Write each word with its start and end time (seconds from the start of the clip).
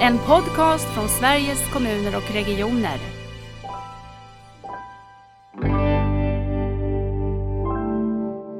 En 0.00 0.18
podcast 0.18 0.94
från 0.94 1.08
Sveriges 1.08 1.72
kommuner 1.72 2.16
och 2.16 2.34
regioner. 2.34 2.98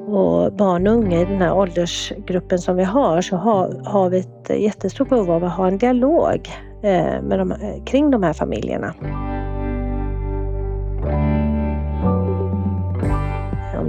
Och 0.07 0.53
barn 0.53 0.87
och 0.87 0.95
unga 0.95 1.21
i 1.21 1.25
den 1.25 1.43
här 1.43 1.53
åldersgruppen 1.53 2.59
som 2.59 2.77
vi 2.77 2.85
har 2.85 3.23
så 3.23 3.37
har, 3.37 3.83
har 3.85 4.11
vi 4.11 4.19
ett 4.19 4.51
jättestort 4.61 5.09
behov 5.09 5.31
av 5.31 5.45
att 5.45 5.53
ha 5.53 5.69
en 5.69 5.79
dialog 5.79 6.49
eh, 6.83 7.23
med 7.23 7.39
de, 7.39 7.55
kring 7.87 8.11
de 8.11 8.23
här 8.23 8.33
familjerna. 8.33 8.95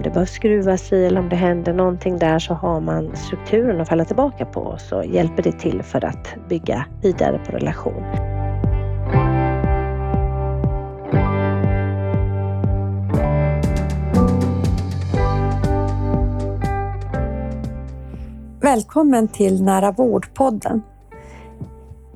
Det 0.07 0.11
behöver 0.11 0.31
skruvas 0.31 0.93
i 0.93 1.05
eller 1.05 1.19
om 1.19 1.29
det 1.29 1.35
händer 1.35 1.73
någonting 1.73 2.17
där 2.17 2.39
så 2.39 2.53
har 2.53 2.81
man 2.81 3.15
strukturen 3.15 3.81
att 3.81 3.89
falla 3.89 4.05
tillbaka 4.05 4.45
på 4.45 4.61
och 4.61 4.81
så 4.81 5.03
hjälper 5.03 5.43
det 5.43 5.51
till 5.51 5.83
för 5.83 6.05
att 6.05 6.35
bygga 6.49 6.85
vidare 7.01 7.39
på 7.45 7.51
relation. 7.51 8.03
Välkommen 18.61 19.27
till 19.27 19.63
Nära 19.63 19.91
vårdpodden. 19.91 20.81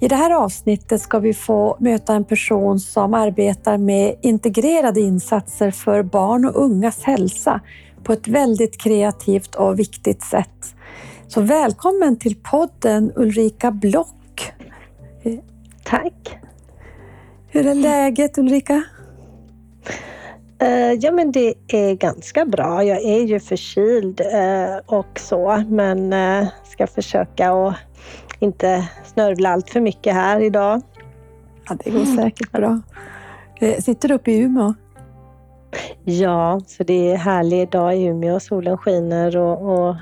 I 0.01 0.07
det 0.07 0.15
här 0.15 0.31
avsnittet 0.31 1.01
ska 1.01 1.19
vi 1.19 1.33
få 1.33 1.77
möta 1.79 2.13
en 2.13 2.23
person 2.23 2.79
som 2.79 3.13
arbetar 3.13 3.77
med 3.77 4.15
integrerade 4.21 4.99
insatser 4.99 5.71
för 5.71 6.03
barn 6.03 6.45
och 6.45 6.63
ungas 6.63 7.03
hälsa 7.03 7.61
på 8.03 8.13
ett 8.13 8.27
väldigt 8.27 8.81
kreativt 8.81 9.55
och 9.55 9.79
viktigt 9.79 10.23
sätt. 10.23 10.75
Så 11.27 11.41
välkommen 11.41 12.19
till 12.19 12.35
podden 12.35 13.11
Ulrika 13.15 13.71
Block. 13.71 14.53
Tack! 15.83 16.37
Hur 17.47 17.67
är 17.67 17.75
läget 17.75 18.37
Ulrika? 18.37 18.83
Uh, 20.63 20.93
ja 20.93 21.11
men 21.11 21.31
det 21.31 21.53
är 21.67 21.93
ganska 21.93 22.45
bra. 22.45 22.83
Jag 22.83 23.01
är 23.03 23.21
ju 23.21 23.39
förkyld 23.39 24.21
uh, 24.21 24.97
och 24.97 25.19
så 25.19 25.63
men 25.67 26.13
uh, 26.13 26.47
ska 26.63 26.87
försöka 26.87 27.51
att 27.51 27.75
inte 28.41 28.87
snörvla 29.03 29.49
allt 29.49 29.69
för 29.69 29.79
mycket 29.79 30.13
här 30.13 30.39
idag. 30.39 30.81
Ja, 31.69 31.77
det 31.83 31.91
går 31.91 32.05
säkert 32.05 32.51
bra. 32.51 32.81
Sitter 33.79 34.07
du 34.07 34.13
uppe 34.13 34.31
i 34.31 34.39
Umeå? 34.39 34.73
Ja, 36.03 36.61
så 36.67 36.83
det 36.83 37.11
är 37.11 37.17
härlig 37.17 37.69
dag 37.69 37.97
i 37.97 38.03
Umeå. 38.03 38.39
Solen 38.39 38.77
skiner 38.77 39.37
och, 39.37 39.89
och 39.89 39.95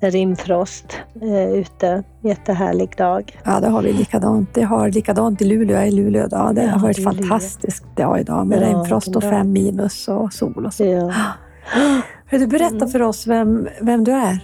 rimfrost 0.00 0.98
eh, 1.22 1.52
ute. 1.52 2.02
Jättehärlig 2.20 2.96
dag. 2.96 3.38
Ja, 3.44 3.60
det 3.60 3.68
har 3.68 3.82
vi 3.82 3.92
likadant. 3.92 4.54
Det 4.54 4.62
har 4.62 4.88
likadant 4.88 5.42
i 5.42 5.44
Luleå. 5.44 5.76
Jag 5.76 5.82
är 5.82 5.86
i 5.86 5.90
Luleå 5.90 6.26
idag. 6.26 6.54
Det 6.54 6.62
ja, 6.62 6.70
har 6.70 6.78
varit 6.80 7.04
fantastiskt 7.04 7.96
dag 7.96 8.20
idag 8.20 8.46
med 8.46 8.62
ja, 8.62 8.68
rimfrost 8.68 9.16
och 9.16 9.22
fem 9.22 9.52
minus 9.52 10.08
och 10.08 10.32
sol 10.32 10.66
och 10.66 10.74
så. 10.74 10.84
Ja. 10.84 11.12
Du 12.30 12.46
berätta 12.46 12.76
mm. 12.76 12.88
för 12.88 13.02
oss 13.02 13.26
vem, 13.26 13.68
vem 13.80 14.04
du 14.04 14.12
är? 14.12 14.40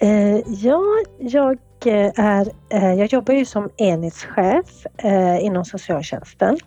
Eh, 0.00 0.38
ja, 0.46 0.82
jag 1.18 1.58
eh, 1.86 2.12
är, 2.16 2.52
eh, 2.68 2.94
jag 2.94 3.12
jobbar 3.12 3.34
ju 3.34 3.44
som 3.44 3.70
enhetschef 3.76 4.86
eh, 4.96 5.44
inom 5.44 5.64
socialtjänsten 5.64 6.58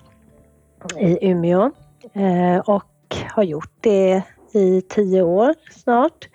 i 0.99 1.29
Umeå 1.29 1.71
Eh, 2.13 2.57
och 2.57 3.15
har 3.29 3.43
gjort 3.43 3.73
det 3.81 4.21
i 4.53 4.81
tio 4.81 5.21
år 5.21 5.53
snart. 5.71 6.29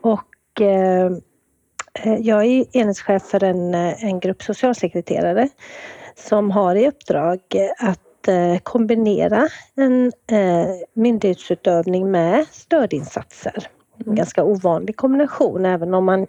Och 0.00 0.60
eh, 0.60 1.06
eh 2.04 2.14
jag 2.20 2.44
är 2.44 2.76
enhetschef 2.76 3.22
för 3.22 3.44
en, 3.44 3.74
eh, 3.74 4.04
en 4.04 4.20
grupp 4.20 4.42
socialsekreterare 4.42 5.48
som 6.14 6.50
har 6.50 6.74
i 6.74 6.88
uppdrag 6.88 7.40
att 7.78 8.02
kombinera 8.62 9.48
en 9.76 10.12
myndighetsutövning 10.94 12.10
med 12.10 12.46
stödinsatser. 12.50 13.68
En 13.98 14.02
mm. 14.02 14.14
ganska 14.14 14.44
ovanlig 14.44 14.96
kombination 14.96 15.66
även 15.66 15.94
om 15.94 16.04
man 16.04 16.26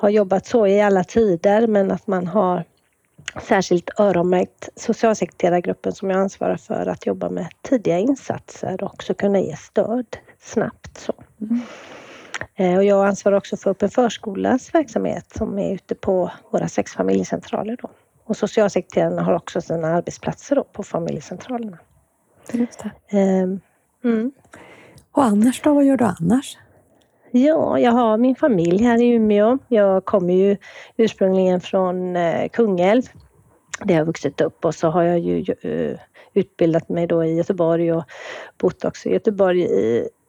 har 0.00 0.08
jobbat 0.08 0.46
så 0.46 0.66
i 0.66 0.80
alla 0.80 1.04
tider 1.04 1.66
men 1.66 1.90
att 1.90 2.06
man 2.06 2.26
har 2.26 2.64
särskilt 3.42 4.00
öronmärkt 4.00 4.68
socialsekreterargruppen 4.76 5.92
som 5.92 6.10
jag 6.10 6.20
ansvarar 6.20 6.56
för 6.56 6.86
att 6.86 7.06
jobba 7.06 7.30
med 7.30 7.46
tidiga 7.62 7.98
insatser 7.98 8.84
och 8.84 8.94
också 8.94 9.14
kunna 9.14 9.40
ge 9.40 9.56
stöd 9.56 10.16
snabbt. 10.38 10.98
Så. 10.98 11.12
Mm. 11.40 11.60
Eh, 12.54 12.76
och 12.76 12.84
jag 12.84 13.06
ansvarar 13.06 13.36
också 13.36 13.56
för 13.56 13.70
Öppen 13.70 13.90
förskolas 13.90 14.74
verksamhet 14.74 15.26
som 15.36 15.58
är 15.58 15.74
ute 15.74 15.94
på 15.94 16.30
våra 16.50 16.68
sex 16.68 16.92
familjecentraler. 16.92 17.76
Då. 17.82 17.90
Och 18.24 18.36
socialsekreterarna 18.36 19.22
har 19.22 19.32
också 19.32 19.60
sina 19.60 19.88
arbetsplatser 19.88 20.56
då 20.56 20.64
på 20.64 20.82
familjecentralerna. 20.82 21.78
Just 22.52 22.84
det. 23.10 23.42
Um, 23.42 23.60
mm. 24.04 24.32
Och 25.12 25.24
annars 25.24 25.62
då, 25.62 25.74
vad 25.74 25.84
gör 25.84 25.96
du 25.96 26.04
annars? 26.04 26.58
Ja, 27.30 27.78
jag 27.78 27.92
har 27.92 28.18
min 28.18 28.36
familj 28.36 28.84
här 28.84 29.02
i 29.02 29.08
Umeå. 29.08 29.58
Jag 29.68 30.04
kommer 30.04 30.34
ju 30.34 30.56
ursprungligen 30.96 31.60
från 31.60 32.16
eh, 32.16 32.48
Kungälv 32.48 33.02
där 33.84 33.94
jag 33.94 34.04
vuxit 34.04 34.40
upp 34.40 34.64
och 34.64 34.74
så 34.74 34.88
har 34.88 35.02
jag 35.02 35.18
ju 35.18 35.54
uh, 35.64 35.96
utbildat 36.34 36.88
mig 36.88 37.06
då 37.06 37.24
i 37.24 37.34
Göteborg 37.34 37.92
och 37.92 38.04
bott 38.58 38.84
också 38.84 39.08
i 39.08 39.12
Göteborg 39.12 39.66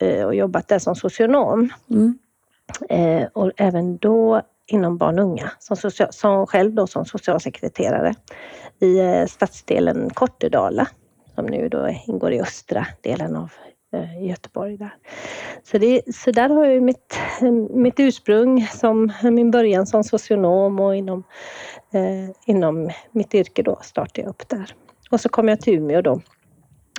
uh, 0.03 0.23
och 0.25 0.35
jobbat 0.35 0.67
där 0.67 0.79
som 0.79 0.95
socionom. 0.95 1.69
Mm. 1.89 2.17
Och 3.33 3.51
även 3.57 3.97
då 3.97 4.41
inom 4.67 4.97
barn 4.97 5.19
och 5.19 5.25
unga, 5.25 5.51
som, 5.59 5.77
social, 5.77 6.13
som 6.13 6.47
själv 6.47 6.73
då 6.73 6.87
som 6.87 7.05
socialsekreterare 7.05 8.15
i 8.79 9.27
stadsdelen 9.27 10.09
Kortedala 10.09 10.87
som 11.35 11.45
nu 11.45 11.69
då 11.69 11.89
ingår 12.07 12.31
i 12.31 12.41
östra 12.41 12.87
delen 13.01 13.35
av 13.35 13.51
i 14.19 14.27
Göteborg. 14.27 14.77
Där. 14.77 14.95
Så, 15.63 15.77
det, 15.77 16.15
så 16.15 16.31
där 16.31 16.49
har 16.49 16.65
jag 16.65 16.83
mitt, 16.83 17.19
mitt 17.69 17.99
ursprung, 17.99 18.67
som 18.67 19.11
min 19.23 19.51
början 19.51 19.87
som 19.87 20.03
socionom 20.03 20.79
och 20.79 20.95
inom, 20.95 21.23
eh, 21.93 22.35
inom 22.45 22.89
mitt 23.11 23.33
yrke 23.33 23.63
då 23.63 23.79
startade 23.81 24.21
jag 24.21 24.29
upp 24.29 24.49
där. 24.49 24.75
Och 25.11 25.21
så 25.21 25.29
kom 25.29 25.47
jag 25.47 25.61
till 25.61 25.73
Umeå 25.73 26.01
då 26.01 26.21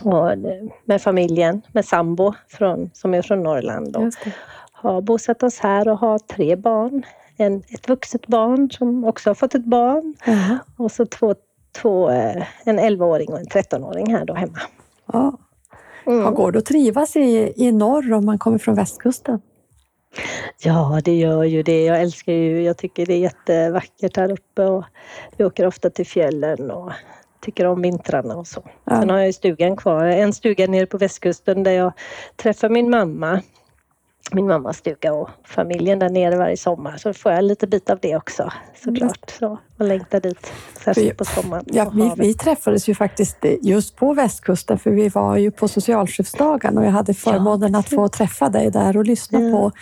och, 0.03 0.39
med 0.85 1.03
familjen, 1.03 1.63
med 1.73 1.85
sambo 1.85 2.35
från, 2.49 2.91
som 2.93 3.15
är 3.15 3.23
från 3.23 3.43
Norrland. 3.43 3.97
Och 3.97 4.13
har 4.73 5.01
bosatt 5.01 5.43
oss 5.43 5.59
här 5.59 5.89
och 5.89 5.99
har 5.99 6.19
tre 6.19 6.57
barn. 6.57 7.03
En, 7.37 7.63
ett 7.69 7.89
vuxet 7.89 8.27
barn 8.27 8.71
som 8.71 9.05
också 9.05 9.31
har 9.31 9.35
fått 9.35 9.55
ett 9.55 9.65
barn 9.65 10.15
-huh. 10.25 10.59
och 10.77 10.93
så 10.93 11.07
två, 11.07 11.35
två, 11.77 12.11
eh, 12.11 12.45
en 12.65 12.79
11-åring 12.79 13.33
och 13.33 13.39
en 13.39 13.47
13-åring 13.47 14.15
här 14.15 14.25
då 14.25 14.35
hemma. 14.35 14.59
Ja. 15.13 15.39
Mm. 16.07 16.35
Går 16.35 16.53
det 16.53 16.59
att 16.59 16.65
trivas 16.65 17.17
i, 17.17 17.53
i 17.57 17.73
norr 17.73 18.13
om 18.13 18.25
man 18.25 18.39
kommer 18.39 18.59
från 18.59 18.75
västkusten? 18.75 19.41
Ja, 20.63 21.01
det 21.05 21.19
gör 21.19 21.45
ju 21.45 21.63
det. 21.63 21.85
Jag 21.85 22.01
älskar 22.01 22.33
ju, 22.33 22.63
jag 22.63 22.77
tycker 22.77 23.07
det 23.07 23.15
är 23.15 23.19
jättevackert 23.19 24.17
här 24.17 24.33
uppe 24.33 24.63
och 24.63 24.85
vi 25.37 25.45
åker 25.45 25.67
ofta 25.67 25.91
till 25.91 26.07
fjällen 26.07 26.71
och 26.71 26.93
tycker 27.41 27.67
om 27.67 27.83
vintrarna 27.83 28.37
och 28.37 28.47
så. 28.47 28.63
Ja. 28.85 29.01
Sen 29.01 29.11
har 29.11 29.19
jag 29.19 29.35
stugan 29.35 29.77
kvar, 29.77 30.05
en 30.05 30.33
stuga 30.33 30.67
nere 30.67 30.87
på 30.87 30.99
västkusten 30.99 31.63
där 31.63 31.73
jag 31.73 31.93
träffar 32.37 32.69
min 32.69 32.91
mamma 32.91 33.41
min 34.35 34.47
mammas 34.47 34.77
stuga 34.77 35.13
och 35.13 35.31
familjen 35.45 35.99
där 35.99 36.09
nere 36.09 36.37
varje 36.37 36.57
sommar. 36.57 36.97
Så 36.97 37.13
får 37.13 37.33
jag 37.33 37.45
lite 37.45 37.67
bit 37.67 37.91
av 37.91 37.99
det 38.03 38.17
också 38.17 38.53
såklart. 38.85 39.31
Så, 39.39 39.59
och 39.79 39.85
längtar 39.85 40.21
dit, 40.21 40.53
särskilt 40.85 41.17
på 41.17 41.25
sommaren. 41.25 41.65
Ja, 41.67 41.93
vi, 41.95 42.13
vi, 42.17 42.35
träffades 42.35 42.89
ju 42.89 42.95
faktiskt 42.95 43.37
just 43.61 43.97
på 43.97 44.15
västkusten 44.15 44.79
för 44.79 44.91
vi 44.91 45.09
var 45.09 45.37
ju 45.37 45.51
på 45.51 45.69
socialchefsdagen 45.69 46.79
och 46.79 46.85
jag 46.85 46.91
hade 46.91 47.15
förmånen 47.15 47.73
ja, 47.73 47.79
att 47.79 47.89
få 47.89 48.09
träffa 48.09 48.49
dig 48.49 48.71
där 48.71 48.97
och 48.97 49.05
lyssna 49.05 49.41
ja. 49.41 49.51
på, 49.51 49.73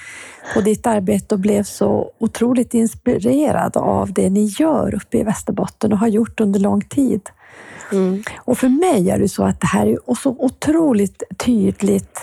på 0.55 0.61
ditt 0.61 0.87
arbete 0.87 1.35
och 1.35 1.39
blev 1.39 1.63
så 1.63 2.11
otroligt 2.19 2.75
inspirerad 2.75 3.77
av 3.77 4.13
det 4.13 4.31
ni 4.31 4.45
gör 4.45 4.95
uppe 4.95 5.19
i 5.19 5.23
Västerbotten 5.23 5.93
och 5.93 5.99
har 5.99 6.09
gjort 6.09 6.41
under 6.41 6.61
lång 6.61 6.81
tid. 6.81 7.31
Mm. 7.93 8.23
Och 8.39 8.59
för 8.59 8.69
mig 8.69 9.11
är 9.11 9.19
det 9.19 9.29
så 9.29 9.45
att 9.45 9.61
det 9.61 9.67
här 9.67 9.87
är 9.87 10.15
så 10.15 10.37
otroligt 10.39 11.23
tydligt 11.39 12.21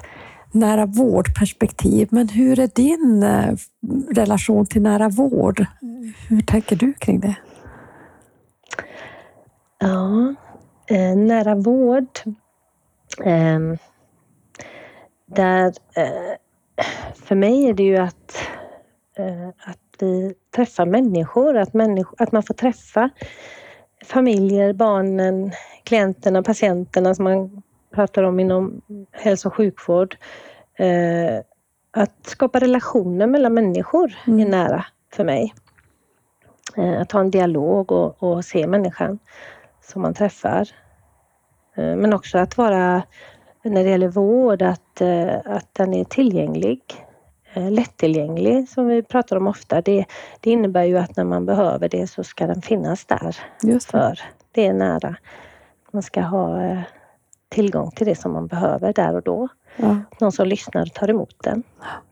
nära 0.57 0.85
vårdperspektiv. 0.85 2.07
Men 2.11 2.29
hur 2.29 2.59
är 2.59 2.69
din 2.75 3.23
eh, 3.23 3.55
relation 4.15 4.65
till 4.65 4.81
nära 4.81 5.09
vård? 5.09 5.65
Hur 6.29 6.41
tänker 6.41 6.75
du 6.75 6.93
kring 6.93 7.19
det? 7.19 7.35
Ja, 9.79 10.35
eh, 10.87 11.15
nära 11.15 11.55
vård. 11.55 12.07
Eh, 13.23 13.59
där, 15.25 15.73
eh, 15.95 16.35
för 17.15 17.35
mig 17.35 17.69
är 17.69 17.73
det 17.73 17.83
ju 17.83 17.97
att, 17.97 18.37
eh, 19.17 19.47
att 19.47 19.79
vi 19.99 20.33
träffar 20.55 20.85
människor, 20.85 21.57
att, 21.57 21.73
människor, 21.73 22.21
att 22.21 22.31
man 22.31 22.43
får 22.43 22.53
träffa 22.53 23.09
familjer, 24.05 24.73
barnen, 24.73 25.51
klienterna, 25.83 26.43
patienterna 26.43 27.15
som 27.15 27.23
man 27.23 27.61
pratar 27.97 28.23
om 28.23 28.39
inom 28.39 28.81
hälso 29.11 29.47
och 29.47 29.55
sjukvård. 29.55 30.17
Eh, 30.75 31.39
att 31.91 32.27
skapa 32.27 32.59
relationer 32.59 33.27
mellan 33.27 33.53
människor 33.53 34.13
mm. 34.27 34.39
är 34.39 34.45
nära 34.45 34.85
för 35.13 35.23
mig. 35.23 35.53
Eh, 36.75 37.01
att 37.01 37.11
ha 37.11 37.19
en 37.19 37.31
dialog 37.31 37.91
och, 37.91 38.23
och 38.23 38.45
se 38.45 38.67
människan 38.67 39.19
som 39.81 40.01
man 40.01 40.13
träffar. 40.13 40.69
Eh, 41.75 41.95
men 41.95 42.13
också 42.13 42.37
att 42.37 42.57
vara, 42.57 43.03
när 43.63 43.83
det 43.83 43.89
gäller 43.89 44.07
vård, 44.07 44.61
att, 44.61 45.01
eh, 45.01 45.35
att 45.45 45.73
den 45.73 45.93
är 45.93 46.03
tillgänglig. 46.03 46.81
Lättillgänglig 47.53 48.69
som 48.69 48.87
vi 48.87 49.03
pratar 49.03 49.37
om 49.37 49.47
ofta. 49.47 49.81
Det, 49.81 50.05
det 50.39 50.51
innebär 50.51 50.83
ju 50.83 50.97
att 50.97 51.15
när 51.15 51.23
man 51.23 51.45
behöver 51.45 51.89
det 51.89 52.07
så 52.07 52.23
ska 52.23 52.47
den 52.47 52.61
finnas 52.61 53.05
där. 53.05 53.37
Just 53.63 53.91
det. 53.91 53.91
För 53.91 54.19
det 54.51 54.67
är 54.67 54.73
nära. 54.73 55.15
Man 55.91 56.03
ska 56.03 56.21
ha 56.21 56.77
tillgång 57.49 57.91
till 57.91 58.07
det 58.07 58.15
som 58.15 58.33
man 58.33 58.47
behöver 58.47 58.93
där 58.93 59.15
och 59.15 59.23
då. 59.23 59.47
Ja. 59.75 59.97
Någon 60.19 60.31
som 60.31 60.47
lyssnar 60.47 60.81
och 60.81 60.93
tar 60.93 61.09
emot 61.09 61.35
den 61.43 61.63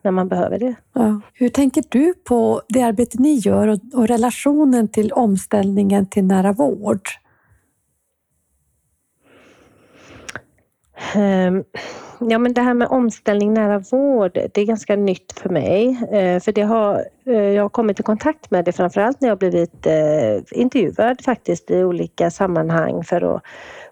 när 0.01 0.11
man 0.11 0.27
behöver 0.27 0.59
det. 0.59 0.75
Ja. 0.93 1.21
Hur 1.33 1.49
tänker 1.49 1.83
du 1.89 2.13
på 2.13 2.61
det 2.67 2.81
arbete 2.81 3.17
ni 3.19 3.33
gör 3.33 3.67
och, 3.67 3.79
och 3.93 4.07
relationen 4.07 4.87
till 4.87 5.11
omställningen 5.11 6.05
till 6.05 6.23
nära 6.23 6.51
vård? 6.51 7.09
Um, 11.15 11.63
ja, 12.19 12.37
men 12.37 12.53
det 12.53 12.61
här 12.61 12.73
med 12.73 12.87
omställning 12.87 13.53
nära 13.53 13.79
vård, 13.79 14.31
det 14.33 14.57
är 14.57 14.65
ganska 14.65 14.95
nytt 14.95 15.31
för 15.39 15.49
mig. 15.49 15.87
Uh, 15.87 16.39
för 16.39 16.51
det 16.51 16.61
har, 16.61 17.05
uh, 17.27 17.35
jag 17.35 17.63
har 17.63 17.69
kommit 17.69 17.99
i 17.99 18.03
kontakt 18.03 18.51
med 18.51 18.65
det 18.65 18.71
framförallt 18.71 19.21
när 19.21 19.29
jag 19.29 19.37
blivit 19.37 19.87
uh, 19.87 20.59
intervjuad 20.59 21.21
faktiskt 21.21 21.71
i 21.71 21.83
olika 21.83 22.31
sammanhang 22.31 23.03
för 23.03 23.35
att 23.35 23.41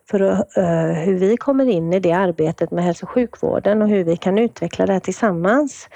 för 0.09 0.21
eh, 0.57 1.03
hur 1.05 1.17
vi 1.17 1.38
kommer 1.38 1.69
in 1.69 1.94
i 1.94 2.00
det 2.00 2.11
arbetet 2.11 2.71
med 2.71 2.83
hälso 2.83 3.05
och 3.05 3.09
sjukvården 3.09 3.81
och 3.81 3.88
hur 3.88 4.03
vi 4.03 4.17
kan 4.17 4.38
utveckla 4.38 4.85
det 4.85 4.94
här 4.94 5.00
tillsammans. 5.00 5.89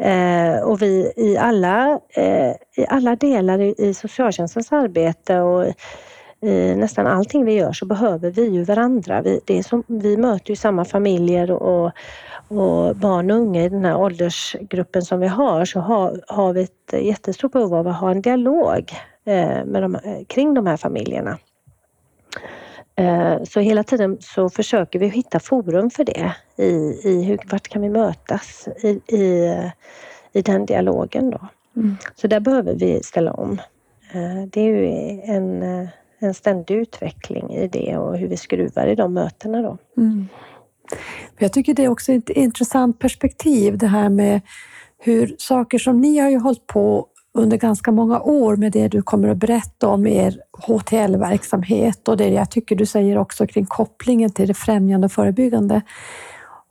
Eh, 0.00 0.62
och 0.62 0.82
vi 0.82 1.12
i 1.16 1.36
alla, 1.38 2.00
eh, 2.08 2.50
i 2.76 2.86
alla 2.88 3.16
delar 3.16 3.60
i, 3.60 3.74
i 3.78 3.94
socialtjänstens 3.94 4.72
arbete 4.72 5.40
och 5.40 5.66
i 6.40 6.74
nästan 6.74 7.06
allting 7.06 7.44
vi 7.44 7.52
gör 7.52 7.72
så 7.72 7.86
behöver 7.86 8.30
vi 8.30 8.48
ju 8.48 8.64
varandra. 8.64 9.22
Vi, 9.22 9.40
det 9.44 9.58
är 9.58 9.62
som, 9.62 9.84
vi 9.86 10.16
möter 10.16 10.50
ju 10.50 10.56
samma 10.56 10.84
familjer 10.84 11.50
och, 11.50 11.92
och 12.48 12.96
barn 12.96 13.30
och 13.30 13.36
unga 13.36 13.64
i 13.64 13.68
den 13.68 13.84
här 13.84 13.96
åldersgruppen 13.96 15.02
som 15.02 15.20
vi 15.20 15.26
har 15.26 15.64
så 15.64 15.80
har, 15.80 16.20
har 16.26 16.52
vi 16.52 16.62
ett 16.62 17.04
jättestort 17.04 17.52
behov 17.52 17.74
av 17.74 17.88
att 17.88 18.00
ha 18.00 18.10
en 18.10 18.22
dialog 18.22 18.92
med 19.64 19.82
de, 19.82 19.98
kring 20.28 20.54
de 20.54 20.66
här 20.66 20.76
familjerna. 20.76 21.38
Eh, 22.96 23.42
så 23.44 23.60
hela 23.60 23.84
tiden 23.84 24.18
så 24.20 24.48
försöker 24.48 24.98
vi 24.98 25.08
hitta 25.08 25.40
forum 25.40 25.90
för 25.90 26.04
det 26.04 26.34
i, 26.56 27.00
i 27.04 27.22
hur, 27.24 27.38
vart 27.50 27.68
kan 27.68 27.82
vi 27.82 27.88
mötas 27.88 28.68
i, 28.82 28.88
i, 29.16 29.54
i 30.32 30.42
den 30.42 30.66
dialogen 30.66 31.30
då. 31.30 31.48
Mm. 31.76 31.96
Så 32.14 32.26
där 32.26 32.40
behöver 32.40 32.74
vi 32.74 33.02
ställa 33.02 33.32
om. 33.32 33.52
Eh, 34.12 34.48
det 34.52 34.60
är 34.60 34.64
ju 34.64 34.86
en, 35.24 35.62
en 36.18 36.34
ständig 36.34 36.74
utveckling 36.74 37.50
i 37.50 37.68
det 37.68 37.96
och 37.96 38.18
hur 38.18 38.28
vi 38.28 38.36
skruvar 38.36 38.86
i 38.86 38.94
de 38.94 39.14
mötena 39.14 39.62
då. 39.62 39.78
Mm. 39.96 40.28
Jag 41.38 41.52
tycker 41.52 41.74
det 41.74 41.84
är 41.84 41.88
också 41.88 42.12
ett 42.12 42.30
intressant 42.30 42.98
perspektiv 42.98 43.78
det 43.78 43.86
här 43.86 44.08
med 44.08 44.40
hur 44.98 45.34
saker 45.38 45.78
som 45.78 46.00
ni 46.00 46.18
har 46.18 46.30
ju 46.30 46.38
hållit 46.38 46.66
på 46.66 47.06
under 47.34 47.56
ganska 47.56 47.92
många 47.92 48.20
år 48.20 48.56
med 48.56 48.72
det 48.72 48.88
du 48.88 49.02
kommer 49.02 49.28
att 49.28 49.36
berätta 49.36 49.88
om 49.88 50.06
er 50.06 50.40
HTL-verksamhet 50.66 52.08
och 52.08 52.16
det 52.16 52.28
jag 52.28 52.50
tycker 52.50 52.76
du 52.76 52.86
säger 52.86 53.18
också 53.18 53.46
kring 53.46 53.66
kopplingen 53.66 54.30
till 54.30 54.48
det 54.48 54.54
främjande 54.54 55.04
och 55.04 55.12
förebyggande. 55.12 55.82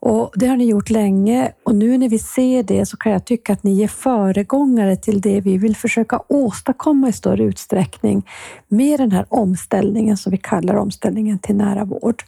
Och 0.00 0.32
det 0.34 0.46
har 0.46 0.56
ni 0.56 0.64
gjort 0.64 0.90
länge 0.90 1.52
och 1.62 1.74
nu 1.74 1.98
när 1.98 2.08
vi 2.08 2.18
ser 2.18 2.62
det 2.62 2.86
så 2.86 2.96
kan 2.96 3.12
jag 3.12 3.24
tycka 3.24 3.52
att 3.52 3.62
ni 3.62 3.82
är 3.82 3.88
föregångare 3.88 4.96
till 4.96 5.20
det 5.20 5.40
vi 5.40 5.58
vill 5.58 5.76
försöka 5.76 6.20
åstadkomma 6.28 7.08
i 7.08 7.12
större 7.12 7.42
utsträckning 7.42 8.28
med 8.68 9.00
den 9.00 9.12
här 9.12 9.26
omställningen 9.28 10.16
som 10.16 10.30
vi 10.30 10.38
kallar 10.38 10.74
omställningen 10.74 11.38
till 11.38 11.56
nära 11.56 11.84
vård. 11.84 12.22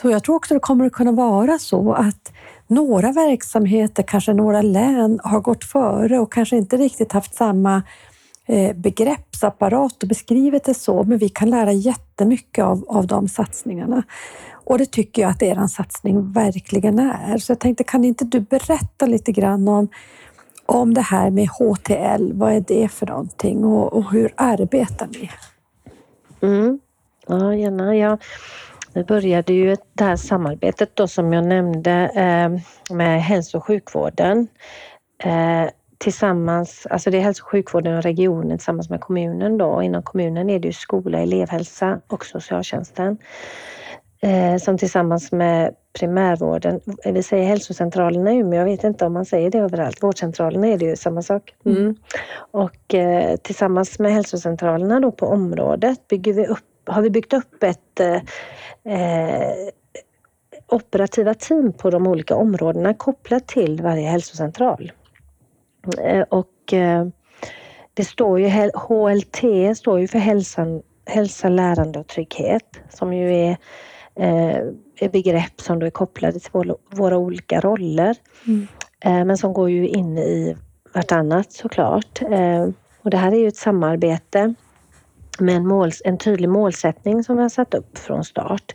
Så 0.00 0.10
jag 0.10 0.24
tror 0.24 0.36
också 0.36 0.54
det 0.54 0.60
kommer 0.60 0.86
att 0.86 0.92
kunna 0.92 1.12
vara 1.12 1.58
så 1.58 1.92
att 1.92 2.32
några 2.66 3.12
verksamheter, 3.12 4.02
kanske 4.02 4.32
några 4.32 4.62
län, 4.62 5.20
har 5.24 5.40
gått 5.40 5.64
före 5.64 6.18
och 6.18 6.32
kanske 6.32 6.56
inte 6.56 6.76
riktigt 6.76 7.12
haft 7.12 7.34
samma 7.34 7.82
eh, 8.46 8.76
begreppsapparat 8.76 10.02
och 10.02 10.08
beskrivit 10.08 10.64
det 10.64 10.74
så, 10.74 11.04
men 11.04 11.18
vi 11.18 11.28
kan 11.28 11.50
lära 11.50 11.72
jättemycket 11.72 12.64
av, 12.64 12.84
av 12.88 13.06
de 13.06 13.28
satsningarna. 13.28 14.02
Och 14.64 14.78
det 14.78 14.86
tycker 14.86 15.22
jag 15.22 15.30
att 15.30 15.42
er 15.42 15.66
satsning 15.66 16.32
verkligen 16.32 16.98
är. 16.98 17.38
Så 17.38 17.52
jag 17.52 17.60
tänkte, 17.60 17.84
kan 17.84 18.04
inte 18.04 18.24
du 18.24 18.40
berätta 18.40 19.06
lite 19.06 19.32
grann 19.32 19.68
om, 19.68 19.88
om 20.66 20.94
det 20.94 21.00
här 21.00 21.30
med 21.30 21.48
HTL? 21.48 22.32
Vad 22.32 22.52
är 22.52 22.64
det 22.68 22.88
för 22.88 23.06
någonting 23.06 23.64
och, 23.64 23.92
och 23.92 24.12
hur 24.12 24.32
arbetar 24.36 25.06
ni? 25.06 25.30
Mm. 26.40 26.80
Ja, 27.26 27.54
gärna. 27.54 27.96
Ja. 27.96 28.18
Vi 28.94 29.04
började 29.04 29.52
ju 29.52 29.76
det 29.92 30.04
här 30.04 30.16
samarbetet 30.16 30.96
då 30.96 31.08
som 31.08 31.32
jag 31.32 31.46
nämnde 31.46 32.10
eh, 32.14 32.94
med 32.96 33.22
hälso 33.22 33.58
och 33.58 33.64
sjukvården 33.64 34.48
eh, 35.24 35.70
tillsammans, 35.98 36.86
alltså 36.90 37.10
det 37.10 37.18
är 37.18 37.22
hälso 37.22 37.42
och 37.42 37.48
sjukvården 37.48 37.96
och 37.96 38.02
regionen 38.02 38.58
tillsammans 38.58 38.90
med 38.90 39.00
kommunen 39.00 39.58
då. 39.58 39.82
Inom 39.82 40.02
kommunen 40.02 40.50
är 40.50 40.58
det 40.58 40.68
ju 40.68 40.72
skola, 40.72 41.18
elevhälsa 41.18 42.00
och 42.06 42.26
socialtjänsten 42.26 43.18
eh, 44.20 44.56
som 44.56 44.78
tillsammans 44.78 45.32
med 45.32 45.74
primärvården, 45.98 46.80
vi 47.04 47.22
säger 47.22 47.44
hälsocentralerna 47.44 48.32
i 48.32 48.36
Umeå, 48.36 48.58
jag 48.58 48.64
vet 48.64 48.84
inte 48.84 49.06
om 49.06 49.12
man 49.12 49.24
säger 49.24 49.50
det 49.50 49.58
överallt, 49.58 50.02
vårdcentralerna 50.02 50.66
är 50.66 50.78
det 50.78 50.84
ju 50.84 50.96
samma 50.96 51.22
sak. 51.22 51.54
Mm. 51.64 51.96
Och 52.50 52.94
eh, 52.94 53.36
tillsammans 53.36 53.98
med 53.98 54.12
hälsocentralerna 54.12 55.00
då 55.00 55.12
på 55.12 55.26
området 55.26 56.08
bygger 56.08 56.32
vi 56.32 56.46
upp, 56.46 56.73
har 56.86 57.02
vi 57.02 57.10
byggt 57.10 57.32
upp 57.32 57.62
ett 57.62 58.00
eh, 58.00 58.22
eh, 58.94 59.52
operativa 60.68 61.34
team 61.34 61.72
på 61.72 61.90
de 61.90 62.06
olika 62.06 62.36
områdena 62.36 62.94
kopplat 62.94 63.46
till 63.46 63.82
varje 63.82 64.08
hälsocentral. 64.08 64.92
Eh, 65.98 66.22
och 66.28 66.72
eh, 66.72 67.06
det 67.94 68.04
står 68.04 68.40
ju, 68.40 68.48
HLT 68.74 69.76
står 69.76 70.00
ju 70.00 70.08
för 70.08 70.18
hälsan, 70.18 70.82
hälsa, 71.06 71.48
lärande 71.48 71.98
och 71.98 72.06
trygghet 72.06 72.80
som 72.90 73.12
ju 73.12 73.34
är 73.34 73.56
eh, 75.00 75.10
begrepp 75.10 75.60
som 75.60 75.78
då 75.78 75.86
är 75.86 75.90
kopplade 75.90 76.40
till 76.40 76.74
våra, 76.90 77.16
olika 77.16 77.60
roller. 77.60 78.16
Mm. 78.46 78.66
Men 79.26 79.38
som 79.38 79.52
går 79.52 79.70
ju 79.70 79.88
in 79.88 80.18
i 80.18 80.56
vartannat 80.94 81.52
såklart. 81.52 82.22
Och 83.02 83.10
det 83.10 83.16
här 83.16 83.32
är 83.32 83.36
ju 83.36 83.48
ett 83.48 83.56
samarbete 83.56 84.54
med 85.40 85.56
en, 85.56 85.66
mål, 85.66 85.90
en 86.04 86.18
tydlig 86.18 86.48
målsättning 86.48 87.24
som 87.24 87.36
vi 87.36 87.42
har 87.42 87.48
satt 87.48 87.74
upp 87.74 87.98
från 87.98 88.24
start. 88.24 88.74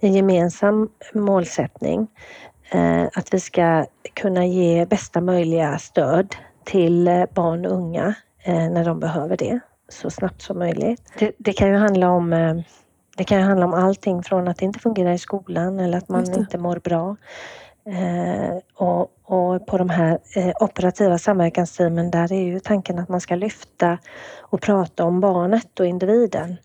En 0.00 0.12
gemensam 0.12 0.88
målsättning 1.14 2.08
eh, 2.70 3.04
att 3.14 3.34
vi 3.34 3.40
ska 3.40 3.86
kunna 4.14 4.46
ge 4.46 4.86
bästa 4.86 5.20
möjliga 5.20 5.78
stöd 5.78 6.36
till 6.64 7.08
eh, 7.08 7.24
barn 7.34 7.66
och 7.66 7.72
unga 7.72 8.14
eh, 8.44 8.70
när 8.70 8.84
de 8.84 9.00
behöver 9.00 9.36
det 9.36 9.60
så 9.88 10.10
snabbt 10.10 10.42
som 10.42 10.58
möjligt. 10.58 11.02
Det, 11.18 11.32
det 11.38 11.52
kan 11.52 11.68
ju 11.68 11.76
handla 11.76 12.10
om 12.10 12.62
det 13.16 13.24
kan 13.24 13.42
handla 13.42 13.66
om 13.66 13.74
allting 13.74 14.22
från 14.22 14.48
att 14.48 14.58
det 14.58 14.64
inte 14.64 14.78
fungerar 14.78 15.12
i 15.12 15.18
skolan 15.18 15.80
eller 15.80 15.98
att 15.98 16.08
man 16.08 16.34
inte 16.34 16.58
mår 16.58 16.76
bra. 16.76 17.16
Eh, 17.86 18.56
och, 18.74 19.10
och, 19.32 19.66
på 19.66 19.78
de 19.78 19.90
här 19.90 20.18
eh, 20.36 20.52
operativa 20.60 21.18
samverkansteamen 21.18 22.10
där 22.10 22.32
är 22.32 22.42
ju 22.42 22.60
tanken 22.60 22.98
att 22.98 23.08
man 23.08 23.20
ska 23.20 23.34
lyfta 23.34 23.98
och 24.40 24.60
prata 24.60 25.04
om 25.04 25.20
barnet 25.20 25.80
och 25.80 25.86
individen 25.86 26.56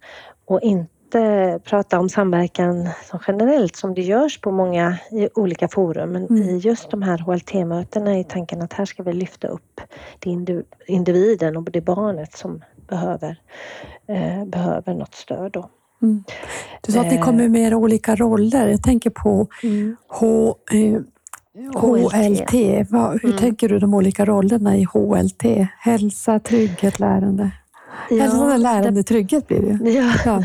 och 0.46 0.62
inte 0.62 1.60
prata 1.64 2.00
om 2.00 2.10
samverkan 2.10 2.90
som 3.10 3.20
generellt 3.28 3.76
som 3.76 3.94
det 3.94 4.02
görs 4.02 4.42
på 4.42 4.52
många 4.52 4.98
i 5.12 5.30
olika 5.36 5.68
forum. 5.68 6.10
Men 6.10 6.28
mm. 6.28 6.44
i 6.44 6.58
just 6.58 6.92
de 6.92 7.02
här 7.02 7.18
HLT-mötena 7.18 8.18
är 8.18 8.24
tanken 8.24 8.62
att 8.62 8.74
här 8.74 8.86
ska 8.86 9.04
vi 9.04 9.14
lyfta 9.14 9.48
upp 9.48 9.82
det 10.20 10.64
individen 10.88 11.58
och 11.58 11.72
det 11.72 11.82
barnet 11.82 12.38
som 12.38 12.64
behöver, 12.88 13.42
eh, 14.08 14.46
behöver 14.46 14.94
något 14.94 15.16
stöd. 15.16 15.52
Då. 15.52 15.70
Mm. 16.02 16.24
Du 16.82 16.92
sa 16.92 17.02
att 17.02 17.12
ni 17.12 17.18
kommer 17.18 17.48
med 17.48 17.62
era 17.62 17.78
olika 17.78 18.16
roller. 18.16 18.68
Jag 18.68 18.84
tänker 18.84 19.10
på 19.10 19.48
mm. 19.64 19.96
H, 20.08 20.56
eh, 20.74 21.02
HLT. 21.76 22.54
Vad, 22.90 23.12
hur 23.12 23.26
mm. 23.26 23.38
tänker 23.38 23.70
du 23.70 23.80
de 23.80 23.94
olika 23.94 24.26
rollerna 24.26 24.78
i 24.78 24.84
HLT? 24.84 25.68
Hälsa, 25.80 26.40
trygghet, 26.40 27.00
lärande? 27.00 27.52
Ja, 28.10 28.24
Hälsa, 28.24 28.58
lärande, 28.58 29.04
trygghet 29.04 29.48
blir 29.48 29.62
det 29.62 29.92
Ja. 29.92 30.14
ja. 30.26 30.44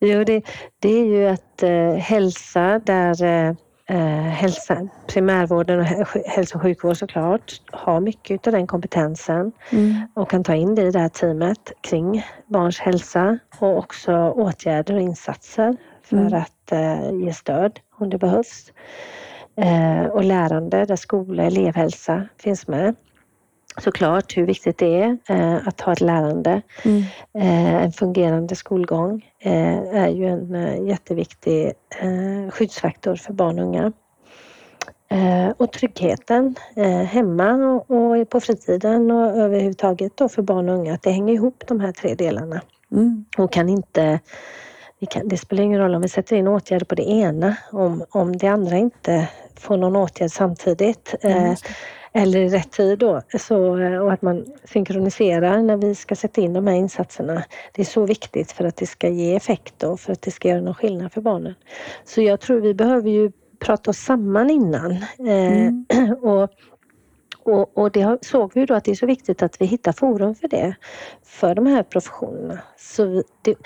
jo, 0.00 0.24
det, 0.24 0.42
det 0.78 0.88
är 0.88 1.04
ju 1.04 1.26
att 1.26 1.62
eh, 1.62 1.94
hälsa 1.94 2.80
där 2.84 3.24
eh, 3.24 3.54
eh, 3.86 4.22
hälsa, 4.22 4.88
primärvården 5.06 5.80
och 5.80 5.86
hälso 6.26 6.56
och 6.56 6.62
sjukvård 6.62 6.96
såklart 6.96 7.60
har 7.72 8.00
mycket 8.00 8.46
av 8.46 8.52
den 8.52 8.66
kompetensen 8.66 9.52
mm. 9.70 9.94
och 10.14 10.30
kan 10.30 10.44
ta 10.44 10.54
in 10.54 10.74
det 10.74 10.82
i 10.82 10.90
det 10.90 10.98
här 10.98 11.08
teamet 11.08 11.72
kring 11.80 12.24
barns 12.46 12.78
hälsa 12.78 13.38
och 13.58 13.78
också 13.78 14.12
åtgärder 14.30 14.94
och 14.94 15.00
insatser 15.00 15.76
för 16.02 16.16
mm. 16.16 16.34
att 16.34 16.72
eh, 16.72 17.10
ge 17.24 17.32
stöd 17.32 17.80
om 17.98 18.10
det 18.10 18.18
behövs. 18.18 18.72
Eh, 19.56 20.04
och 20.04 20.24
lärande 20.24 20.84
där 20.84 20.96
skola, 20.96 21.42
elevhälsa 21.42 22.28
finns 22.38 22.68
med. 22.68 22.94
såklart 23.78 24.36
hur 24.36 24.46
viktigt 24.46 24.78
det 24.78 25.02
är 25.02 25.18
eh, 25.28 25.68
att 25.68 25.80
ha 25.80 25.92
ett 25.92 26.00
lärande. 26.00 26.62
Mm. 26.84 27.02
Eh, 27.34 27.84
en 27.84 27.92
fungerande 27.92 28.56
skolgång 28.56 29.26
är 29.92 30.08
ju 30.08 30.26
en 30.26 30.86
jätteviktig 30.86 31.72
skyddsfaktor 32.50 33.16
för 33.16 33.32
barn 33.32 33.58
och 33.58 33.64
unga. 33.64 33.92
Och 35.56 35.72
tryggheten 35.72 36.54
hemma 37.06 37.54
och, 37.54 37.90
och, 37.90 38.30
på 38.30 38.40
fritiden 38.40 39.10
och 39.10 39.36
överhuvudtaget 39.36 40.16
då 40.16 40.28
för 40.28 40.42
barn 40.42 40.68
och 40.68 40.74
unga, 40.74 40.94
att 40.94 41.02
det 41.02 41.10
hänger 41.10 41.34
ihop 41.34 41.64
de 41.66 41.80
här 41.80 41.92
tre 41.92 42.14
delarna. 42.14 42.60
Mm. 42.92 43.24
Och 43.38 43.52
kan 43.52 43.68
inte 43.68 44.20
kan, 45.06 45.28
det 45.28 45.36
spelar 45.36 45.62
ingen 45.62 45.80
roll 45.80 45.94
om 45.94 46.02
vi 46.02 46.08
sätter 46.08 46.36
in 46.36 46.48
åtgärder 46.48 46.84
på 46.84 46.94
det 46.94 47.10
ena 47.10 47.56
om, 47.72 48.04
om 48.10 48.36
det 48.36 48.46
andra 48.46 48.76
inte 48.76 49.28
får 49.56 49.76
någon 49.76 49.96
åtgärd 49.96 50.30
samtidigt. 50.30 51.14
Mm, 51.22 51.56
eller 52.14 52.40
i 52.40 52.48
rätt 52.48 52.72
tid 52.72 52.98
då. 52.98 53.22
Så, 53.38 53.58
och 54.04 54.12
att 54.12 54.22
man 54.22 54.46
synkroniserar 54.64 55.62
när 55.62 55.76
vi 55.76 55.94
ska 55.94 56.16
sätta 56.16 56.40
in 56.40 56.52
de 56.52 56.66
här 56.66 56.74
insatserna. 56.74 57.44
Det 57.72 57.82
är 57.82 57.86
så 57.86 58.06
viktigt 58.06 58.52
för 58.52 58.64
att 58.64 58.76
det 58.76 58.86
ska 58.86 59.08
ge 59.08 59.36
effekt 59.36 59.82
och 59.82 60.00
för 60.00 60.12
att 60.12 60.22
det 60.22 60.30
ska 60.30 60.48
göra 60.48 60.60
någon 60.60 60.74
skillnad 60.74 61.12
för 61.12 61.20
barnen. 61.20 61.54
Så 62.04 62.22
jag 62.22 62.40
tror 62.40 62.60
vi 62.60 62.74
behöver 62.74 63.10
ju 63.10 63.32
prata 63.58 63.90
oss 63.90 63.98
samman 63.98 64.50
innan. 64.50 64.92
Eh, 65.18 65.66
mm. 65.66 65.86
och, 66.22 66.50
och, 67.44 67.78
och 67.78 67.90
det 67.90 68.18
såg 68.24 68.52
vi 68.54 68.66
då 68.66 68.74
att 68.74 68.84
det 68.84 68.90
är 68.90 68.94
så 68.94 69.06
viktigt 69.06 69.42
att 69.42 69.60
vi 69.60 69.66
hittar 69.66 69.92
forum 69.92 70.34
för 70.34 70.48
det, 70.48 70.74
för 71.22 71.54
de 71.54 71.66
här 71.66 71.82
professionerna. 71.82 72.58
Så 72.76 73.22
det, 73.42 73.56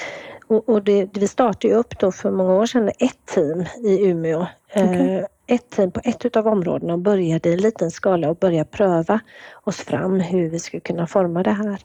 och, 0.46 0.68
och 0.68 0.82
det, 0.82 1.08
vi 1.12 1.28
startade 1.28 1.68
ju 1.68 1.74
upp 1.74 1.98
då 1.98 2.12
för 2.12 2.30
många 2.30 2.54
år 2.54 2.66
sedan 2.66 2.88
ett 2.98 3.26
team 3.34 3.64
i 3.84 4.08
Umeå. 4.08 4.46
Okay. 4.74 5.10
Eh, 5.10 5.24
ett 5.46 5.70
team 5.70 5.90
på 5.90 6.00
ett 6.04 6.36
av 6.36 6.46
områdena 6.46 6.92
och 6.92 6.98
började 6.98 7.48
i 7.48 7.56
liten 7.56 7.90
skala 7.90 8.30
och 8.30 8.36
börja 8.36 8.64
pröva 8.64 9.20
oss 9.64 9.76
fram 9.76 10.20
hur 10.20 10.50
vi 10.50 10.58
skulle 10.58 10.80
kunna 10.80 11.06
forma 11.06 11.42
det 11.42 11.50
här. 11.50 11.80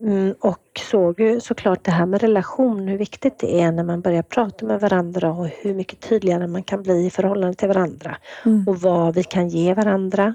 Mm, 0.00 0.34
och 0.40 0.80
såg 0.90 1.20
ju 1.20 1.40
såklart 1.40 1.84
det 1.84 1.90
här 1.90 2.06
med 2.06 2.20
relation, 2.20 2.88
hur 2.88 2.98
viktigt 2.98 3.38
det 3.38 3.60
är 3.60 3.72
när 3.72 3.84
man 3.84 4.00
börjar 4.00 4.22
prata 4.22 4.66
med 4.66 4.80
varandra 4.80 5.32
och 5.32 5.46
hur 5.46 5.74
mycket 5.74 6.00
tydligare 6.00 6.46
man 6.46 6.62
kan 6.62 6.82
bli 6.82 7.06
i 7.06 7.10
förhållande 7.10 7.54
till 7.54 7.68
varandra 7.68 8.16
mm. 8.44 8.68
och 8.68 8.80
vad 8.80 9.14
vi 9.14 9.22
kan 9.22 9.48
ge 9.48 9.74
varandra 9.74 10.34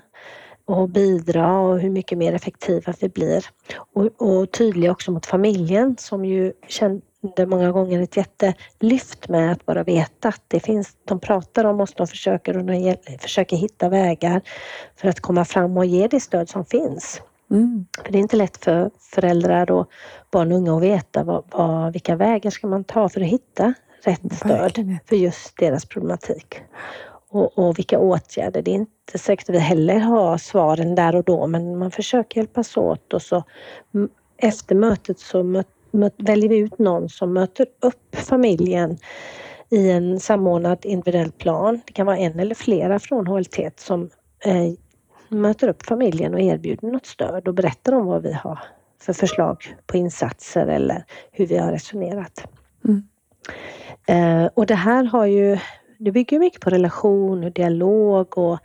och 0.65 0.89
bidra 0.89 1.59
och 1.59 1.79
hur 1.79 1.89
mycket 1.89 2.17
mer 2.17 2.33
effektiva 2.33 2.93
vi 2.99 3.09
blir. 3.09 3.45
Och, 3.93 4.09
och 4.17 4.51
tydliga 4.51 4.91
också 4.91 5.11
mot 5.11 5.25
familjen 5.25 5.95
som 5.99 6.25
ju 6.25 6.53
kände 6.67 7.45
många 7.45 7.71
gånger 7.71 8.01
ett 8.01 8.17
jättelyft 8.17 9.29
med 9.29 9.51
att 9.51 9.65
bara 9.65 9.83
veta 9.83 10.27
att 10.27 10.41
det 10.47 10.59
finns, 10.59 10.97
de 11.05 11.19
pratar 11.19 11.65
om 11.65 11.81
oss, 11.81 11.93
de 11.93 12.07
försöker, 12.07 12.57
och 12.57 12.65
de 12.65 12.95
försöker 13.19 13.57
hitta 13.57 13.89
vägar 13.89 14.41
för 14.95 15.07
att 15.07 15.19
komma 15.19 15.45
fram 15.45 15.77
och 15.77 15.85
ge 15.85 16.07
det 16.07 16.19
stöd 16.19 16.49
som 16.49 16.65
finns. 16.65 17.21
Mm. 17.51 17.85
För 18.03 18.11
det 18.11 18.17
är 18.17 18.21
inte 18.21 18.35
lätt 18.35 18.57
för 18.57 18.91
föräldrar 18.99 19.71
och 19.71 19.87
barn 20.31 20.51
och 20.51 20.57
unga 20.57 20.75
att 20.75 20.83
veta 20.83 21.23
vad, 21.23 21.43
vad, 21.51 21.93
vilka 21.93 22.15
vägar 22.15 22.51
ska 22.51 22.67
man 22.67 22.83
ta 22.83 23.09
för 23.09 23.21
att 23.21 23.27
hitta 23.27 23.73
rätt 24.03 24.35
stöd 24.35 24.97
för 25.05 25.15
just 25.15 25.57
deras 25.57 25.85
problematik. 25.85 26.61
Och, 27.33 27.59
och, 27.59 27.79
vilka 27.79 27.99
åtgärder. 27.99 28.61
Det 28.61 28.71
är 28.71 28.75
inte 28.75 29.17
säkert 29.17 29.49
att 29.49 29.55
vi 29.55 29.59
heller 29.59 29.99
har 29.99 30.37
svaren 30.37 30.95
där 30.95 31.15
och 31.15 31.23
då 31.23 31.47
men 31.47 31.77
man 31.77 31.91
försöker 31.91 32.41
hjälpas 32.41 32.77
åt 32.77 33.13
och 33.13 33.21
så 33.21 33.43
efter 34.37 34.75
mötet 34.75 35.19
så 35.19 35.43
möt, 35.43 35.67
möt, 35.91 36.13
väljer 36.17 36.49
vi 36.49 36.57
ut 36.57 36.79
någon 36.79 37.09
som 37.09 37.33
möter 37.33 37.65
upp 37.81 38.15
familjen 38.15 38.97
i 39.69 39.91
en 39.91 40.19
samordnad 40.19 40.85
individuell 40.85 41.31
plan. 41.31 41.81
Det 41.85 41.93
kan 41.93 42.05
vara 42.05 42.17
en 42.17 42.39
eller 42.39 42.55
flera 42.55 42.99
från 42.99 43.27
HLT 43.27 43.59
som 43.75 44.09
eh, 44.45 44.73
möter 45.29 45.67
upp 45.67 45.85
familjen 45.85 46.33
och 46.33 46.39
erbjuder 46.39 46.87
något 46.87 47.05
stöd 47.05 47.47
och 47.47 47.53
berättar 47.53 47.93
om 47.93 48.05
vad 48.05 48.23
vi 48.23 48.33
har 48.33 48.59
för 49.01 49.13
förslag 49.13 49.75
på 49.87 49.97
insatser 49.97 50.67
eller 50.67 51.05
hur 51.31 51.47
vi 51.47 51.57
har 51.57 51.71
resonerat. 51.71 52.47
Mm. 52.85 53.03
Eh, 54.07 54.49
och 54.53 54.65
det 54.65 54.75
här 54.75 55.03
har 55.03 55.25
ju, 55.25 55.57
det 56.03 56.11
bygger 56.11 56.39
mycket 56.39 56.61
på 56.61 56.69
relation 56.69 57.43
och 57.43 57.51
dialog 57.51 58.37
och, 58.37 58.59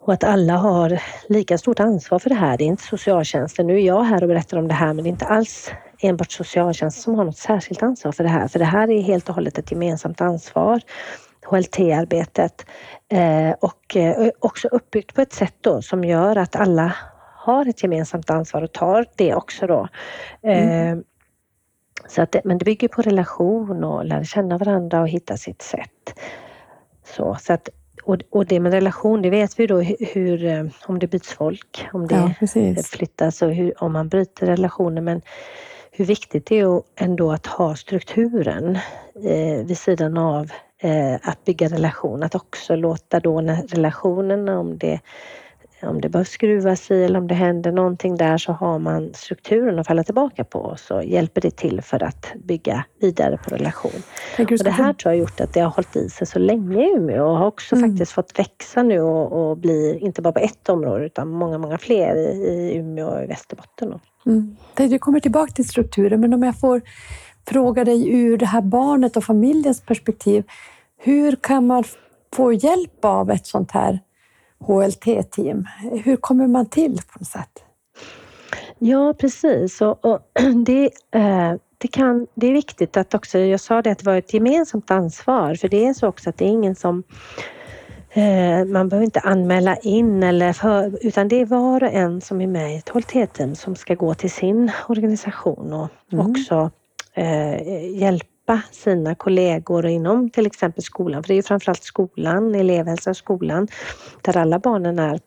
och 0.00 0.12
att 0.12 0.24
alla 0.24 0.56
har 0.56 1.02
lika 1.28 1.58
stort 1.58 1.80
ansvar 1.80 2.18
för 2.18 2.28
det 2.28 2.34
här. 2.34 2.58
Det 2.58 2.64
är 2.64 2.66
inte 2.66 2.82
socialtjänsten. 2.82 3.66
Nu 3.66 3.74
är 3.74 3.86
jag 3.86 4.02
här 4.02 4.22
och 4.22 4.28
berättar 4.28 4.58
om 4.58 4.68
det 4.68 4.74
här 4.74 4.92
men 4.92 4.96
det 4.96 5.08
är 5.08 5.10
inte 5.12 5.26
alls 5.26 5.70
enbart 6.00 6.30
socialtjänsten 6.32 7.02
som 7.02 7.14
har 7.14 7.24
något 7.24 7.36
särskilt 7.36 7.82
ansvar 7.82 8.12
för 8.12 8.24
det 8.24 8.30
här. 8.30 8.48
För 8.48 8.58
det 8.58 8.64
här 8.64 8.90
är 8.90 9.02
helt 9.02 9.28
och 9.28 9.34
hållet 9.34 9.58
ett 9.58 9.72
gemensamt 9.72 10.20
ansvar. 10.20 10.80
HLT-arbetet 11.46 12.66
eh, 13.12 13.50
och 13.60 13.96
eh, 13.96 14.30
också 14.38 14.68
uppbyggt 14.68 15.14
på 15.14 15.20
ett 15.20 15.32
sätt 15.32 15.54
då 15.60 15.82
som 15.82 16.04
gör 16.04 16.36
att 16.36 16.56
alla 16.56 16.94
har 17.36 17.68
ett 17.68 17.82
gemensamt 17.82 18.30
ansvar 18.30 18.62
och 18.62 18.72
tar 18.72 19.06
det 19.16 19.34
också 19.34 19.66
då. 19.66 19.88
Mm. 20.42 21.04
Eh, 22.08 22.14
så 22.14 22.22
att 22.22 22.36
men 22.44 22.58
det 22.58 22.64
bygger 22.64 22.88
på 22.88 23.02
relation 23.02 23.84
och 23.84 24.04
lära 24.04 24.24
känna 24.24 24.58
varandra 24.58 25.00
och 25.00 25.08
hitta 25.08 25.36
sitt 25.36 25.62
sätt. 25.62 26.18
Så, 27.04 27.36
så 27.40 27.52
att, 27.52 27.68
och, 28.04 28.16
och 28.30 28.46
det 28.46 28.60
med 28.60 28.72
relation, 28.72 29.22
det 29.22 29.30
vet 29.30 29.58
vi 29.58 29.66
då 29.66 29.80
hur, 29.80 30.70
om 30.86 30.98
det 30.98 31.06
byts 31.06 31.32
folk, 31.32 31.86
om 31.92 32.06
det 32.06 32.34
ja, 32.54 32.82
flyttas 32.82 33.42
och 33.42 33.54
hur, 33.54 33.82
om 33.82 33.92
man 33.92 34.08
bryter 34.08 34.46
relationer. 34.46 35.02
Men 35.02 35.22
hur 35.90 36.04
viktigt 36.04 36.46
det 36.46 36.60
är 36.60 36.82
ändå 36.96 37.32
att 37.32 37.46
ha 37.46 37.76
strukturen 37.76 38.78
eh, 39.24 39.66
vid 39.66 39.78
sidan 39.78 40.18
av 40.18 40.50
eh, 40.78 41.14
att 41.22 41.44
bygga 41.44 41.68
relation, 41.68 42.22
att 42.22 42.34
också 42.34 42.76
låta 42.76 43.20
då 43.20 43.40
när 43.40 43.56
relationen, 43.56 44.48
om 44.48 44.78
det, 44.78 45.00
om 45.82 46.00
det 46.00 46.08
behöver 46.08 46.30
skruvas 46.30 46.90
i 46.90 47.04
eller 47.04 47.18
om 47.18 47.26
det 47.26 47.34
händer 47.34 47.72
någonting 47.72 48.16
där 48.16 48.38
så 48.38 48.52
har 48.52 48.78
man 48.78 49.10
strukturen 49.14 49.78
att 49.78 49.86
falla 49.86 50.04
tillbaka 50.04 50.44
på 50.44 50.58
och 50.58 50.78
så 50.78 51.02
hjälper 51.02 51.40
det 51.40 51.56
till 51.56 51.82
för 51.82 52.02
att 52.02 52.32
bygga 52.44 52.84
vidare 53.00 53.38
på 53.44 53.54
relation. 53.54 54.02
Och 54.38 54.64
det 54.64 54.70
här 54.70 54.92
tror 54.92 55.12
jag 55.12 55.18
har 55.18 55.20
gjort 55.20 55.40
att 55.40 55.54
det 55.54 55.60
har 55.60 55.70
hållit 55.70 55.96
i 55.96 56.08
sig 56.08 56.26
så 56.26 56.38
länge 56.38 56.84
i 56.86 56.90
Umeå 56.96 57.24
och 57.24 57.38
har 57.38 57.46
också 57.46 57.76
mm. 57.76 57.90
faktiskt 57.90 58.12
fått 58.12 58.38
växa 58.38 58.82
nu 58.82 59.00
och, 59.00 59.50
och, 59.50 59.56
bli, 59.56 59.98
inte 60.00 60.22
bara 60.22 60.32
på 60.32 60.38
ett 60.38 60.68
område 60.68 61.06
utan 61.06 61.28
många, 61.28 61.58
många 61.58 61.78
fler 61.78 62.16
i, 62.16 62.30
i 62.30 62.76
Umeå 62.76 63.06
och 63.06 63.22
i 63.22 63.26
Västerbotten. 63.26 64.00
Mm. 64.26 64.56
Du 64.76 64.98
kommer 64.98 65.20
tillbaka 65.20 65.52
till 65.52 65.68
strukturen, 65.68 66.20
men 66.20 66.34
om 66.34 66.42
jag 66.42 66.60
får 66.60 66.80
fråga 67.48 67.84
dig 67.84 68.10
ur 68.10 68.36
det 68.36 68.46
här 68.46 68.60
barnet 68.60 69.16
och 69.16 69.24
familjens 69.24 69.80
perspektiv. 69.80 70.44
Hur 70.98 71.36
kan 71.36 71.66
man 71.66 71.84
få 72.36 72.52
hjälp 72.52 73.04
av 73.04 73.30
ett 73.30 73.46
sånt 73.46 73.70
här 73.70 74.00
HLT-team? 74.60 75.66
Hur 76.04 76.16
kommer 76.16 76.46
man 76.46 76.66
till 76.66 77.00
på 77.12 77.18
något 77.18 77.28
sätt? 77.28 77.64
Ja, 78.78 79.14
precis. 79.18 79.80
Och, 79.80 80.04
och 80.04 80.20
det, 80.66 80.90
eh, 81.14 81.54
det, 81.78 81.88
kan, 81.88 82.26
det 82.34 82.46
är 82.46 82.52
viktigt 82.52 82.96
att 82.96 83.14
också, 83.14 83.38
jag 83.38 83.60
sa 83.60 83.82
det 83.82 83.90
att 83.90 83.98
det 83.98 84.06
var 84.06 84.16
ett 84.16 84.34
gemensamt 84.34 84.90
ansvar, 84.90 85.54
för 85.54 85.68
det 85.68 85.86
är 85.86 85.94
så 85.94 86.08
också 86.08 86.30
att 86.30 86.38
det 86.38 86.44
är 86.44 86.48
ingen 86.48 86.74
som 86.74 87.02
eh, 88.10 88.64
man 88.64 88.88
behöver 88.88 89.04
inte 89.04 89.20
anmäla 89.20 89.76
in 89.76 90.22
eller 90.22 90.52
för, 90.52 90.98
utan 91.06 91.28
det 91.28 91.40
är 91.40 91.46
var 91.46 91.82
och 91.82 91.92
en 91.92 92.20
som 92.20 92.40
är 92.40 92.46
med 92.46 92.74
i 92.74 92.76
ett 92.76 92.88
HLT-team 92.88 93.54
som 93.54 93.76
ska 93.76 93.94
gå 93.94 94.14
till 94.14 94.30
sin 94.30 94.70
organisation 94.88 95.72
och 95.72 95.88
mm. 96.12 96.30
också 96.30 96.70
eh, 97.14 97.96
hjälpa 97.98 98.26
sina 98.70 99.14
kollegor 99.14 99.86
inom 99.86 100.30
till 100.30 100.46
exempel 100.46 100.82
skolan. 100.82 101.22
För 101.22 101.28
det 101.28 101.38
är 101.38 101.42
framförallt 101.42 101.82
skolan, 101.82 102.54
elevhälsa 102.54 103.10
och 103.10 103.16
skolan, 103.16 103.68
där 104.22 104.36
alla 104.36 104.58
barnen 104.58 104.98
är. 104.98 105.20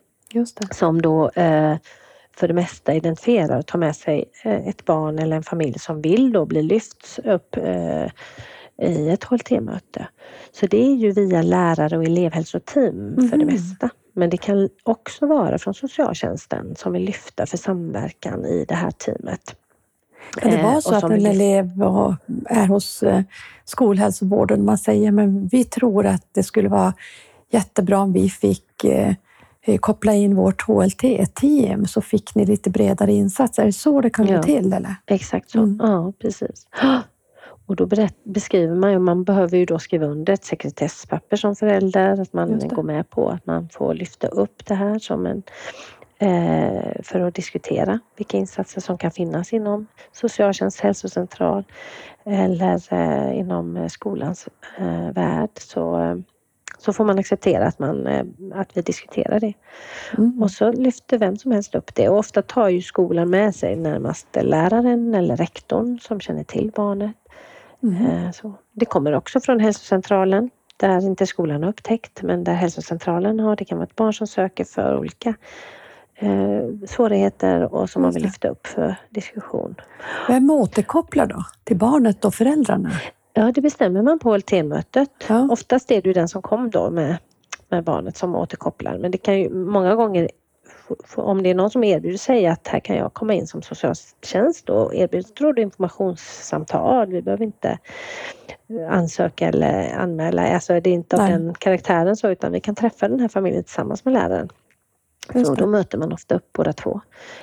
Som 0.72 1.01
då 1.01 1.30
eh, 1.30 1.75
för 2.36 2.48
det 2.48 2.54
mesta 2.54 2.94
identifierar 2.94 3.60
och 3.60 3.66
tar 3.66 3.80
med 3.80 3.96
sig 3.96 4.32
eh, 4.44 4.68
ett 4.68 4.86
barn 4.86 5.20
eller 5.20 5.36
en 5.36 5.44
familj 5.44 5.80
som 5.80 6.01
vill 6.01 6.32
då 6.32 6.46
bli 6.46 6.62
lyfts 6.62 7.20
upp 7.20 7.58
eh, 7.58 8.08
i 8.82 9.10
ett 9.10 9.24
HLT-möte. 9.24 10.08
Så 10.51 10.66
det 10.66 10.86
är 10.86 10.96
ju 10.96 11.12
via 11.12 11.42
lärare 11.42 11.98
och 11.98 12.04
elevhälsoteam 12.04 13.13
mm. 13.13 13.30
för 13.30 13.38
det 13.38 13.46
mhm. 13.46 13.54
mesta. 13.54 13.90
Men 14.13 14.30
det 14.30 14.38
kan 14.38 14.70
också 14.84 15.25
vara 15.25 15.58
från 15.58 15.74
socialtjänsten 15.74 16.75
som 16.75 16.94
vill 16.94 17.04
lyfta 17.04 17.46
för 17.46 17.58
samverkan 17.58 18.46
i 18.46 18.66
det 18.68 18.75
här 18.75 18.92
teamet. 18.92 19.56
Kan 20.42 20.51
det 20.51 20.63
vara 20.63 20.74
eh, 20.74 20.80
så 20.80 20.96
att 20.96 21.04
en 21.04 21.25
elev 21.25 21.82
är 22.46 22.68
hos 22.68 23.04
eh, 23.04 23.22
skolhälsovården 23.66 24.60
och 24.60 24.66
man 24.66 24.78
säger 24.78 25.12
men 25.12 25.48
vi 25.48 25.63
tror 25.63 26.06
att 26.06 26.25
det 26.32 26.44
skulle 26.44 26.70
vara 26.70 26.94
jättebra 27.51 28.00
om 28.00 28.13
vi 28.13 28.30
fick 28.30 28.84
eh, 28.84 29.13
koppla 29.80 30.13
in 30.13 30.36
vårt 30.36 30.62
HLT-team 30.62 31.86
så 31.86 32.01
fick 32.01 32.36
ni 32.36 32.46
lite 32.46 32.70
bredare 32.70 33.13
insatser. 33.13 33.62
Är 33.63 33.66
det 33.66 33.74
så 33.74 34.01
det 34.01 34.10
kan 34.10 34.28
gå 34.28 34.44
till? 34.44 34.74
Eller? 34.74 34.96
Exakt 35.06 35.50
så, 35.50 35.60
mm. 35.60 35.78
ja 35.80 36.13
precis. 36.22 36.68
Och 37.66 37.75
då 37.75 37.88
beskriver 38.24 38.75
man 38.75 38.92
ju, 38.92 39.00
man 39.00 39.24
behöver 39.24 39.58
ju 39.58 39.66
då 39.66 39.80
skriva 39.80 40.06
under 40.06 40.34
ett 40.34 40.46
sekretesspapper 40.46 41.38
som 41.38 41.56
förälder, 41.56 42.22
att 42.22 42.34
man 42.34 42.60
går 42.60 42.84
med 42.84 43.10
på 43.10 43.30
att 43.30 43.46
man 43.46 43.70
får 43.70 43.94
lyfta 43.94 44.28
upp 44.28 44.66
det 44.66 44.75
här 44.75 45.00
som 45.00 45.25
en 45.25 45.44
för 47.04 47.20
att 47.20 47.36
diskutera 47.36 48.00
vilka 48.16 48.38
insatser 48.38 48.82
som 48.82 48.98
kan 48.98 49.12
finnas 49.12 49.54
inom 49.54 49.88
socialtjänst, 50.12 50.80
hälsocentral 50.80 51.63
eller 52.25 52.94
eh, 52.94 53.40
inom 53.40 53.90
skolans 53.90 54.48
eh, 54.78 55.12
värld. 55.12 55.50
Så, 55.54 56.18
så 56.78 56.94
får 56.94 57.06
man 57.06 57.20
acceptera 57.20 57.68
att, 57.68 57.80
man, 57.80 58.08
eh, 58.08 58.25
att 58.54 58.78
vi 58.78 58.82
diskuterar 58.82 59.40
det. 59.40 59.54
Mm. 60.18 60.44
Och 60.44 60.51
så 60.51 60.72
lyfter 60.72 61.18
vem 61.18 61.38
som 61.38 61.51
helst 61.51 61.75
upp 61.75 61.96
det 61.96 62.10
och 62.10 62.18
ofta 62.18 62.42
tar 62.42 62.70
ju 62.70 62.82
skolan 62.82 63.30
med 63.30 63.56
sig 63.56 63.75
närmaste 63.75 64.44
läraren 64.44 65.16
eller 65.16 65.38
rektorn 65.38 66.00
som 66.00 66.20
känner 66.20 66.44
till 66.44 66.72
barnet. 66.75 67.16
Mm. 67.84 68.34
Så 68.34 68.54
det 68.74 68.86
kommer 68.86 69.13
också 69.16 69.40
från 69.40 69.60
hälsocentralen 69.60 70.50
där 70.78 71.06
inte 71.06 71.28
skolan 71.28 71.63
har 71.63 71.70
upptäckt 71.70 72.22
men 72.22 72.44
där 72.44 72.54
hälsocentralen 72.54 73.40
har, 73.40 73.56
det 73.56 73.66
kan 73.66 73.78
vara 73.78 73.88
ett 73.88 73.96
barn 73.96 74.13
som 74.13 74.28
söker 74.28 74.63
för 74.63 74.98
olika 74.98 75.36
eh, 76.22 76.88
svårigheter 76.88 77.74
och 77.74 77.90
som 77.90 78.01
man 78.01 78.12
vill 78.12 78.24
lyfta 78.24 78.48
upp 78.48 78.68
för 78.68 78.96
diskussion. 79.10 79.75
Vem 80.28 80.50
återkopplar 80.50 81.25
då? 81.25 81.44
Till 81.63 81.78
barnet 81.78 82.25
och 82.25 82.34
föräldrarna? 82.34 82.92
Ja, 83.34 83.51
det 83.51 83.62
bestämmer 83.62 84.01
man 84.01 84.20
på 84.20 84.38
LT-mötet. 84.38 85.10
Ja. 85.28 85.48
Oftast 85.51 85.92
är 85.92 86.01
det 86.01 86.13
den 86.13 86.28
som 86.28 86.42
kom 86.42 86.70
då 86.70 86.90
med, 86.90 87.18
med 87.70 87.84
barnet 87.84 88.18
som 88.18 88.36
återkopplar 88.36 88.98
men 88.98 89.12
det 89.12 89.18
kan 89.18 89.40
ju 89.40 89.50
många 89.50 89.96
gånger 89.96 90.30
om 91.16 91.44
det 91.44 91.50
är 91.50 91.56
någon 91.56 91.72
som 91.72 91.84
erbjuder 91.84 92.18
sig 92.18 92.48
att 92.48 92.68
här 92.68 92.80
kan 92.80 92.96
jag 92.96 93.13
komma 93.13 93.34
in 93.34 93.48
som 93.48 93.62
socialtjänst 93.62 94.70
och 94.70 94.96
erbjuder 94.96 95.60
informationssamtal. 95.60 97.12
Vi 97.12 97.22
behöver 97.22 97.44
inte 97.44 97.80
ansöka 98.90 99.48
eller 99.48 99.96
anmäla. 99.98 100.48
Alltså 100.48 100.80
det 100.80 100.90
är 100.90 100.94
inte 100.94 101.16
av 101.16 101.22
Nej. 101.22 101.32
den 101.32 101.54
karaktären 101.54 102.16
så 102.16 102.30
utan 102.30 102.51
vi 102.51 102.60
kan 102.60 102.75
träffa 102.75 103.08
den 103.08 103.20
här 103.20 103.28
familjen 103.28 103.63
tillsammans 103.63 104.06
med 104.06 104.13
läraren. 104.13 104.50
Så 105.46 105.56
då 105.56 105.68
möter 105.68 105.98
man 105.98 106.13
ofta 106.13 106.36
upp 106.36 106.54
båda 106.54 106.74
två. 106.74 107.01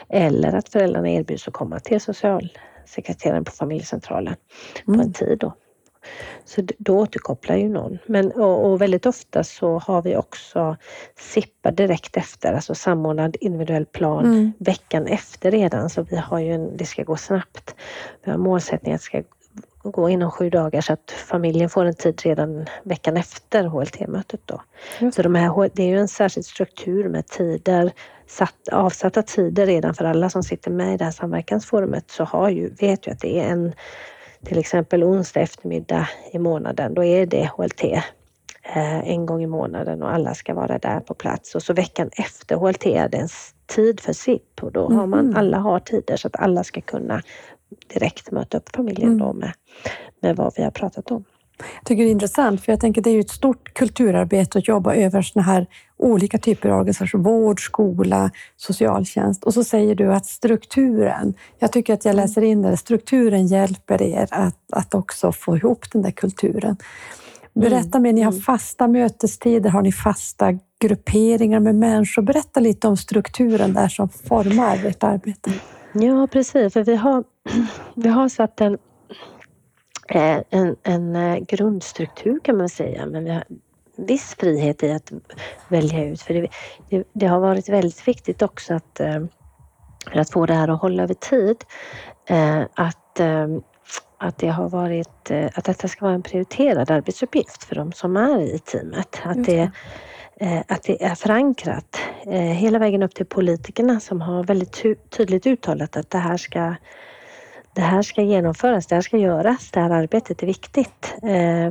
Eller 0.09 0.53
att 0.53 0.69
föräldrarna 0.69 1.11
erbjuds 1.11 1.49
att 1.49 1.55
komma 1.55 1.81
till 1.81 2.01
socialsekreteraren 2.01 3.45
på 3.45 3.53
familjecentralen 3.53 4.37
mm. 4.87 4.99
på 4.99 5.05
en 5.05 5.13
tid. 5.13 5.39
Då. 5.39 5.55
Så 6.45 6.63
då 6.79 6.99
återkopplar 6.99 7.57
ju 7.57 7.69
någon. 7.69 7.99
Men, 8.07 8.33
och, 8.33 8.71
och, 8.71 8.81
väldigt 8.81 9.07
ofta 9.07 9.45
så 9.45 9.79
har 9.79 10.03
vi 10.03 10.17
också 10.17 10.77
SIPPA 11.19 11.71
direkt 11.71 12.17
efter, 12.17 12.53
alltså 12.53 12.75
samordnad 12.75 13.37
individuell 13.41 13.87
plan 13.87 14.25
mm. 14.25 14.53
veckan 14.59 15.07
efter 15.07 15.51
redan. 15.51 15.91
Så 15.91 16.03
vi 16.03 16.17
har 16.17 16.39
ju 16.39 16.53
en, 16.53 16.77
det 16.77 16.85
ska 16.85 17.03
gå 17.03 17.17
snabbt. 17.17 17.75
Vi 18.25 18.31
har 18.31 18.39
målsättningen 18.39 18.95
att 18.95 19.01
det 19.01 19.05
ska 19.05 19.23
gå 19.83 20.11
inom 20.11 20.31
sju 20.31 20.51
dagar 20.51 20.81
så 20.81 20.93
att 20.93 21.11
familjen 21.11 21.71
får 21.71 21.85
en 21.85 21.95
tid 21.95 22.23
redan 22.23 22.67
veckan 22.83 23.17
efter 23.17 23.65
HLT-mötet. 23.65 24.41
Då. 24.45 24.63
Mm. 25.01 25.13
Så 25.13 25.23
de 25.23 25.35
här, 25.35 25.71
det 25.75 25.83
är 25.83 25.87
ju 25.87 25.99
en 25.99 26.09
särskild 26.09 26.47
struktur 26.47 27.09
med 27.09 27.27
tider, 27.27 27.93
satt, 28.27 28.69
avsatta 28.73 29.23
tider 29.23 29.67
redan 29.67 29.95
för 29.95 30.05
alla 30.05 30.31
som 30.31 30.43
sitter 30.43 30.71
med 30.71 30.95
i 30.95 30.97
det 30.97 31.05
här 31.05 31.11
samverkansforumet 31.11 32.11
så 32.11 32.25
har 32.25 32.49
ju, 32.49 32.69
vet 32.69 33.07
ju 33.07 33.13
att 33.13 33.21
det 33.21 33.41
är 33.41 33.49
en 33.49 33.73
till 34.45 34.59
exempel 34.59 35.05
onsdag 35.05 35.41
eftermiddag 35.41 36.09
i 36.33 36.39
månaden, 36.39 36.95
då 36.95 37.05
är 37.05 37.27
det 37.27 37.51
HLT 37.57 37.85
eh, 38.63 39.09
en 39.09 39.27
gång 39.27 39.43
i 39.43 39.47
månaden 39.47 40.03
och 40.03 40.15
alla 40.15 40.35
ska 40.35 40.55
vara 40.55 40.79
där 40.79 41.01
på 41.01 41.15
plats. 41.15 41.55
Och 41.55 41.63
så 41.63 41.73
veckan 41.73 42.11
efter 42.13 42.57
HLT 42.57 42.87
är 42.87 43.09
det 43.09 43.17
en 43.17 43.29
tid 43.67 44.01
för 44.01 44.13
SIP 44.13 44.63
och 44.63 44.73
då 44.73 44.91
har 44.91 45.07
man, 45.07 45.21
mm. 45.21 45.37
alla 45.37 45.59
har 45.59 45.81
tider 45.81 46.17
så 46.17 46.29
att 46.29 46.37
alla 46.37 46.65
ska 46.65 46.81
kunna 46.81 47.23
direkt 47.95 48.31
möta 48.31 48.59
upp 48.59 48.77
familjen 48.77 49.09
mm. 49.09 49.19
då 49.19 49.33
med, 49.33 49.53
med 50.23 50.37
vad 50.37 50.53
vi 50.57 50.63
har 50.63 50.71
pratat 50.71 51.11
om. 51.11 51.25
Jag 51.59 51.85
tycker 51.85 52.03
det 52.03 52.09
är 52.09 52.13
intressant, 52.13 52.65
för 52.65 52.73
jag 52.73 52.81
tänker 52.81 53.03
det 53.03 53.11
är 53.11 53.15
ju 53.15 53.21
ett 53.21 53.31
stort 53.31 53.75
kulturarbete 53.75 54.59
att 54.59 54.69
jobba 54.69 54.95
över 54.95 55.23
såna 55.23 55.43
här 55.43 55.67
olika 55.97 56.39
typer 56.39 56.69
av 56.69 56.79
organisationer, 56.79 57.25
vård, 57.25 57.65
skola, 57.65 58.31
socialtjänst. 58.57 59.45
Och 59.45 59.55
så 59.55 59.65
säger 59.65 59.95
du 59.95 60.13
att 60.13 60.27
strukturen, 60.27 61.35
jag 61.59 61.73
tycker 61.73 61.95
att 61.95 62.05
jag 62.05 62.13
mm. 62.13 62.23
läser 62.23 62.43
in 62.43 62.63
det, 62.63 62.77
strukturen 62.77 63.47
hjälper 63.47 64.03
er 64.03 64.29
att, 64.31 64.59
att 64.73 64.95
också 64.95 65.33
få 65.33 65.57
ihop 65.57 65.93
den 65.93 66.03
där 66.03 66.11
kulturen. 66.11 66.77
Berätta 67.55 67.99
mer, 67.99 68.13
ni 68.13 68.23
har 68.23 68.33
mm. 68.33 68.43
fasta 68.43 68.89
mötestider, 68.89 69.71
har 69.71 69.83
ni 69.83 69.93
fasta 69.93 70.59
grupperingar 70.81 71.61
med 71.61 71.75
människor? 71.75 72.23
Berätta 72.23 72.61
lite 72.61 72.89
om 72.89 72.97
strukturen 72.97 73.73
där 73.73 73.89
som 73.89 74.09
formar 74.09 74.87
ert 74.87 75.03
arbete. 75.03 75.53
Ja, 75.93 76.27
precis, 76.27 76.73
för 76.73 76.85
vi 76.85 76.97
har, 76.97 77.25
vi 77.95 78.09
har 78.09 78.29
satt 78.29 78.61
en 78.61 78.79
Eh, 80.09 80.41
en, 80.51 80.77
en 80.83 81.17
eh, 81.17 81.39
grundstruktur 81.39 82.41
kan 82.45 82.57
man 82.57 82.69
säga, 82.69 83.07
men 83.07 83.25
vi 83.25 83.31
har 83.31 83.45
viss 83.97 84.37
frihet 84.39 84.83
i 84.83 84.93
att 84.93 85.13
välja 85.69 86.05
ut. 86.05 86.23
För 86.23 86.35
det, 86.35 86.49
det, 86.89 87.09
det 87.13 87.27
har 87.27 87.41
varit 87.41 87.69
väldigt 87.69 88.09
viktigt 88.09 88.43
också 88.43 88.75
att, 88.75 89.01
eh, 89.01 89.25
att 90.15 90.31
få 90.31 90.47
det 90.47 90.55
här 90.55 90.69
att 90.69 90.81
hålla 90.81 91.03
över 91.03 91.15
tid, 91.15 91.57
att, 92.75 93.21
att 94.19 94.39
det 94.39 94.49
har 94.49 94.69
varit, 94.69 95.31
att 95.55 95.65
detta 95.65 95.89
ska 95.89 96.05
vara 96.05 96.15
en 96.15 96.23
prioriterad 96.23 96.91
arbetsuppgift 96.91 97.65
för 97.65 97.75
de 97.75 97.93
som 97.93 98.17
är 98.17 98.41
i 98.41 98.59
teamet. 98.59 99.21
Att 99.25 99.45
det, 99.45 99.71
att 100.69 100.83
det 100.83 101.05
är 101.05 101.15
förankrat 101.15 101.99
hela 102.55 102.79
vägen 102.79 103.03
upp 103.03 103.15
till 103.15 103.27
politikerna 103.27 104.01
som 104.01 104.21
har 104.21 104.45
väldigt 104.45 104.85
tydligt 105.11 105.47
uttalat 105.47 105.97
att 105.97 106.11
det 106.11 106.19
här 106.19 106.37
ska 106.37 106.75
det 107.79 107.83
här 107.83 108.03
ska 108.03 108.23
genomföras, 108.23 108.87
det 108.87 108.95
här 108.95 109.03
ska 109.03 109.17
göras, 109.17 109.71
det 109.71 109.81
här 109.81 109.91
arbetet 109.91 110.43
är 110.43 110.47
viktigt. 110.47 111.15
Eh, 111.23 111.71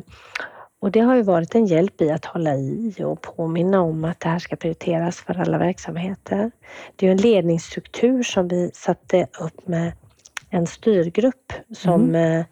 och 0.80 0.92
det 0.92 1.00
har 1.00 1.16
ju 1.16 1.22
varit 1.22 1.56
en 1.56 1.66
hjälp 1.66 2.02
i 2.02 2.12
att 2.12 2.26
hålla 2.26 2.56
i 2.56 2.96
och 3.04 3.22
påminna 3.22 3.82
om 3.82 4.06
att 4.06 4.20
det 4.20 4.30
här 4.30 4.40
ska 4.40 4.56
prioriteras 4.56 5.18
för 5.18 5.40
alla 5.42 5.58
verksamheter. 5.58 6.52
Det 6.96 7.08
är 7.08 7.12
en 7.12 7.18
ledningsstruktur 7.18 8.24
som 8.24 8.48
vi 8.48 8.72
satte 8.74 9.28
upp 9.40 9.68
med 9.68 9.92
en 10.50 10.68
styrgrupp 10.68 11.54
som 11.76 12.04
mm. 12.04 12.44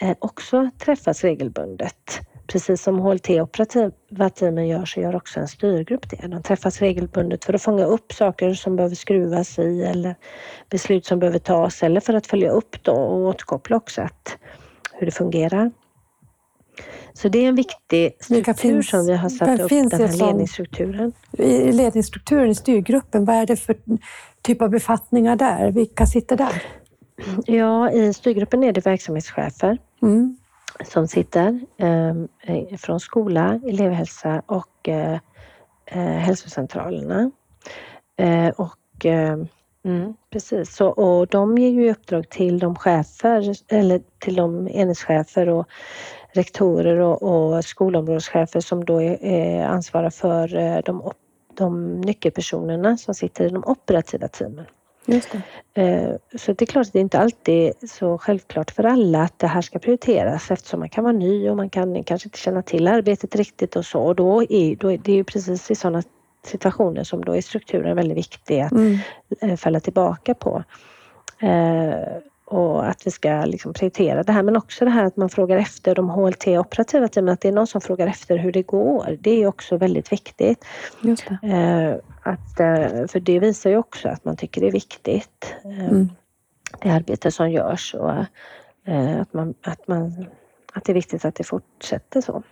Eh, 0.00 0.16
också 0.18 0.70
träffas 0.78 1.24
regelbundet 1.24 2.20
precis 2.46 2.82
som 2.82 2.98
HLT-operativa 2.98 4.30
teamen 4.30 4.68
gör 4.68 4.84
så 4.84 5.00
gör 5.00 5.16
också 5.16 5.40
en 5.40 5.48
styrgrupp 5.48 6.10
det. 6.10 6.26
De 6.26 6.42
träffas 6.42 6.80
regelbundet 6.80 7.44
för 7.44 7.54
att 7.54 7.62
fånga 7.62 7.84
upp 7.84 8.12
saker 8.12 8.54
som 8.54 8.76
behöver 8.76 8.94
skruvas 8.94 9.58
i 9.58 9.82
eller 9.82 10.14
beslut 10.70 11.06
som 11.06 11.18
behöver 11.18 11.38
tas 11.38 11.82
eller 11.82 12.00
för 12.00 12.14
att 12.14 12.26
följa 12.26 12.50
upp 12.50 12.82
då 12.82 12.92
och 12.92 13.18
återkoppla 13.18 13.76
också 13.76 14.02
att, 14.02 14.36
hur 14.92 15.06
det 15.06 15.12
fungerar. 15.12 15.70
Så 17.14 17.28
det 17.28 17.38
är 17.38 17.48
en 17.48 17.54
viktig 17.54 18.16
struktur 18.20 18.52
finns, 18.52 18.88
som 18.88 19.06
vi 19.06 19.16
har 19.16 19.28
satt 19.28 19.60
upp, 19.60 19.68
den 19.68 20.00
här 20.00 20.08
som, 20.08 20.26
ledningsstrukturen. 20.26 21.12
I 21.38 21.72
ledningsstrukturen 21.72 22.50
i 22.50 22.54
styrgruppen, 22.54 23.24
vad 23.24 23.36
är 23.36 23.46
det 23.46 23.56
för 23.56 23.76
typ 24.42 24.62
av 24.62 24.70
befattningar 24.70 25.36
där? 25.36 25.70
Vilka 25.70 26.06
sitter 26.06 26.36
där? 26.36 26.62
Ja, 27.46 27.90
i 27.90 28.12
styrgruppen 28.12 28.64
är 28.64 28.72
det 28.72 28.86
verksamhetschefer. 28.86 29.78
Mm 30.02 30.36
som 30.84 31.08
sitter 31.08 31.60
ehm, 31.78 32.28
eh, 32.42 32.76
från 32.76 33.00
skola, 33.00 33.60
elevhälsa 33.66 34.42
och 34.46 34.88
eh, 34.88 35.18
eh 35.86 36.00
hälsocentralerna. 36.00 37.30
Eh, 38.16 38.48
och, 38.48 39.06
eh, 39.06 39.36
mm, 39.84 40.14
precis, 40.30 40.76
så, 40.76 40.88
och 40.88 41.26
de 41.26 41.58
ger 41.58 41.70
ju 41.70 41.90
uppdrag 41.90 42.28
till 42.28 42.58
de 42.58 42.76
chefer, 42.76 43.54
eller 43.68 44.02
till 44.18 44.34
de 44.34 44.68
enhetschefer 44.68 45.48
och 45.48 45.66
rektorer 46.32 46.98
och, 46.98 47.22
och 47.22 47.64
skolområdeschefer 47.64 48.60
som 48.60 48.84
då 48.84 49.02
är, 49.02 49.24
är 49.24 49.64
ansvarar 49.64 50.10
för 50.10 50.56
eh, 50.56 50.78
de, 50.84 51.12
de 51.54 52.00
nyckelpersonerna 52.00 52.96
som 52.96 53.14
sitter 53.14 53.44
i 53.44 53.48
de 53.48 53.64
operativa 53.64 54.28
teamen. 54.28 54.66
Just 55.06 55.28
det. 55.32 55.42
Eh, 55.82 56.38
så 56.38 56.52
det 56.52 56.64
är 56.64 56.66
klart 56.66 56.86
att 56.86 56.92
det 56.92 57.00
inte 57.00 57.18
alltid 57.18 57.54
är 57.82 57.86
så 57.86 58.18
självklart 58.18 58.70
för 58.70 58.84
alla 58.84 59.22
att 59.22 59.38
det 59.38 59.46
här 59.46 59.62
ska 59.62 59.78
prioriteras 59.78 60.50
eftersom 60.50 60.80
man 60.80 60.88
kan 60.88 61.04
vara 61.04 61.12
ny 61.12 61.50
och 61.50 61.56
man 61.56 61.70
kan 61.70 62.04
kanske 62.04 62.26
inte 62.26 62.38
känna 62.38 62.62
till 62.62 62.88
arbetet 62.88 63.36
riktigt 63.36 63.76
och 63.76 63.86
så. 63.86 64.02
Och 64.02 64.14
då 64.14 64.42
är, 64.42 64.76
då 64.76 64.92
är 64.92 64.98
det 64.98 65.12
ju 65.12 65.24
precis 65.24 65.70
i 65.70 65.74
sådana 65.74 66.02
situationer 66.46 67.04
som 67.04 67.24
då 67.24 67.36
är 67.36 67.40
strukturen 67.40 67.96
väldigt 67.96 68.18
viktig 68.18 68.60
att 68.60 68.72
mm. 68.72 68.98
Eh, 69.40 69.56
falla 69.56 69.80
tillbaka 69.80 70.34
på. 70.34 70.64
Och 72.52 72.88
att 72.88 73.06
vi 73.06 73.10
ska 73.10 73.44
liksom 73.44 73.72
prioritera 73.72 74.22
det 74.22 74.32
här. 74.32 74.42
Men 74.42 74.56
också 74.56 74.84
det 74.84 74.90
här 74.90 75.04
att 75.04 75.16
man 75.16 75.28
frågar 75.28 75.56
efter 75.56 75.94
de 75.94 76.10
HLT-operativa 76.10 77.08
teamen, 77.08 77.32
att 77.32 77.40
det 77.40 77.48
är 77.48 77.52
någon 77.52 77.66
som 77.66 77.80
frågar 77.80 78.06
efter 78.06 78.36
hur 78.36 78.52
det 78.52 78.62
går. 78.62 79.16
Det 79.20 79.42
är 79.42 79.46
också 79.46 79.76
väldigt 79.76 80.12
viktigt. 80.12 80.64
Just 81.02 81.24
det. 81.28 81.48
Eh, 81.48 81.94
att, 82.32 82.60
eh, 82.60 83.06
för 83.06 83.20
det 83.20 83.38
visar 83.38 83.70
ju 83.70 83.76
också 83.76 84.08
att 84.08 84.24
man 84.24 84.36
tycker 84.36 84.60
det 84.60 84.66
är 84.66 84.72
viktigt, 84.72 85.54
eh, 85.64 85.88
mm. 85.88 86.10
det 86.82 86.90
arbete 86.90 87.30
som 87.30 87.50
görs 87.50 87.94
och 87.94 88.12
att, 89.20 89.32
man, 89.32 89.54
att, 89.62 89.88
man, 89.88 90.26
att 90.72 90.84
det 90.84 90.92
är 90.92 90.94
viktigt 90.94 91.24
att 91.24 91.34
det 91.34 91.44
fortsätter 91.44 92.20
så. 92.20 92.42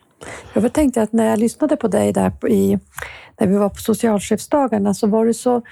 Jag 0.54 0.72
tänkte 0.72 1.02
att 1.02 1.12
när 1.12 1.26
jag 1.26 1.38
lyssnade 1.38 1.76
på 1.76 1.88
dig 1.88 2.12
där 2.12 2.48
i, 2.48 2.78
när 3.38 3.46
vi 3.46 3.56
var 3.56 3.68
på 3.68 3.80
socialchefsdagarna 3.80 4.94
så 4.94 5.06
var 5.06 5.26
du 5.26 5.34
så 5.34 5.62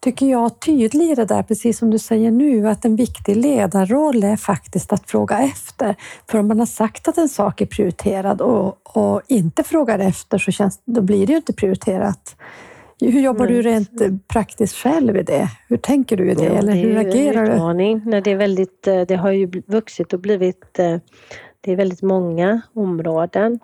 tycker 0.00 0.26
jag, 0.26 0.60
tydligare 0.60 1.24
där, 1.24 1.42
precis 1.42 1.78
som 1.78 1.90
du 1.90 1.98
säger 1.98 2.30
nu, 2.30 2.68
att 2.68 2.84
en 2.84 2.96
viktig 2.96 3.36
ledarroll 3.36 4.24
är 4.24 4.36
faktiskt 4.36 4.92
att 4.92 5.10
fråga 5.10 5.38
efter. 5.38 5.94
För 6.30 6.38
om 6.38 6.48
man 6.48 6.58
har 6.58 6.66
sagt 6.66 7.08
att 7.08 7.18
en 7.18 7.28
sak 7.28 7.60
är 7.60 7.66
prioriterad 7.66 8.40
och, 8.40 8.96
och 8.96 9.22
inte 9.28 9.62
frågar 9.62 9.98
efter 9.98 10.38
så 10.38 10.50
känns, 10.52 10.80
då 10.84 11.00
blir 11.00 11.26
det 11.26 11.32
ju 11.32 11.36
inte 11.36 11.52
prioriterat. 11.52 12.36
Hur 13.00 13.20
jobbar 13.20 13.46
du 13.46 13.62
rent 13.62 14.28
praktiskt 14.28 14.76
själv 14.76 15.16
i 15.16 15.22
det? 15.22 15.48
Hur 15.68 15.76
tänker 15.76 16.16
du 16.16 16.30
i 16.30 16.34
det? 16.34 16.44
Ja, 16.44 16.52
Eller 16.52 16.72
hur 16.72 16.96
agerar 16.96 17.44
en 17.44 17.52
utmaning. 17.52 18.02
du? 18.04 18.20
Det, 18.20 18.30
är 18.30 18.36
väldigt, 18.36 18.86
eh, 18.86 19.00
det 19.00 19.16
har 19.16 19.30
ju 19.30 19.62
vuxit 19.66 20.12
och 20.12 20.20
blivit... 20.20 20.78
Eh, 20.78 20.96
det 21.60 21.72
är 21.72 21.76
väldigt 21.76 22.02
många 22.02 22.60
områden. 22.74 23.58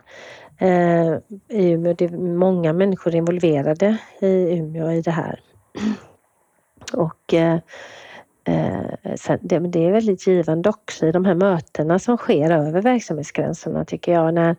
Eh, 0.58 1.12
i 1.48 1.70
Umeå, 1.70 1.94
det 1.94 2.04
är 2.04 2.36
många 2.36 2.72
människor 2.72 3.14
involverade 3.14 3.96
i 4.20 4.58
Umeå 4.58 4.92
i 4.92 5.00
det 5.00 5.10
här. 5.10 5.40
Och 6.94 7.34
eh, 7.34 7.58
Eh, 8.44 9.14
sen, 9.16 9.38
det, 9.42 9.58
det, 9.58 9.86
är 9.86 9.92
väldigt 9.92 10.26
givande 10.26 10.68
också 10.68 11.06
i 11.06 11.12
de 11.12 11.24
här 11.24 11.34
mötena 11.34 11.98
som 11.98 12.16
sker 12.16 12.50
över 12.50 12.82
verksamhetsgränserna 12.82 13.84
tycker 13.84 14.12
jag. 14.12 14.34
När, 14.34 14.56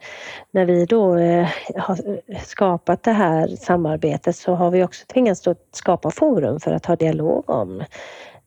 när 0.52 0.66
vi 0.66 0.86
då 0.86 1.16
eh, 1.16 1.48
har 1.76 2.20
skapat 2.46 3.04
det 3.04 3.12
här 3.12 3.48
samarbetet 3.48 4.36
så 4.36 4.54
har 4.54 4.72
vi 4.72 4.84
också 4.84 5.06
tvingats 5.06 5.48
skapa 5.72 6.12
forum 6.12 6.60
för 6.60 6.72
att 6.72 6.86
ha 6.86 6.96
dialog 6.96 7.50
om 7.50 7.82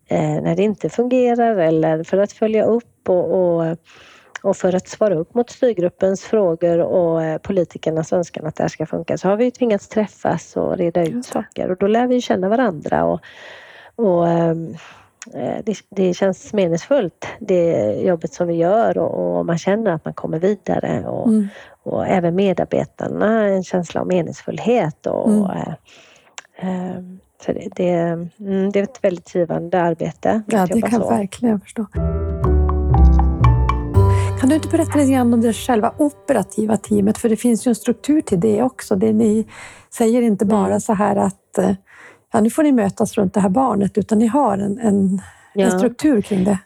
eh, 0.07 0.43
när 0.43 0.57
det 0.57 0.63
inte 0.63 0.89
fungerar 0.89 1.57
eller 1.57 2.03
för 2.03 2.19
att 2.19 2.33
följa 2.33 2.65
upp 2.65 3.09
och, 3.09 3.33
och, 3.33 3.77
och 4.43 4.57
för 4.57 4.75
att 4.75 4.89
svara 4.89 5.15
upp 5.15 5.35
mot 5.35 5.51
styrgruppens 5.51 6.25
frågor 6.25 6.79
och 6.79 7.43
politikernas 7.43 8.13
önskan 8.13 8.47
att 8.47 8.57
det 8.57 8.63
här 8.63 8.69
ska 8.69 8.87
funka 8.87 9.19
så 9.19 9.29
har 9.29 9.37
vi 9.37 9.51
tvingats 9.51 9.89
träffas 9.89 10.57
och 10.57 10.77
reda 10.77 11.07
ut 11.07 11.25
saker 11.25 11.71
och 11.71 11.77
då 11.77 11.87
lär 11.87 12.07
vi 12.07 12.21
känna 12.21 12.49
varandra 12.49 13.05
och, 13.05 13.21
och 13.97 14.29
ehm, 14.29 14.77
Eh, 15.35 15.59
det, 15.65 15.77
det, 15.91 16.15
känns 16.15 16.53
meningsfullt 16.53 17.27
det 17.41 17.93
jobbet 18.01 18.33
som 18.33 18.49
vi 18.49 18.55
gör 18.55 18.99
och, 18.99 19.39
och 19.39 19.47
man 19.47 19.59
känner 19.59 19.91
att 19.91 20.05
man 20.05 20.15
kommer 20.15 20.39
vidare 20.39 21.05
och, 21.07 21.29
mm. 21.29 21.49
och, 21.83 22.07
även 22.07 22.35
medarbetarna 22.35 23.45
en 23.45 23.65
känsla 23.65 24.01
av 24.01 24.07
meningsfullhet. 24.07 25.07
Och, 25.07 25.31
mm. 25.31 25.75
äh, 26.57 27.03
så 27.45 27.53
det, 27.53 27.69
det, 27.77 27.93
mm, 27.93 28.73
det, 28.73 28.79
är 28.79 28.83
ett 28.83 29.05
väldigt 29.05 29.35
givande 29.35 29.83
arbete. 29.83 30.43
Ja, 30.47 30.67
det 30.67 30.83
kan 30.83 31.01
jag 31.01 31.11
verkligen 31.11 31.61
förstå. 31.61 31.87
Kan 34.41 34.49
du 34.49 34.55
inte 34.55 34.69
berätta 34.69 34.99
lite 34.99 35.13
grann 35.13 35.35
om 35.35 35.41
det 35.41 35.53
själva 35.53 35.95
operativa 35.99 36.77
teamet? 36.77 37.19
För 37.19 37.29
det 37.29 37.37
finns 37.37 37.67
ju 37.67 37.69
en 37.69 37.75
struktur 37.75 38.21
till 38.21 38.41
det 38.41 38.63
också. 38.63 38.97
Det 38.97 39.13
ni 39.13 39.47
säger 39.95 40.23
inte 40.23 40.45
bara 40.45 40.67
mm. 40.67 40.81
så 40.81 40.93
här 40.93 41.17
att 41.17 41.59
ja, 42.37 42.41
nu 42.41 42.51
får 42.51 42.63
ni 42.63 42.73
mötas 42.73 43.15
runt 43.15 43.35
det 43.35 43.41
här 43.41 43.49
barnet, 43.49 43.99
utan 43.99 44.19
ni 44.19 44.27
har 44.27 44.59
en, 44.59 44.79
en, 44.79 45.23
ja. 45.55 45.65
en 45.65 45.79
struktur 45.79 46.23
kring 46.23 46.45
det. 46.45 46.59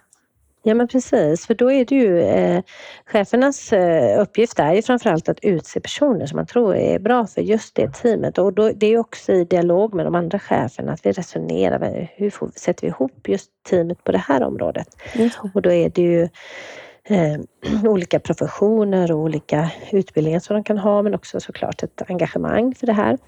Ja 0.62 0.74
men 0.74 0.88
precis, 0.88 1.46
för 1.46 1.54
då 1.54 1.72
är 1.72 1.84
det 1.84 1.94
ju 1.94 2.20
eh, 2.20 2.62
chefernas 3.06 3.72
eh, 3.72 4.22
uppgift 4.22 4.58
är 4.58 4.72
ju 4.72 4.82
framförallt 4.82 5.28
att 5.28 5.38
utse 5.42 5.80
personer 5.80 6.26
som 6.26 6.36
man 6.36 6.46
tror 6.46 6.76
är 6.76 6.98
bra 6.98 7.26
för 7.26 7.40
just 7.40 7.74
det 7.74 7.94
teamet 7.94 8.38
och 8.38 8.52
då, 8.52 8.72
det 8.72 8.86
är 8.86 8.98
också 8.98 9.32
i 9.32 9.44
dialog 9.44 9.94
med 9.94 10.06
de 10.06 10.14
andra 10.14 10.38
cheferna 10.38 10.92
att 10.92 11.06
vi 11.06 11.12
resonerar, 11.12 12.10
hur 12.16 12.30
får, 12.30 12.50
sätter 12.56 12.82
vi 12.82 12.88
ihop 12.88 13.28
just 13.28 13.50
teamet 13.68 14.04
på 14.04 14.12
det 14.12 14.18
här 14.18 14.42
området? 14.42 14.88
Mm. 15.14 15.30
Och 15.54 15.62
då 15.62 15.72
är 15.72 15.90
det 15.90 16.02
ju 16.02 16.22
eh, 17.04 17.40
olika 17.90 18.20
professioner 18.20 19.12
och 19.12 19.18
olika 19.18 19.70
utbildningar 19.92 20.40
som 20.40 20.54
de 20.54 20.64
kan 20.64 20.78
ha 20.78 21.02
men 21.02 21.14
också 21.14 21.40
såklart 21.40 21.82
ett 21.82 22.02
engagemang 22.08 22.74
för 22.74 22.86
det 22.86 22.92
här. 22.92 23.18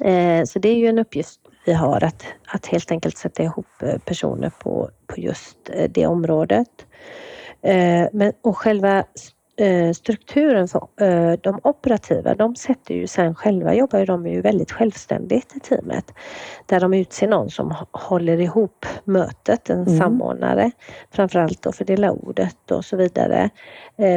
Eh, 0.00 0.44
så 0.44 0.58
det 0.58 0.68
är 0.68 0.76
ju 0.76 0.86
en 0.86 0.98
uppgift 0.98 1.40
vi 1.64 1.72
har 1.72 2.04
att, 2.04 2.24
att 2.46 2.66
helt 2.66 2.90
enkelt 2.90 3.18
sätta 3.18 3.42
ihop 3.42 3.82
eh, 3.82 3.98
personer 3.98 4.50
på, 4.50 4.90
på 5.06 5.20
just 5.20 5.56
eh, 5.72 5.90
det 5.90 6.06
området. 6.06 6.86
Men, 8.12 8.32
och 8.42 8.58
själva 8.58 9.04
strukturen 9.94 10.68
för 10.68 11.36
de 11.36 11.60
operativa, 11.62 12.34
de 12.34 12.56
sätter 12.56 12.94
ju 12.94 13.06
sen 13.06 13.34
själva, 13.34 13.74
jobbar 13.74 13.98
ju 13.98 14.04
de 14.04 14.26
ju 14.26 14.40
väldigt 14.40 14.72
självständigt 14.72 15.56
i 15.56 15.60
teamet. 15.60 16.14
Där 16.66 16.80
de 16.80 16.94
utser 16.94 17.28
någon 17.28 17.50
som 17.50 17.74
håller 17.92 18.40
ihop 18.40 18.86
mötet, 19.04 19.70
en 19.70 19.82
mm. 19.82 19.98
samordnare, 19.98 20.70
framförallt 21.10 21.62
då 21.62 21.72
fördela 21.72 22.10
ordet 22.10 22.70
och 22.70 22.84
så 22.84 22.96
vidare. 22.96 23.50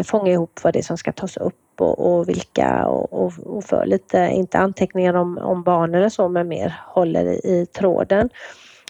Fånga 0.06 0.32
ihop 0.32 0.60
vad 0.64 0.74
det 0.74 0.80
är 0.80 0.84
som 0.84 0.98
ska 0.98 1.12
tas 1.12 1.38
upp 1.38 1.65
och, 1.82 2.18
och 2.18 2.30
vilka 2.30 2.88
och, 2.88 3.26
och, 3.26 3.34
och, 3.44 3.64
för 3.64 3.86
lite, 3.86 4.18
inte 4.18 4.58
anteckningar 4.58 5.14
om, 5.14 5.38
om 5.38 5.64
barn 5.64 5.96
eller 5.96 6.10
så, 6.10 6.30
men 6.30 6.48
mer 6.48 6.80
håller 6.88 7.26
i, 7.26 7.36
i 7.36 7.66
tråden 7.66 8.30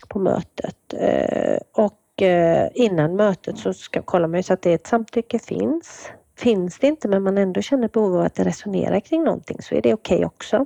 på 0.07 0.19
mötet. 0.19 0.93
Eh, 0.93 1.57
och 1.73 2.21
eh, 2.21 2.69
innan 2.73 3.15
mötet 3.15 3.57
så 3.57 3.73
ska, 3.73 4.01
kollar 4.01 4.27
man 4.27 4.39
ju 4.39 4.43
så 4.43 4.53
att 4.53 4.61
det 4.61 4.73
ett 4.73 4.87
samtycke 4.87 5.39
finns. 5.39 6.09
Finns 6.37 6.79
det 6.79 6.87
inte 6.87 7.07
men 7.07 7.23
man 7.23 7.37
ändå 7.37 7.61
känner 7.61 7.87
behov 7.87 8.15
av 8.15 8.25
att 8.25 8.39
resonera 8.39 9.01
kring 9.01 9.23
någonting 9.23 9.57
så 9.61 9.75
är 9.75 9.81
det 9.81 9.93
okej 9.93 10.15
okay 10.15 10.25
också. 10.25 10.65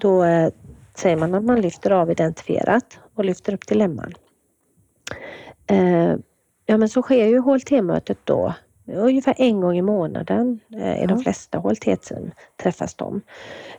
Då 0.00 0.24
eh, 0.24 0.50
säger 0.94 1.16
man 1.16 1.34
att 1.34 1.44
man 1.44 1.60
lyfter 1.60 1.90
av 1.90 2.10
identifierat 2.10 2.98
och 3.14 3.24
lyfter 3.24 3.54
upp 3.54 3.66
dilemman. 3.66 4.12
Eh, 5.66 6.14
ja 6.66 6.76
men 6.76 6.88
så 6.88 7.02
sker 7.02 7.26
ju 7.26 7.38
HLT-mötet 7.38 8.18
då 8.24 8.54
ungefär 8.94 9.34
en 9.38 9.60
gång 9.60 9.76
i 9.76 9.82
månaden 9.82 10.60
eh, 10.76 11.02
i 11.02 11.06
de 11.06 11.18
flesta 11.18 11.58
HLT-team 11.58 12.30
träffas 12.62 12.94
de. 12.94 13.20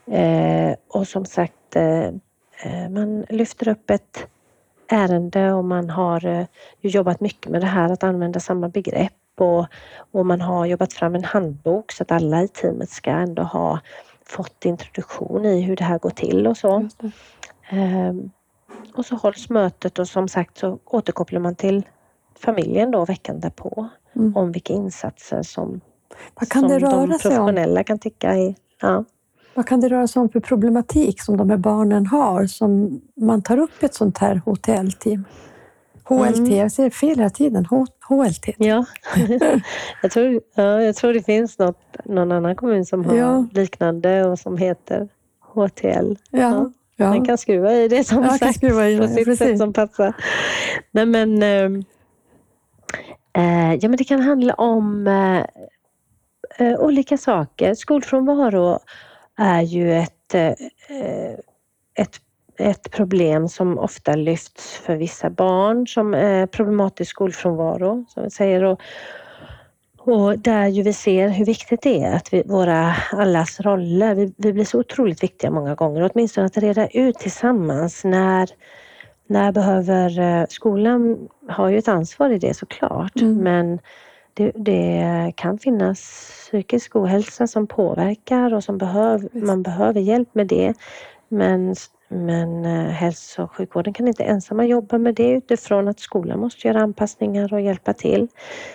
Eh, 0.06 0.76
och 0.88 1.08
som 1.08 1.26
sagt, 1.26 1.76
eh, 1.76 2.08
eh, 2.63 2.89
man 2.89 3.26
lyfter 3.30 3.67
upp 3.67 3.89
ett 3.89 4.28
ärende 4.88 5.54
och 5.54 5.65
man 5.65 5.89
har 5.89 6.47
jobbat 6.82 7.19
mycket 7.19 7.52
med 7.52 7.62
det 7.62 7.67
här 7.67 7.91
att 7.91 8.04
använda 8.04 8.39
samma 8.39 8.69
begrepp 8.69 9.13
och, 9.39 9.65
och 10.12 10.26
man 10.26 10.41
har 10.41 10.65
jobbat 10.65 10.93
fram 10.93 11.15
en 11.15 11.24
handbok 11.24 11.91
så 11.91 12.04
att 12.04 12.12
alla 12.12 12.43
i 12.43 12.47
teamet 12.47 12.89
ska 12.89 13.12
ändå 13.12 13.43
ha 13.43 13.80
fått 14.26 14.65
introduktion 14.65 15.45
i 15.45 15.62
hur 15.62 15.76
det 15.76 15.84
här 15.84 16.00
går 16.00 16.10
till 16.10 16.47
och 16.47 16.58
så. 16.58 16.89
Ehm, 17.69 18.32
och 18.93 19.06
så 19.06 19.15
hålls 19.15 19.50
mötet 19.50 20.00
och 20.00 20.08
som 20.08 20.28
sagt 20.28 20.58
så 20.58 20.80
återkopplar 20.86 21.39
man 21.39 21.56
till 21.56 21.84
familjen 22.39 22.91
då 22.91 23.06
veckan 23.06 23.39
därpå 23.39 23.89
mm. 24.15 24.38
om 24.38 24.52
vilka 24.52 24.74
insatser 24.74 25.41
som, 25.43 25.82
Vad 26.34 26.50
kan 26.50 26.62
som 26.62 26.69
det 26.69 26.80
röra 26.80 26.91
de 26.91 27.10
professionella 27.10 27.74
sig 27.74 27.80
om? 27.80 27.86
kan 27.86 28.00
tycka 28.00 28.36
är... 28.36 28.56
Ja. 28.82 29.06
Vad 29.54 29.67
kan 29.67 29.82
det 29.82 29.89
röra 29.89 30.08
sig 30.08 30.19
om 30.19 30.30
för 30.30 30.39
problematik 30.39 31.21
som 31.21 31.38
de 31.38 31.50
här 31.50 31.58
barnen 31.58 32.06
har 32.06 32.45
som 32.45 33.02
man 33.15 33.41
tar 33.41 33.58
upp 33.58 33.84
i 33.84 33.86
ett 33.86 33.93
sånt 33.93 34.17
här 34.17 34.41
HTL-team? 34.45 35.26
HLT, 36.04 36.38
mm. 36.38 36.56
jag 36.56 36.71
säger 36.71 36.89
fel 36.89 37.10
hela 37.10 37.30
tiden. 37.30 37.65
H 37.65 37.86
HLT. 38.08 38.50
Ja. 38.58 38.86
jag, 40.02 40.12
tror, 40.12 40.41
ja, 40.56 40.82
jag 40.82 40.95
tror 40.95 41.13
det 41.13 41.24
finns 41.24 41.60
något, 41.60 41.95
någon 42.06 42.32
annan 42.32 42.56
kommun 42.56 42.86
som 42.86 43.06
har 43.06 43.15
ja. 43.15 43.45
liknande 43.52 44.26
och 44.26 44.39
som 44.39 44.58
heter 44.58 45.10
HTL. 45.54 46.15
Ja. 46.32 46.39
ja. 46.39 46.71
Ja. 46.95 47.10
Man 47.10 47.26
kan 47.26 47.38
skruva 47.38 47.74
i 47.74 47.88
det 47.88 48.04
som 48.04 48.24
ja, 48.24 48.38
sagt 48.38 48.56
skruva 48.56 48.89
i 48.89 48.95
det. 48.95 49.02
på 49.02 49.08
sitt 49.08 49.26
Precis. 49.26 49.47
sätt 49.47 49.58
som 49.58 49.74
passar. 49.74 50.13
Nej, 50.91 51.06
men, 51.06 51.43
ehm, 51.43 51.84
Eh, 53.34 53.74
ja, 53.74 53.89
men 53.89 53.96
det 53.98 54.04
kan 54.04 54.22
handla 54.22 54.54
om 54.54 55.08
eh, 55.08 55.46
eh 56.67 56.80
olika 56.80 57.17
saker. 57.17 57.74
Skolfrånvaro 57.74 58.80
är 59.38 59.62
ju 59.62 59.94
ett, 59.94 60.34
eh, 60.34 60.54
ett, 61.96 62.15
ett 62.58 62.91
problem 62.91 63.48
som 63.48 63.78
ofta 63.78 64.15
lyfts 64.15 64.78
för 64.78 64.96
vissa 64.96 65.30
barn 65.30 65.88
som 65.88 66.13
är 66.13 66.48
problematisk 66.48 67.12
skolfrånvaro, 67.12 68.06
som 68.10 68.24
vi 68.24 68.30
säger. 68.30 68.63
Och, 68.63 68.82
och 69.98 70.39
där 70.39 70.67
ju 70.67 70.84
vi 70.84 70.94
ser 70.94 71.30
hur 71.30 71.46
viktigt 71.46 71.82
det 71.82 72.04
är 72.04 72.15
att 72.15 72.34
vi, 72.34 72.44
våra 72.46 72.96
allas 73.12 73.60
roller, 73.60 74.15
vi, 74.15 74.34
vi 74.38 74.54
blir 74.54 74.65
så 74.65 74.80
otroligt 74.80 75.24
viktiga 75.24 75.52
många 75.52 75.76
gånger, 75.76 76.10
åtminstone 76.13 76.46
att 76.46 76.58
reda 76.58 76.88
ut 76.88 77.20
tillsammans 77.20 78.04
när 78.04 78.50
när 79.32 79.52
behöver 79.52 80.20
eh, 80.20 80.46
skolan 80.50 81.30
har 81.50 81.70
ju 81.70 81.78
ett 81.78 81.88
ansvar 81.88 82.30
i 82.30 82.38
det 82.38 82.54
såklart, 82.54 83.22
mm. 83.22 83.38
men 83.38 83.80
det, 84.34 84.52
det, 84.56 85.34
kan 85.36 85.58
finnas 85.58 86.00
psykisk 86.48 86.96
ohälsa 86.96 87.48
som 87.48 87.67
påverkar 87.67 88.54
och 88.54 88.63
som 88.63 88.78
behöv, 88.78 89.30
man 89.32 89.63
behöver 89.63 90.02
hjälp 90.02 90.36
med 90.36 90.48
det. 90.48 90.74
Men, 91.28 91.76
men 92.08 92.65
eh, 92.65 92.91
hälso 92.91 93.44
och 93.44 93.52
sjukvården 93.52 93.94
kan 93.94 94.08
inte 94.08 94.24
ensamma 94.24 94.65
jobba 94.65 94.98
med 94.98 95.15
det 95.15 95.32
utifrån 95.32 95.88
att 95.88 96.00
skolan 96.00 96.39
måste 96.39 96.67
göra 96.67 96.82
anpassningar 96.82 97.54
och 97.54 97.62
hjälpa 97.62 97.94
till. 97.94 98.28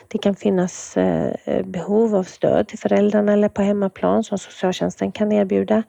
Det 0.08 0.18
kan 0.18 0.34
finnas 0.34 0.96
eh, 0.96 1.64
behov 1.64 2.14
av 2.14 2.24
stöd 2.24 2.68
till 2.68 2.78
föräldrarna 2.78 3.32
eller 3.32 3.48
på 3.48 3.62
hemmaplan 3.62 4.24
som 4.24 4.38
socialtjänsten 4.38 5.12
kan 5.12 5.32
erbjuda. 5.32 5.82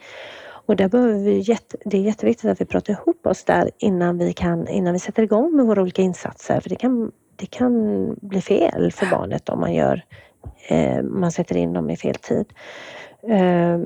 Och 0.67 0.75
där 0.75 0.88
behöver 0.88 1.19
vi 1.19 1.39
jätte, 1.39 1.77
det 1.86 1.97
är 1.97 2.01
jätteviktigt 2.01 2.51
att 2.51 2.62
vi 2.62 2.65
pratar 2.65 2.93
ihop 2.93 3.27
oss 3.27 3.43
där 3.43 3.71
innan 3.77 4.17
vi, 4.17 4.34
kan, 4.34 4.67
innan 4.67 4.93
vi 4.93 4.99
sätter 4.99 5.23
igång 5.23 5.56
med 5.56 5.65
våra 5.65 5.82
olika 5.82 6.01
insatser. 6.01 6.60
För 6.60 6.69
det 6.69 6.75
kan, 6.75 7.12
det 7.36 7.45
kan 7.45 7.73
bli 8.21 8.41
fel 8.41 8.91
för 8.91 9.06
barnet 9.06 9.49
om 9.49 9.60
man, 9.60 9.73
gör, 9.73 10.06
eh, 10.67 11.01
man 11.03 11.32
sätter 11.32 11.58
in 11.58 11.73
dem 11.73 11.89
i 11.89 11.97
fel 11.97 12.15
tid. 12.15 12.45
Eh, 13.21 13.80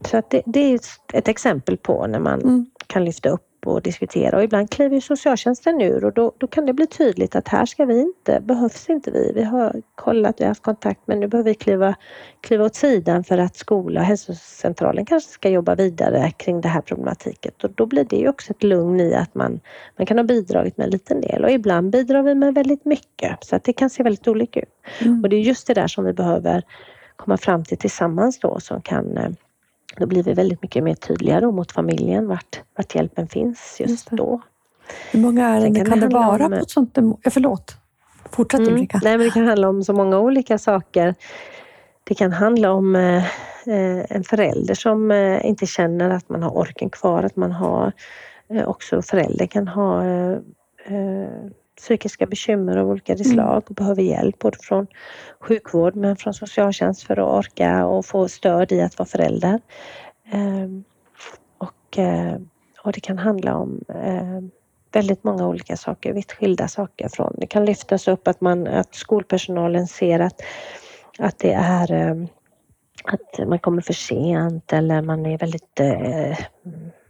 så 0.00 0.16
att 0.16 0.30
det, 0.30 0.42
det, 0.46 0.60
är 0.60 0.80
ett 1.12 1.28
exempel 1.28 1.76
på 1.76 2.06
när 2.06 2.18
man 2.18 2.42
mm. 2.42 2.66
kan 2.86 3.04
lyfta 3.04 3.28
upp 3.28 3.47
och 3.66 3.82
diskutera 3.82 4.36
och 4.36 4.44
ibland 4.44 4.70
kliver 4.70 5.00
socialtjänsten 5.00 5.80
ur 5.80 6.04
och 6.04 6.12
då, 6.12 6.32
då 6.38 6.46
kan 6.46 6.66
det 6.66 6.72
bli 6.72 6.86
tydligt 6.86 7.36
att 7.36 7.48
här 7.48 7.66
ska 7.66 7.84
vi 7.84 8.00
inte, 8.00 8.40
behövs 8.40 8.88
inte 8.88 9.10
vi. 9.10 9.32
Vi 9.34 9.42
har 9.42 9.82
kollat, 9.94 10.34
vi 10.38 10.44
har 10.44 10.48
haft 10.48 10.62
kontakt 10.62 11.00
men 11.04 11.20
nu 11.20 11.26
behöver 11.26 11.50
vi 11.50 11.54
kliva, 11.54 11.94
kliva 12.40 12.64
åt 12.64 12.74
sidan 12.74 13.24
för 13.24 13.38
att 13.38 13.56
skola 13.56 14.00
och 14.00 14.06
hälsocentralen 14.06 15.06
kanske 15.06 15.30
ska 15.30 15.48
jobba 15.48 15.74
vidare 15.74 16.30
kring 16.30 16.60
det 16.60 16.68
här 16.68 16.80
problematiket 16.80 17.64
och 17.64 17.70
då 17.74 17.86
blir 17.86 18.04
det 18.04 18.16
ju 18.16 18.28
också 18.28 18.50
ett 18.50 18.62
lugn 18.62 19.00
i 19.00 19.14
att 19.14 19.34
man, 19.34 19.60
man 19.96 20.06
kan 20.06 20.18
ha 20.18 20.24
bidragit 20.24 20.76
med 20.76 20.84
en 20.84 20.90
liten 20.90 21.20
del 21.20 21.44
och 21.44 21.50
ibland 21.50 21.90
bidrar 21.90 22.22
vi 22.22 22.34
med 22.34 22.54
väldigt 22.54 22.84
mycket 22.84 23.44
så 23.44 23.56
att 23.56 23.64
det 23.64 23.72
kan 23.72 23.90
se 23.90 24.02
väldigt 24.02 24.28
olika 24.28 24.60
ut. 24.60 24.68
Mm. 25.00 25.22
Och 25.22 25.28
det 25.28 25.36
är 25.36 25.40
just 25.40 25.66
det 25.66 25.74
där 25.74 25.86
som 25.86 26.04
vi 26.04 26.12
behöver 26.12 26.62
komma 27.16 27.36
fram 27.36 27.64
till 27.64 27.78
tillsammans 27.78 28.38
då 28.38 28.60
som 28.60 28.82
kan 28.82 29.36
då 29.98 30.06
blir 30.06 30.22
vi 30.22 30.34
väldigt 30.34 30.62
mycket 30.62 30.84
mer 30.84 30.94
tydliga 30.94 31.40
då 31.40 31.52
mot 31.52 31.72
familjen 31.72 32.28
vart, 32.28 32.62
vart 32.76 32.94
hjälpen 32.94 33.28
finns 33.28 33.76
just, 33.80 33.90
just 33.90 34.10
då. 34.10 34.40
Hur 35.12 35.20
många 35.20 35.48
ärenden 35.48 35.74
kan, 35.74 36.00
kan, 36.00 36.00
det, 36.00 36.14
vara 36.14 36.44
om, 36.44 36.50
på 36.50 36.56
ett 36.56 36.70
sånt? 36.70 36.98
Ja, 37.22 37.30
förlåt, 37.30 37.76
fortsätt 38.30 38.60
mm, 38.60 38.72
Ulrika. 38.72 39.00
Nej, 39.02 39.18
men 39.18 39.26
det 39.26 39.32
kan 39.32 39.46
handla 39.46 39.68
om 39.68 39.84
så 39.84 39.92
många 39.92 40.18
olika 40.18 40.58
saker. 40.58 41.14
Det 42.04 42.14
kan 42.14 42.32
handla 42.32 42.72
om 42.72 42.96
eh, 42.96 43.24
en 44.16 44.24
förälder 44.24 44.74
som 44.74 45.10
eh, 45.10 45.46
inte 45.46 45.66
känner 45.66 46.10
att 46.10 46.28
man 46.28 46.42
har 46.42 46.50
orken 46.50 46.90
kvar, 46.90 47.22
att 47.22 47.36
man 47.36 47.52
har 47.52 47.92
eh, 48.50 48.68
också 48.68 49.02
förälder 49.02 49.46
kan 49.46 49.68
ha 49.68 50.04
eh, 50.04 50.32
eh, 50.84 51.50
psykiska 51.78 52.26
bekymmer 52.26 52.76
av 52.76 52.90
olika 52.90 53.12
mm. 53.12 53.24
slag 53.24 53.62
och 53.68 53.74
behöver 53.74 54.02
hjälp 54.02 54.38
både 54.38 54.58
från 54.60 54.86
sjukvård 55.40 55.96
men 55.96 56.16
från 56.16 56.34
socialtjänst 56.34 57.02
för 57.02 57.16
att 57.18 57.38
orka 57.38 57.86
och 57.86 58.06
få 58.06 58.28
stöd 58.28 58.72
i 58.72 58.80
att 58.80 58.98
vara 58.98 59.08
förälder. 59.08 59.60
Ehm, 60.32 60.84
och, 61.58 61.98
eh, 61.98 62.36
och 62.82 62.92
det 62.92 63.00
kan 63.00 63.18
handla 63.18 63.56
om 63.56 63.84
eh, 63.88 64.40
väldigt 64.92 65.24
många 65.24 65.48
olika 65.48 65.76
saker, 65.76 66.12
vitt 66.12 66.32
skilda 66.32 66.68
saker. 66.68 67.08
Från, 67.08 67.34
det 67.38 67.46
kan 67.46 67.64
lyftas 67.64 68.08
upp 68.08 68.28
att, 68.28 68.40
man, 68.40 68.66
att 68.66 68.94
skolpersonalen 68.94 69.86
ser 69.86 70.20
att, 70.20 70.42
att 71.18 71.38
det 71.38 71.52
är 71.52 71.92
eh, 71.92 72.24
att 73.04 73.48
man 73.48 73.58
kommer 73.58 73.82
för 73.82 73.92
sent 73.92 74.72
eller 74.72 75.02
man 75.02 75.26
är 75.26 75.38
väldigt 75.38 75.80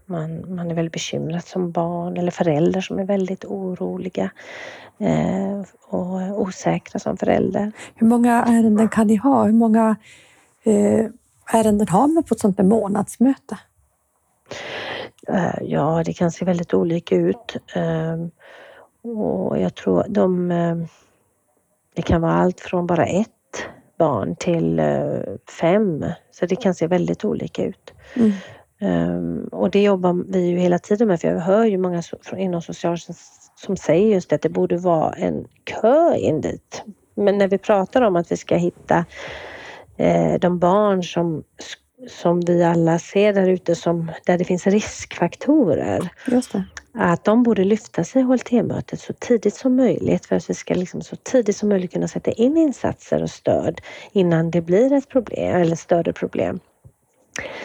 man, 0.09 0.55
man 0.55 0.71
är 0.71 0.75
väldigt 0.75 0.92
bekymrad 0.92 1.44
som 1.44 1.71
barn 1.71 2.16
eller 2.16 2.31
föräldrar 2.31 2.81
som 2.81 2.99
är 2.99 3.05
väldigt 3.05 3.44
oroliga 3.44 4.31
eh, 4.99 5.62
och 5.88 6.40
osäkra 6.40 6.99
som 6.99 7.16
förälder. 7.16 7.73
Hur 7.94 8.07
många 8.07 8.44
ärenden 8.44 8.88
kan 8.88 9.07
ni 9.07 9.16
ha? 9.16 9.44
Hur 9.44 9.53
många 9.53 9.97
eh, 10.64 11.07
ärenden 11.53 11.88
har 11.88 12.09
man 12.09 12.23
på 12.23 12.35
ett 12.35 12.40
sånt 12.40 12.57
där 12.57 12.64
månadsmöte? 12.64 13.59
Eh, 15.29 15.62
ja, 15.62 16.03
det 16.05 16.12
kan 16.12 16.31
se 16.31 16.44
väldigt 16.44 16.75
olika 16.75 17.16
ut. 17.16 17.57
Ehm, 17.75 18.31
och 19.03 19.59
jag 19.59 19.75
tror 19.75 20.05
de... 20.09 20.51
Eh, 20.51 20.77
det 21.94 22.03
kan 22.03 22.21
vara 22.21 22.33
allt 22.33 22.61
från 22.61 22.87
bara 22.87 23.07
ett 23.07 23.29
barn 23.99 24.37
till 24.37 24.79
eh, 24.79 25.21
fem. 25.61 26.05
Så 26.31 26.47
det 26.47 26.57
kan 26.57 26.75
se 26.75 26.87
väldigt 26.87 27.25
olika 27.25 27.64
ut. 27.64 27.92
Mm. 28.16 28.33
Um, 28.81 29.49
och 29.53 29.71
det 29.71 29.83
jobbar 29.83 30.25
vi 30.33 30.47
ju 30.47 30.59
hela 30.59 30.79
tiden 30.79 31.09
med 31.09 31.21
för 31.21 31.29
jag 31.29 31.41
hör 31.41 31.64
ju 31.64 31.79
många 31.79 32.03
inom 32.37 32.62
socialtjänst 32.62 33.53
som 33.55 33.77
säger 33.77 34.14
just 34.14 34.33
att 34.33 34.43
det 34.43 34.49
borde 34.49 34.77
vara 34.77 35.12
en 35.12 35.45
kö 35.64 36.14
in 36.17 36.41
dit. 36.41 36.83
Men 37.14 37.38
när 37.38 37.49
vi 37.49 37.59
pratar 37.59 38.03
om 38.03 38.17
att 38.17 38.33
vi 38.33 38.37
ska 38.37 38.57
hitta 38.57 39.05
eh, 39.97 40.35
de 40.41 40.59
barn 40.59 41.03
som, 41.03 41.45
som 42.09 42.41
vi 42.41 42.64
alla 42.64 42.99
ser 42.99 43.33
där 43.33 43.49
ute 43.49 43.75
som 43.75 44.11
där 44.27 44.38
det 44.38 44.45
finns 44.45 44.67
riskfaktorer. 44.67 46.09
Att 46.95 47.25
de 47.25 47.43
borde 47.43 47.64
lyfta 47.64 48.05
sig 48.05 48.23
i 48.23 48.25
HLT-mötet 48.25 49.01
så 49.01 49.12
tidigt 49.12 49.55
som 49.55 49.77
möjligt 49.77 50.27
för 50.27 50.37
att 50.37 50.51
vi 50.51 50.55
ska 50.55 50.75
liksom 50.75 51.03
så 51.03 51.17
tidigt 51.17 51.57
som 51.57 51.69
möjligt 51.69 51.93
kunna 51.93 52.09
sätta 52.09 52.31
in 52.31 52.57
insatser 52.57 53.23
och 53.23 53.31
stöd 53.31 53.81
innan 54.12 54.51
det 54.51 54.61
blir 54.61 54.93
ett 54.93 55.09
problem 55.09 55.57
eller 55.57 55.77
större 55.77 56.12
problem. 56.12 56.61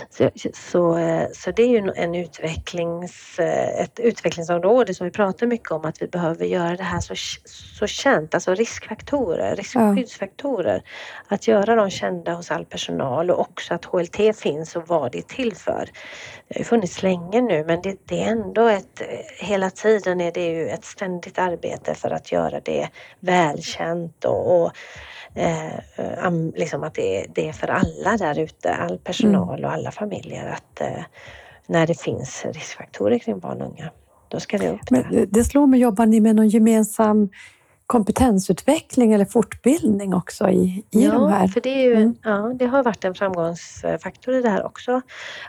Så, 0.09 0.29
så, 0.53 0.97
eh, 0.97 1.27
så, 1.33 1.51
det 1.51 1.63
är 1.63 1.67
ju 1.67 1.91
en 1.95 2.15
utvecklings, 2.15 3.39
eh, 3.39 3.81
ett 3.81 3.99
utvecklingsområde 3.99 4.93
som 4.93 5.05
vi 5.05 5.11
pratar 5.11 5.47
mycket 5.47 5.71
om 5.71 5.85
att 5.85 6.01
vi 6.01 6.07
behöver 6.07 6.45
göra 6.45 6.75
det 6.75 6.83
här 6.83 6.99
så, 6.99 7.15
så 7.79 7.87
känt, 7.87 8.33
alltså 8.33 8.53
riskfaktorer, 8.53 9.55
riskskyddsfaktorer. 9.55 10.81
Ja. 10.83 11.35
Att 11.35 11.47
göra 11.47 11.75
dem 11.75 11.89
kända 11.89 12.33
hos 12.33 12.51
all 12.51 12.65
personal 12.65 13.31
och 13.31 13.39
också 13.39 13.73
att 13.73 13.85
HLT 13.85 14.35
finns 14.35 14.75
och 14.75 14.87
vad 14.87 15.11
det 15.11 15.17
är 15.17 15.21
till 15.21 15.55
för. 15.55 15.89
Det 16.47 16.55
har 16.55 16.59
ju 16.59 16.65
funnits 16.65 17.03
länge 17.03 17.41
nu 17.41 17.63
men 17.63 17.81
det, 17.81 17.95
det 18.05 18.23
är 18.23 18.27
ändå 18.27 18.67
ett, 18.67 19.01
hela 19.39 19.69
tiden 19.69 20.21
är 20.21 20.31
det 20.31 20.45
ju 20.45 20.67
ett 20.67 20.85
ständigt 20.85 21.39
arbete 21.39 21.95
för 21.95 22.11
att 22.11 22.31
göra 22.31 22.59
det 22.59 22.89
välkänt 23.19 24.25
och, 24.25 24.61
och 24.61 24.71
eh, 25.35 26.31
liksom 26.55 26.83
att 26.83 26.93
det 26.93 27.21
är, 27.21 27.27
det 27.35 27.47
är 27.47 27.53
för 27.53 27.67
alla 27.67 28.17
där 28.17 28.39
ute, 28.39 28.73
all 28.73 28.97
personal 28.97 29.59
mm. 29.59 29.65
och 29.65 29.71
alla 29.73 29.91
familjer 29.91 30.47
att 30.47 30.81
eh, 30.81 31.03
när 31.67 31.87
det 31.87 32.01
finns 32.01 32.45
riskfaktorer 32.45 33.19
kring 33.19 33.39
barn 33.39 33.61
och 33.61 33.67
unga, 33.67 33.91
då 34.27 34.39
ska 34.39 34.57
det 34.57 34.69
upp 34.69 34.89
Men. 34.89 35.27
Det 35.29 35.43
slår 35.43 35.67
mig, 35.67 35.79
jobbar 35.79 36.05
ni 36.05 36.19
med 36.19 36.35
någon 36.35 36.49
gemensam 36.49 37.29
kompetensutveckling 37.93 39.13
eller 39.13 39.25
fortbildning 39.25 40.13
också 40.13 40.49
i, 40.49 40.85
i 40.91 41.05
ja, 41.05 41.11
de 41.11 41.31
här? 41.31 41.47
För 41.47 41.61
det, 41.61 41.69
är 41.69 41.83
ju, 41.83 41.95
mm. 41.95 42.15
ja, 42.23 42.53
det 42.55 42.65
har 42.65 42.83
varit 42.83 43.05
en 43.05 43.15
framgångsfaktor 43.15 44.33
i 44.33 44.41
det 44.41 44.49
här 44.49 44.65
också. 44.65 45.01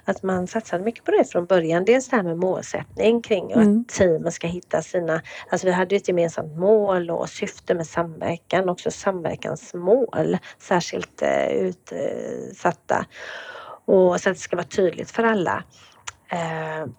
Att 0.04 0.22
man 0.22 0.46
satsade 0.46 0.84
mycket 0.84 1.04
på 1.04 1.10
det 1.10 1.24
från 1.24 1.46
början. 1.46 1.84
Dels 1.84 2.08
det 2.08 2.16
här 2.16 2.22
med 2.22 2.38
målsättning 2.38 3.22
kring 3.22 3.52
mm. 3.52 3.80
att 3.80 3.88
teamen 3.88 4.32
ska 4.32 4.46
hitta 4.46 4.82
sina... 4.82 5.22
Alltså 5.50 5.66
vi 5.66 5.72
hade 5.72 5.96
ett 5.96 6.08
gemensamt 6.08 6.58
mål 6.58 7.10
och 7.10 7.28
syfte 7.28 7.74
med 7.74 7.86
samverkan, 7.86 8.68
också 8.68 8.90
samverkansmål 8.90 10.38
särskilt 10.58 11.22
uh, 11.22 11.54
utsatta. 11.54 13.06
Och 13.84 14.20
så 14.20 14.30
att 14.30 14.36
det 14.36 14.42
ska 14.42 14.56
vara 14.56 14.66
tydligt 14.66 15.10
för 15.10 15.22
alla. 15.22 15.64
Uh, 16.32 16.92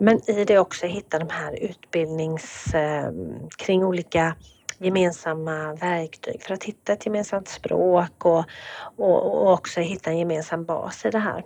men 0.00 0.30
i 0.30 0.44
det 0.44 0.58
också 0.58 0.86
hitta 0.86 1.18
de 1.18 1.28
här 1.30 1.64
utbildnings 1.64 2.66
uh, 2.74 3.10
kring 3.58 3.84
olika 3.84 4.34
gemensamma 4.84 5.74
verktyg 5.74 6.42
för 6.42 6.54
att 6.54 6.64
hitta 6.64 6.92
ett 6.92 7.06
gemensamt 7.06 7.48
språk 7.48 8.24
och, 8.24 8.44
och, 8.96 9.42
och 9.42 9.52
också 9.52 9.80
hitta 9.80 10.10
en 10.10 10.18
gemensam 10.18 10.64
bas 10.64 11.04
i 11.04 11.10
det 11.10 11.18
här. 11.18 11.44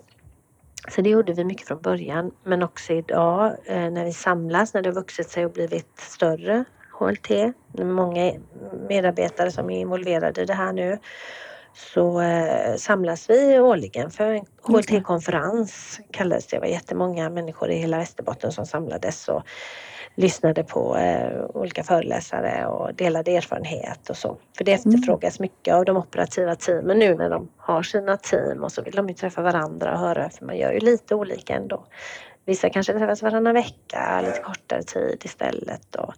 Så 0.89 1.03
det 1.03 1.11
gjorde 1.11 1.33
vi 1.33 1.45
mycket 1.45 1.67
från 1.67 1.81
början 1.81 2.31
men 2.45 2.63
också 2.63 2.93
idag 2.93 3.57
eh, 3.65 3.91
när 3.91 4.05
vi 4.05 4.13
samlas, 4.13 4.75
när 4.75 4.83
det 4.83 4.89
har 4.89 4.95
vuxit 4.95 5.31
sig 5.31 5.45
och 5.45 5.53
blivit 5.53 6.01
större 6.01 6.65
HLT, 6.99 7.31
många 7.79 8.33
medarbetare 8.89 9.51
som 9.51 9.71
är 9.71 9.81
involverade 9.81 10.43
i 10.43 10.45
det 10.45 10.55
här 10.55 10.73
nu 10.73 10.99
så 11.77 12.21
eh, 12.21 12.77
samlas 12.77 13.31
vi 13.31 13.59
årligen 13.61 14.11
för 14.11 14.33
en 14.33 14.45
HLT-konferens 14.63 16.01
kallades 16.11 16.47
det. 16.47 16.57
Det 16.57 16.61
var 16.61 16.67
jättemånga 16.67 17.31
människor 17.31 17.71
i 17.71 17.77
hela 17.77 17.99
Västerbotten 17.99 18.53
som 18.53 18.67
samlades 18.67 19.29
och 19.29 19.43
lyssnade 20.17 20.65
på 20.65 20.97
eh, 20.97 21.45
olika 21.55 21.83
föreläsare 21.83 22.67
och 22.67 22.95
delade 22.95 23.37
erfarenhet 23.37 24.11
och 24.11 24.17
så. 24.17 24.37
För 24.57 24.65
det 24.65 24.73
mm. 24.73 24.95
efterfrågas 24.95 25.41
mycket 25.41 25.75
av 25.75 25.85
de 25.85 25.97
operativa 25.97 26.55
teamen 26.55 26.99
nu 26.99 27.15
när 27.15 27.31
de 27.31 27.49
har 27.57 27.83
sina 27.83 28.17
team 28.17 28.65
och 28.65 28.73
så 28.73 28.83
vill 28.83 28.95
de 28.95 29.09
ju 29.09 29.15
träffa 29.15 29.43
varandra 29.43 29.93
och 29.93 29.99
höra 29.99 30.31
för 30.31 30.45
man 30.45 30.59
gör 30.59 30.73
ju 30.73 30.79
lite 30.79 31.15
olika 31.15 31.55
ändå. 31.55 31.85
Vissa 32.47 32.71
kanske 32.71 32.93
träffas 32.93 33.23
varannan 33.23 33.55
vecka, 33.55 34.21
lite 34.21 34.41
kortare 34.41 34.83
tid 34.83 35.23
istället. 35.25 35.97
Och, 35.97 36.15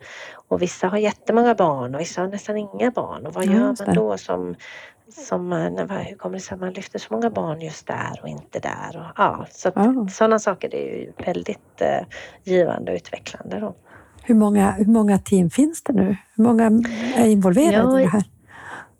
och 0.48 0.62
vissa 0.62 0.88
har 0.88 0.98
jättemånga 0.98 1.54
barn 1.54 1.94
och 1.94 2.00
vissa 2.00 2.20
har 2.20 2.28
nästan 2.28 2.56
inga 2.56 2.90
barn. 2.90 3.26
Och 3.26 3.34
vad 3.34 3.46
gör 3.46 3.86
man 3.86 3.94
då 3.94 4.18
som, 4.18 4.54
som 5.08 5.52
hur 5.52 6.16
kommer 6.16 6.36
det 6.36 6.40
sig 6.40 6.54
att 6.54 6.60
man 6.60 6.72
lyfter 6.72 6.98
så 6.98 7.14
många 7.14 7.30
barn 7.30 7.60
just 7.60 7.86
där 7.86 8.20
och 8.22 8.28
inte 8.28 8.58
där? 8.58 8.96
Och, 8.96 9.04
ja, 9.16 9.46
så 9.50 9.68
oh. 9.68 10.08
Sådana 10.08 10.38
saker 10.38 10.74
är 10.74 10.98
ju 10.98 11.12
väldigt 11.16 11.80
eh, 11.80 12.00
givande 12.44 12.92
och 12.92 12.96
utvecklande. 12.96 13.60
Då. 13.60 13.74
Hur 14.28 14.34
många, 14.34 14.70
hur 14.70 14.84
många 14.84 15.18
team 15.18 15.50
finns 15.50 15.82
det 15.82 15.92
nu? 15.92 16.16
Hur 16.36 16.44
många 16.44 16.64
är 17.16 17.26
involverade 17.26 17.76
ja, 17.76 18.00
i 18.00 18.02
det 18.02 18.08
här? 18.08 18.24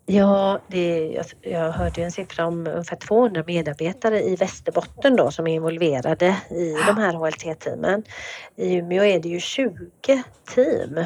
Ja, 0.05 0.59
det, 0.67 1.07
jag, 1.07 1.25
jag 1.41 1.71
hörde 1.71 2.03
en 2.03 2.11
siffra 2.11 2.47
om 2.47 2.67
ungefär 2.67 2.95
200 2.95 3.43
medarbetare 3.47 4.21
i 4.21 4.35
Västerbotten 4.35 5.15
då 5.15 5.31
som 5.31 5.47
är 5.47 5.53
involverade 5.53 6.35
i 6.49 6.75
de 6.87 6.97
här 6.97 7.13
HLT-teamen. 7.13 8.03
I 8.55 8.75
Umeå 8.75 9.03
är 9.03 9.19
det 9.19 9.29
ju 9.29 9.39
20 9.39 9.69
team 10.55 11.05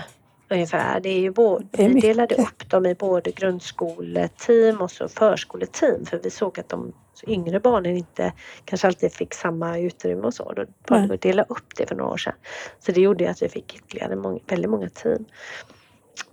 ungefär. 0.53 0.99
Det 0.99 1.09
är 1.09 1.19
ju 1.19 1.31
både, 1.31 1.65
är 1.71 1.89
vi 1.89 2.01
delade 2.01 2.35
upp 2.35 2.69
dem 2.69 2.85
i 2.85 2.95
både 2.95 3.31
grundskoleteam 3.31 4.81
och 4.81 4.91
så 4.91 5.07
förskoleteam 5.07 6.05
för 6.05 6.19
vi 6.23 6.29
såg 6.29 6.59
att 6.59 6.69
de 6.69 6.93
yngre 7.27 7.59
barnen 7.59 7.97
inte 7.97 8.33
kanske 8.65 8.87
alltid 8.87 9.13
fick 9.13 9.33
samma 9.33 9.79
utrymme 9.79 10.21
och 10.21 10.33
så. 10.33 10.53
Då 10.53 10.65
valde 10.89 11.07
vi 11.07 11.13
att 11.13 11.21
dela 11.21 11.43
upp 11.43 11.75
det 11.77 11.87
för 11.87 11.95
några 11.95 12.11
år 12.11 12.17
sedan. 12.17 12.33
Så 12.79 12.91
det 12.91 13.01
gjorde 13.01 13.29
att 13.29 13.41
vi 13.41 13.49
fick 13.49 13.75
ytterligare 13.75 14.15
många, 14.15 14.39
väldigt 14.47 14.71
många 14.71 14.89
team 14.89 15.25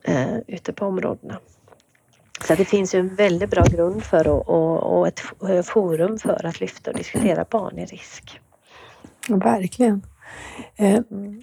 eh, 0.02 0.38
ute 0.46 0.72
på 0.72 0.86
områdena. 0.86 1.38
Så 2.46 2.54
det 2.54 2.64
finns 2.64 2.94
ju 2.94 2.98
en 2.98 3.14
väldigt 3.14 3.50
bra 3.50 3.64
grund 3.64 4.04
för 4.04 4.28
och, 4.28 4.48
och, 4.48 4.98
och 4.98 5.08
ett 5.08 5.20
forum 5.66 6.18
för 6.18 6.46
att 6.46 6.60
lyfta 6.60 6.90
och 6.90 6.96
diskutera 6.96 7.44
barn 7.50 7.78
i 7.78 7.86
risk. 7.86 8.40
verkligen. 9.28 10.06
Eh, 10.76 11.00
mm. 11.10 11.42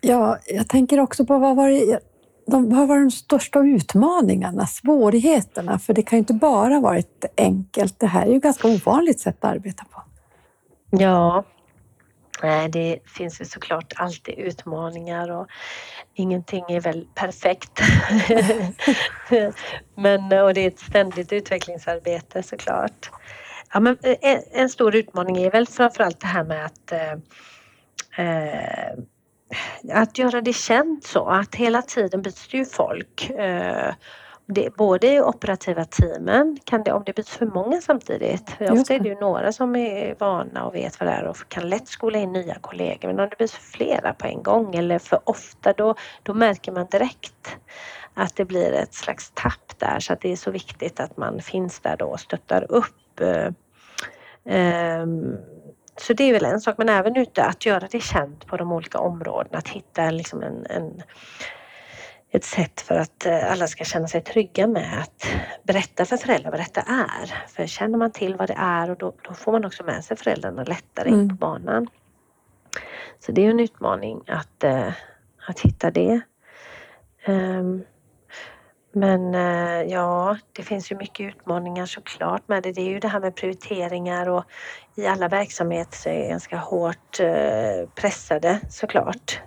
Ja, 0.00 0.38
jag 0.46 0.68
tänker 0.68 1.00
också 1.00 1.26
på 1.26 1.38
vad 1.38 1.56
var 1.56 1.68
det, 1.68 2.00
de, 2.46 2.70
vad 2.70 2.88
var 2.88 2.98
de 2.98 3.10
största 3.10 3.60
utmaningarna, 3.60 4.66
svårigheterna? 4.66 5.78
För 5.78 5.94
det 5.94 6.02
kan 6.02 6.16
ju 6.16 6.18
inte 6.20 6.34
bara 6.34 6.80
varit 6.80 7.24
enkelt. 7.36 7.98
Det 7.98 8.06
här 8.06 8.26
är 8.26 8.30
ju 8.30 8.36
ett 8.36 8.42
ganska 8.42 8.68
ovanligt 8.68 9.20
sätt 9.20 9.44
att 9.44 9.50
arbeta 9.50 9.84
på. 9.84 10.02
Ja, 10.90 11.44
Nej, 12.42 12.68
det 12.68 12.98
finns 13.06 13.40
ju 13.40 13.44
såklart 13.44 13.92
alltid 13.96 14.38
utmaningar 14.38 15.30
och 15.30 15.46
ingenting 16.14 16.64
är 16.68 16.80
väl 16.80 17.06
perfekt. 17.14 17.80
men, 19.94 20.42
och 20.42 20.54
det 20.54 20.60
är 20.60 20.68
ett 20.68 20.78
ständigt 20.78 21.32
utvecklingsarbete 21.32 22.42
såklart. 22.42 23.10
Ja, 23.72 23.80
men 23.80 23.96
eh, 24.02 24.16
en, 24.20 24.42
en 24.52 24.68
stor 24.68 24.96
utmaning 24.96 25.36
är 25.36 25.50
väl 25.50 25.66
framförallt 25.66 26.20
det 26.20 26.26
här 26.26 26.44
med 26.44 26.64
att 26.64 26.92
eh, 26.92 27.12
eh 28.26 28.94
att 29.92 30.18
göra 30.18 30.40
det 30.40 30.52
känt 30.52 31.04
så 31.04 31.26
att 31.26 31.54
hela 31.54 31.82
tiden 31.82 32.22
byts 32.22 32.48
det 32.48 32.56
ju 32.58 32.64
folk. 32.64 33.30
Eh, 33.30 33.94
det, 34.54 34.76
både 34.76 35.14
i 35.14 35.20
operativa 35.20 35.84
teamen, 35.84 36.58
kan 36.64 36.82
det, 36.82 36.92
om 36.92 37.02
det 37.06 37.16
byts 37.16 37.36
för 37.36 37.46
många 37.46 37.80
samtidigt, 37.80 38.56
ofta 38.60 38.94
är 38.94 39.00
det 39.00 39.08
ju 39.08 39.14
några 39.14 39.52
som 39.52 39.76
är 39.76 40.14
vana 40.18 40.64
och 40.64 40.74
vet 40.74 41.00
vad 41.00 41.08
det 41.08 41.12
är 41.12 41.24
och 41.24 41.36
kan 41.48 41.68
lätt 41.68 41.88
skola 41.88 42.18
in 42.18 42.32
nya 42.32 42.54
kollegor. 42.54 43.08
Men 43.08 43.20
om 43.20 43.28
det 43.28 43.38
byts 43.38 43.54
för 43.54 43.62
flera 43.62 44.12
på 44.12 44.26
en 44.26 44.42
gång 44.42 44.74
eller 44.74 44.98
för 44.98 45.20
ofta 45.24 45.72
då, 45.72 45.94
då 46.22 46.34
märker 46.34 46.72
man 46.72 46.86
direkt 46.90 47.56
att 48.14 48.36
det 48.36 48.44
blir 48.44 48.72
ett 48.72 48.94
slags 48.94 49.30
tapp 49.34 49.78
där 49.78 50.00
så 50.00 50.12
att 50.12 50.20
det 50.20 50.32
är 50.32 50.36
så 50.36 50.50
viktigt 50.50 51.00
att 51.00 51.16
man 51.16 51.40
finns 51.40 51.80
där 51.80 51.96
då 51.96 52.06
och 52.06 52.20
stöttar 52.20 52.72
upp. 52.72 53.20
Um, 54.44 55.36
så 56.02 56.12
det 56.12 56.24
är 56.24 56.32
väl 56.32 56.44
en 56.44 56.60
sak, 56.60 56.78
men 56.78 56.88
även 56.88 57.16
ute 57.16 57.44
att 57.44 57.66
göra 57.66 57.88
det 57.90 58.00
känt 58.00 58.46
på 58.46 58.56
de 58.56 58.72
olika 58.72 58.98
områdena, 58.98 59.58
att 59.58 59.68
hitta 59.68 60.10
liksom 60.10 60.42
en, 60.42 60.66
en 60.66 61.02
ett 62.32 62.44
sätt 62.44 62.80
för 62.80 62.94
att 62.94 63.26
eh, 63.26 63.52
alla 63.52 63.66
ska 63.66 63.84
känna 63.84 64.08
sig 64.08 64.20
trygga 64.20 64.66
med 64.66 65.00
att 65.00 65.26
berätta 65.62 66.04
för 66.04 66.16
föräldrar 66.16 66.50
vad 66.50 66.60
detta 66.60 66.80
är. 66.80 67.48
För 67.48 67.66
känner 67.66 67.98
man 67.98 68.10
till 68.10 68.36
vad 68.36 68.48
det 68.48 68.56
är 68.58 68.90
och 68.90 68.96
då, 68.96 69.12
då 69.22 69.34
får 69.34 69.52
man 69.52 69.64
också 69.64 69.84
med 69.84 70.04
sig 70.04 70.16
föräldrarna 70.16 70.64
lättare 70.64 71.08
in 71.08 71.14
på 71.14 71.20
mm. 71.20 71.36
banan. 71.36 71.86
Så 73.18 73.32
det 73.32 73.46
är 73.46 73.50
en 73.50 73.60
utmaning 73.60 74.22
att, 74.26 74.64
eh, 74.64 74.92
att 75.46 75.60
hitta 75.60 75.90
det. 75.90 76.20
Men 78.92 79.34
eh, 79.34 79.82
ja, 79.82 80.36
det 80.52 80.62
finns 80.62 80.92
ju 80.92 80.96
mycket 80.96 81.26
utmaningar 81.26 81.86
såklart 81.86 82.48
med 82.48 82.62
det. 82.62 82.72
Det 82.72 82.80
är 82.80 82.88
ju 82.88 82.98
det 82.98 83.08
här 83.08 83.20
med 83.20 83.34
prioriteringar 83.34 84.28
och 84.28 84.44
i 84.94 85.06
alla 85.06 85.28
verksamheter 85.28 85.96
så 85.96 86.08
är 86.08 86.28
ganska 86.28 86.56
hårt 86.56 87.20
pressade 87.94 88.60
såklart 88.68 89.40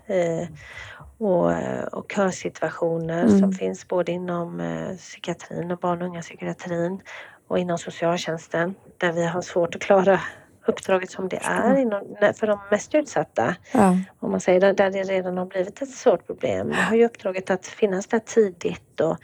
och, 1.23 1.51
eh, 1.51 1.84
och 1.84 2.12
kösituationer 2.12 3.23
mm. 3.23 3.39
som 3.39 3.51
finns 3.51 3.88
både 3.88 4.12
inom 4.12 4.60
eh, 4.60 4.95
psykiatrin 4.97 5.71
och 5.71 5.77
barn 5.77 6.01
och 6.01 6.08
unga 6.08 6.21
psykiatrin 6.21 7.01
och 7.47 7.60
inom 7.60 7.77
socialtjänsten 7.77 8.75
där 8.97 9.12
vi 9.12 9.25
har 9.25 9.41
svårt 9.41 9.75
att 9.75 9.82
klara 9.82 10.19
uppdraget 10.65 11.12
som 11.12 11.30
det 11.30 11.39
är 11.43 11.78
inom, 11.78 12.15
för 12.36 12.47
de 12.47 12.60
mest 12.71 12.95
utsatta. 12.95 13.56
Ja. 13.71 13.97
Om 14.19 14.32
man 14.32 14.39
säger 14.39 14.73
där, 14.73 14.89
det 14.89 15.04
redan 15.04 15.38
har 15.38 15.45
blivit 15.45 15.82
ett 15.82 15.89
svårt 15.89 16.28
problem. 16.28 16.69
Vi 16.69 16.76
har 16.76 16.95
ju 16.95 17.06
uppdraget 17.06 17.49
att 17.49 17.67
finnas 17.67 18.08
där 18.08 18.19
tidigt 18.19 18.99
och, 18.99 19.17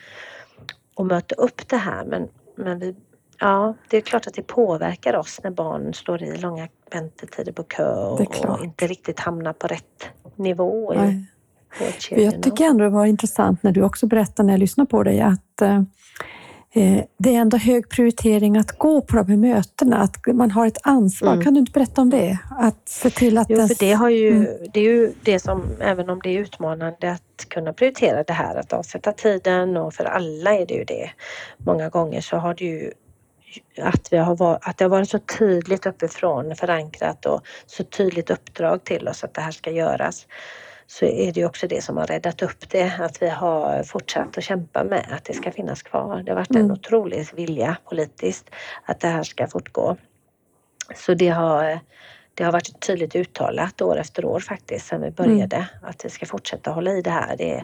och 0.95 1.05
möta 1.05 1.35
upp 1.35 1.67
det 1.67 1.77
här 1.77 2.05
men, 2.05 2.27
men 2.55 2.79
vi, 2.79 2.95
ja, 3.39 3.73
det 3.87 3.97
är 3.97 4.01
klart 4.01 4.27
att 4.27 4.33
det 4.33 4.41
påverkar 4.41 5.15
oss 5.15 5.39
när 5.43 5.51
barn 5.51 5.93
står 5.93 6.23
i 6.23 6.37
långa 6.37 6.67
väntetider 6.91 7.51
på 7.51 7.63
kö 7.63 7.95
och, 7.95 8.45
och 8.45 8.63
inte 8.63 8.87
riktigt 8.87 9.19
hamnar 9.19 9.53
på 9.53 9.67
rätt 9.67 10.09
nivå. 10.35 10.93
Nej. 10.95 11.25
Jag 12.09 12.43
tycker 12.43 12.65
ändå 12.65 12.83
det 12.83 12.89
var 12.89 13.05
intressant 13.05 13.63
när 13.63 13.71
du 13.71 13.83
också 13.83 14.07
berättade 14.07 14.47
när 14.47 14.53
jag 14.53 14.59
lyssnade 14.59 14.89
på 14.89 15.03
dig 15.03 15.21
att 15.21 15.61
eh, 15.61 15.81
det 17.17 17.35
är 17.35 17.39
ändå 17.41 17.57
hög 17.57 17.89
prioritering 17.89 18.57
att 18.57 18.71
gå 18.71 19.01
på 19.01 19.15
de 19.15 19.29
här 19.29 19.37
mötena, 19.37 19.97
att 19.97 20.27
man 20.27 20.51
har 20.51 20.67
ett 20.67 20.77
ansvar. 20.83 21.31
Mm. 21.31 21.43
Kan 21.43 21.53
du 21.53 21.59
inte 21.59 21.71
berätta 21.71 22.01
om 22.01 22.09
det? 22.09 22.37
Att 22.59 22.89
se 22.89 23.09
till 23.09 23.37
att... 23.37 23.47
Jo, 23.49 23.67
för 23.67 23.79
det, 23.79 23.93
har 23.93 24.09
ju, 24.09 24.29
mm. 24.29 24.47
det 24.73 24.79
är 24.79 24.83
ju 24.83 25.13
det 25.21 25.39
som, 25.39 25.63
även 25.79 26.09
om 26.09 26.19
det 26.23 26.29
är 26.29 26.39
utmanande 26.39 27.11
att 27.11 27.45
kunna 27.49 27.73
prioritera 27.73 28.23
det 28.23 28.33
här, 28.33 28.55
att 28.55 28.73
avsätta 28.73 29.11
tiden 29.11 29.77
och 29.77 29.93
för 29.93 30.05
alla 30.05 30.55
är 30.55 30.65
det 30.65 30.73
ju 30.73 30.83
det. 30.83 31.11
Många 31.57 31.89
gånger 31.89 32.21
så 32.21 32.37
har 32.37 32.53
det 32.53 32.65
ju 32.65 32.91
att, 33.81 34.13
vi 34.13 34.17
har 34.17 34.35
varit, 34.35 34.59
att 34.61 34.77
det 34.77 34.85
har 34.85 34.89
varit 34.89 35.09
så 35.09 35.19
tydligt 35.19 35.85
uppifrån 35.85 36.55
förankrat 36.55 37.25
och 37.25 37.41
så 37.65 37.83
tydligt 37.83 38.29
uppdrag 38.29 38.83
till 38.83 39.07
oss 39.07 39.23
att 39.23 39.33
det 39.33 39.41
här 39.41 39.51
ska 39.51 39.71
göras 39.71 40.27
så 40.91 41.05
är 41.05 41.31
det 41.31 41.45
också 41.45 41.67
det 41.67 41.81
som 41.81 41.97
har 41.97 42.07
räddat 42.07 42.41
upp 42.41 42.69
det, 42.69 42.93
att 42.99 43.21
vi 43.21 43.29
har 43.29 43.83
fortsatt 43.83 44.37
att 44.37 44.43
kämpa 44.43 44.83
med 44.83 45.05
att 45.11 45.25
det 45.25 45.33
ska 45.33 45.51
finnas 45.51 45.81
kvar. 45.83 46.23
Det 46.23 46.31
har 46.31 46.35
varit 46.35 46.49
en 46.49 46.57
mm. 46.57 46.71
otrolig 46.71 47.27
vilja 47.35 47.77
politiskt 47.85 48.49
att 48.85 48.99
det 48.99 49.07
här 49.07 49.23
ska 49.23 49.47
fortgå. 49.47 49.97
Så 50.95 51.13
det 51.13 51.29
har, 51.29 51.79
det 52.33 52.43
har 52.43 52.51
varit 52.51 52.79
tydligt 52.79 53.15
uttalat 53.15 53.81
år 53.81 53.97
efter 53.97 54.25
år 54.25 54.39
faktiskt 54.39 54.87
sedan 54.87 55.01
vi 55.01 55.11
började 55.11 55.55
mm. 55.55 55.67
att 55.81 56.05
vi 56.05 56.09
ska 56.09 56.25
fortsätta 56.25 56.71
hålla 56.71 56.91
i 56.91 57.01
det 57.01 57.11
här. 57.11 57.37
Det 57.37 57.63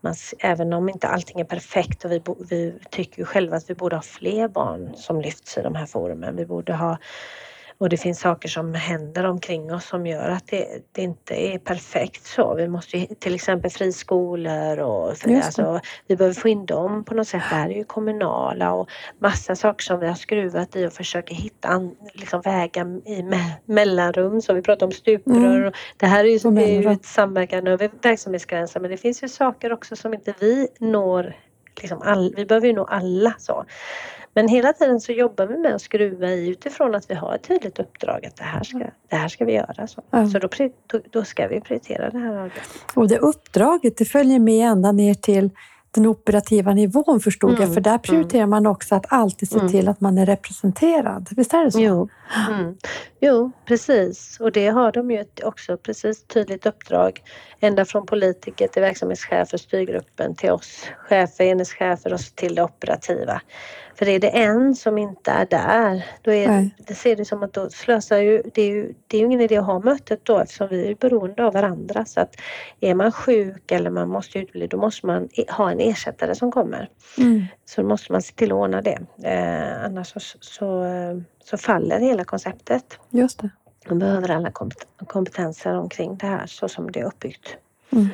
man, 0.00 0.14
även 0.38 0.72
om 0.72 0.88
inte 0.88 1.08
allting 1.08 1.40
är 1.40 1.44
perfekt 1.44 2.04
och 2.04 2.12
vi, 2.12 2.22
vi 2.50 2.74
tycker 2.90 3.18
ju 3.18 3.24
själva 3.24 3.56
att 3.56 3.70
vi 3.70 3.74
borde 3.74 3.96
ha 3.96 4.02
fler 4.02 4.48
barn 4.48 4.92
som 4.96 5.20
lyfts 5.20 5.58
i 5.58 5.62
de 5.62 5.74
här 5.74 5.86
forumen. 5.86 6.36
Vi 6.36 6.46
borde 6.46 6.74
ha 6.74 6.98
och 7.80 7.88
det 7.88 7.96
finns 7.96 8.20
saker 8.20 8.48
som 8.48 8.74
händer 8.74 9.24
omkring 9.24 9.74
oss 9.74 9.86
som 9.86 10.06
gör 10.06 10.28
att 10.28 10.46
det, 10.46 10.66
det 10.92 11.02
inte 11.02 11.34
är 11.34 11.58
perfekt 11.58 12.26
så. 12.26 12.54
Vi 12.54 12.68
måste 12.68 12.98
ju, 12.98 13.06
till 13.06 13.34
exempel 13.34 13.70
friskolor 13.70 14.78
och 14.78 15.08
alltså, 15.08 15.80
vi 16.06 16.16
behöver 16.16 16.34
få 16.34 16.48
in 16.48 16.66
dem 16.66 17.04
på 17.04 17.14
något 17.14 17.28
sätt. 17.28 17.42
Det 17.50 17.54
här 17.56 17.70
är 17.70 17.74
ju 17.74 17.84
kommunala 17.84 18.72
och 18.72 18.88
massa 19.18 19.56
saker 19.56 19.84
som 19.84 20.00
vi 20.00 20.06
har 20.06 20.14
skruvat 20.14 20.76
i 20.76 20.86
och 20.86 20.92
försöker 20.92 21.34
hitta 21.34 21.68
an, 21.68 21.96
liksom 22.14 22.40
vägar 22.40 23.08
i 23.08 23.22
me 23.22 23.38
mellanrum. 23.64 24.40
Så 24.40 24.54
vi 24.54 24.62
pratar 24.62 24.86
om 24.86 24.92
stuprör. 24.92 25.60
Mm. 25.60 25.72
Det 25.96 26.06
här 26.06 26.24
är 26.24 26.28
ju, 26.28 26.62
är 26.62 26.82
ju 26.82 26.90
ett 26.90 27.04
samverkan 27.04 27.66
över 27.66 27.90
verksamhetsgränser 28.02 28.80
men 28.80 28.90
det 28.90 28.96
finns 28.96 29.22
ju 29.22 29.28
saker 29.28 29.72
också 29.72 29.96
som 29.96 30.14
inte 30.14 30.34
vi 30.40 30.68
når 30.78 31.34
Liksom 31.80 32.02
all, 32.02 32.34
vi 32.36 32.46
behöver 32.46 32.66
ju 32.66 32.72
nå 32.72 32.84
alla 32.84 33.34
så. 33.38 33.64
Men 34.34 34.48
hela 34.48 34.72
tiden 34.72 35.00
så 35.00 35.12
jobbar 35.12 35.46
vi 35.46 35.58
med 35.58 35.74
att 35.74 35.82
skruva 35.82 36.28
i 36.28 36.48
utifrån 36.48 36.94
att 36.94 37.10
vi 37.10 37.14
har 37.14 37.34
ett 37.34 37.42
tydligt 37.42 37.78
uppdrag 37.78 38.26
att 38.26 38.36
det 38.36 38.44
här 38.44 38.62
ska, 38.62 38.78
det 39.08 39.16
här 39.16 39.28
ska 39.28 39.44
vi 39.44 39.52
göra. 39.52 39.86
Så, 39.86 40.02
ja. 40.10 40.28
så 40.28 40.38
då, 40.38 40.48
då, 41.10 41.24
ska 41.24 41.48
vi 41.48 41.60
prioritera 41.60 42.10
det 42.10 42.18
här 42.18 42.34
arbetet. 42.34 42.62
Och 42.94 43.08
det 43.08 43.18
uppdraget 43.18 43.96
det 43.96 44.04
följer 44.04 44.38
med 44.38 44.70
ända 44.70 44.92
ner 44.92 45.14
till 45.14 45.50
den 45.90 46.06
operativa 46.06 46.74
nivån 46.74 47.20
förstod 47.20 47.50
mm. 47.50 47.62
jag, 47.62 47.74
för 47.74 47.80
där 47.80 47.98
prioriterar 47.98 48.42
mm. 48.42 48.50
man 48.50 48.66
också 48.66 48.94
att 48.94 49.06
alltid 49.08 49.48
se 49.50 49.58
mm. 49.58 49.70
till 49.70 49.88
att 49.88 50.00
man 50.00 50.18
är 50.18 50.26
representerad. 50.26 51.28
Visst 51.36 51.54
är 51.54 51.64
det 51.64 51.72
så? 51.72 51.80
Jo, 51.80 52.08
mm. 52.48 52.76
jo 53.20 53.50
precis. 53.64 54.40
Och 54.40 54.52
det 54.52 54.68
har 54.68 54.92
de 54.92 55.10
ju 55.10 55.24
också 55.42 55.76
precis 55.76 56.24
tydligt 56.24 56.66
uppdrag. 56.66 57.22
Ända 57.60 57.84
från 57.84 58.06
politiker 58.06 58.68
till 58.68 58.82
verksamhetschefer, 58.82 59.58
styrgruppen 59.58 60.34
till 60.34 60.50
oss 60.50 60.84
chefer, 60.98 61.44
enhetschefer 61.44 62.12
och 62.12 62.20
till 62.20 62.54
det 62.54 62.62
operativa. 62.62 63.40
För 64.00 64.08
är 64.08 64.18
det 64.18 64.28
en 64.28 64.74
som 64.74 64.98
inte 64.98 65.30
är 65.30 65.46
där, 65.46 66.04
då 66.22 66.32
är 66.32 66.70
det, 66.86 66.94
ser 66.94 67.16
det 67.16 67.24
som 67.24 67.42
att 67.42 67.52
då 67.52 67.70
slösar 67.70 68.18
ju, 68.18 68.42
det 68.54 68.62
är 68.62 68.66
ju, 68.66 68.94
det 69.06 69.16
är 69.16 69.20
ju 69.20 69.26
ingen 69.26 69.40
idé 69.40 69.56
att 69.56 69.66
ha 69.66 69.78
mötet 69.78 70.24
då 70.24 70.38
eftersom 70.38 70.68
vi 70.68 70.90
är 70.90 70.94
beroende 70.94 71.44
av 71.44 71.52
varandra. 71.52 72.04
Så 72.04 72.20
att 72.20 72.36
är 72.80 72.94
man 72.94 73.12
sjuk 73.12 73.72
eller 73.72 73.90
man 73.90 74.08
måste 74.08 74.38
utbilda, 74.38 74.66
då 74.66 74.76
måste 74.76 75.06
man 75.06 75.28
ha 75.48 75.70
en 75.70 75.80
ersättare 75.80 76.34
som 76.34 76.52
kommer. 76.52 76.88
Mm. 77.18 77.44
Så 77.64 77.82
då 77.82 77.88
måste 77.88 78.12
man 78.12 78.22
se 78.22 78.34
till 78.34 78.52
att 78.52 78.56
ordna 78.56 78.82
det. 78.82 78.98
Eh, 79.22 79.84
annars 79.84 80.12
så, 80.12 80.20
så, 80.40 80.84
så, 81.44 81.56
faller 81.56 82.00
hela 82.00 82.24
konceptet. 82.24 82.98
Just 83.10 83.38
det. 83.38 83.50
Man 83.88 83.98
behöver 83.98 84.30
alla 84.30 84.52
kompetenser 85.06 85.74
omkring 85.74 86.16
det 86.16 86.26
här 86.26 86.46
så 86.46 86.68
som 86.68 86.92
det 86.92 87.00
är 87.00 87.04
uppbyggt. 87.04 87.56
Mm. 87.90 88.08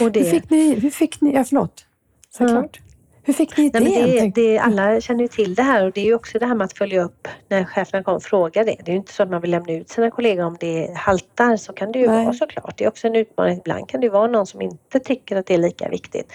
Och 0.00 0.12
det... 0.12 0.20
Hur 0.20 0.30
fick 0.30 0.50
ni, 0.50 0.74
hur 0.74 0.90
fick 0.90 1.20
ni 1.20 1.34
ja 1.34 1.44
förlåt, 1.44 1.86
såklart. 2.30 2.81
Hur 3.24 3.32
fick 3.32 3.56
ni? 3.56 3.70
Nej, 3.74 4.32
det, 4.34 4.42
det, 4.42 4.58
alla 4.58 5.00
känner 5.00 5.22
ju 5.22 5.28
till 5.28 5.54
det 5.54 5.62
här 5.62 5.84
och 5.84 5.92
det 5.92 6.00
är 6.00 6.04
ju 6.04 6.14
också 6.14 6.38
det 6.38 6.46
här 6.46 6.54
med 6.54 6.64
att 6.64 6.78
följa 6.78 7.02
upp 7.02 7.28
när 7.48 7.64
cheferna 7.64 8.02
kommer 8.02 8.16
och 8.16 8.22
frågar 8.22 8.64
det. 8.64 8.76
Det 8.84 8.90
är 8.90 8.92
ju 8.92 8.98
inte 8.98 9.12
så 9.12 9.22
att 9.22 9.30
man 9.30 9.40
vill 9.40 9.50
lämna 9.50 9.72
ut 9.72 9.88
sina 9.88 10.10
kollegor 10.10 10.44
om 10.44 10.56
det 10.60 10.94
haltar, 10.96 11.56
så 11.56 11.72
kan 11.72 11.92
det 11.92 11.98
ju 11.98 12.06
Nej. 12.06 12.24
vara 12.24 12.34
såklart. 12.34 12.78
Det 12.78 12.84
är 12.84 12.88
också 12.88 13.06
en 13.06 13.16
utmaning. 13.16 13.58
Ibland 13.58 13.88
kan 13.88 14.00
det 14.00 14.08
vara 14.08 14.26
någon 14.26 14.46
som 14.46 14.62
inte 14.62 15.00
tycker 15.00 15.36
att 15.36 15.46
det 15.46 15.54
är 15.54 15.58
lika 15.58 15.88
viktigt. 15.88 16.32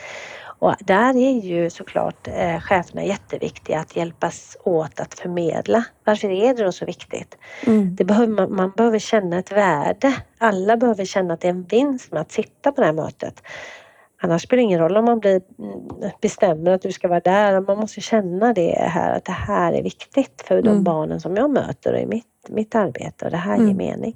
Och 0.60 0.76
där 0.80 1.18
är 1.18 1.42
ju 1.42 1.70
såklart 1.70 2.28
eh, 2.28 2.60
cheferna 2.60 3.04
jätteviktiga 3.04 3.80
att 3.80 3.96
hjälpas 3.96 4.58
åt 4.64 5.00
att 5.00 5.20
förmedla. 5.20 5.84
Varför 6.04 6.30
är 6.30 6.54
det 6.54 6.64
då 6.64 6.72
så 6.72 6.86
viktigt? 6.86 7.38
Mm. 7.66 7.96
Det 7.96 8.04
behöver 8.04 8.28
man, 8.28 8.56
man 8.56 8.72
behöver 8.78 9.00
känna 9.00 9.40
ett 9.40 9.52
värde. 9.52 10.14
Alla 10.38 10.78
behöver 10.78 11.06
känna 11.06 11.34
att 11.34 11.42
det 11.42 11.48
är 11.48 11.50
en 11.50 11.64
vinst 11.64 12.12
med 12.12 12.22
att 12.22 12.32
sitta 12.32 12.72
på 12.72 12.82
det 12.82 12.88
här 12.88 12.94
mötet. 12.94 13.44
Annars 14.22 14.44
spelar 14.44 14.58
det 14.58 14.64
ingen 14.64 14.80
roll 14.80 14.98
om 14.98 15.06
man 15.06 15.20
blir, 15.20 15.42
mm, 15.60 16.12
bestämmer 16.22 16.72
att 16.72 16.82
du 16.82 16.92
ska 16.92 17.08
vara 17.08 17.20
där. 17.20 17.62
Man 17.62 17.78
måste 17.78 18.02
känna 18.02 18.54
det 18.54 18.76
här, 18.80 19.18
att 19.18 19.26
det 19.26 19.32
här 19.32 19.74
är 19.74 19.84
viktigt 19.84 20.44
för 20.46 20.62
de 20.62 20.70
mm. 20.70 20.84
barnen 20.84 21.22
som 21.22 21.36
jag 21.36 21.50
möter 21.50 21.98
i 21.98 22.06
mitt, 22.06 22.26
mitt 22.50 22.76
arbete 22.76 23.26
och 23.26 23.32
det 23.32 23.38
här 23.38 23.56
mm. 23.56 23.68
ger 23.68 23.76
mening. 23.76 24.16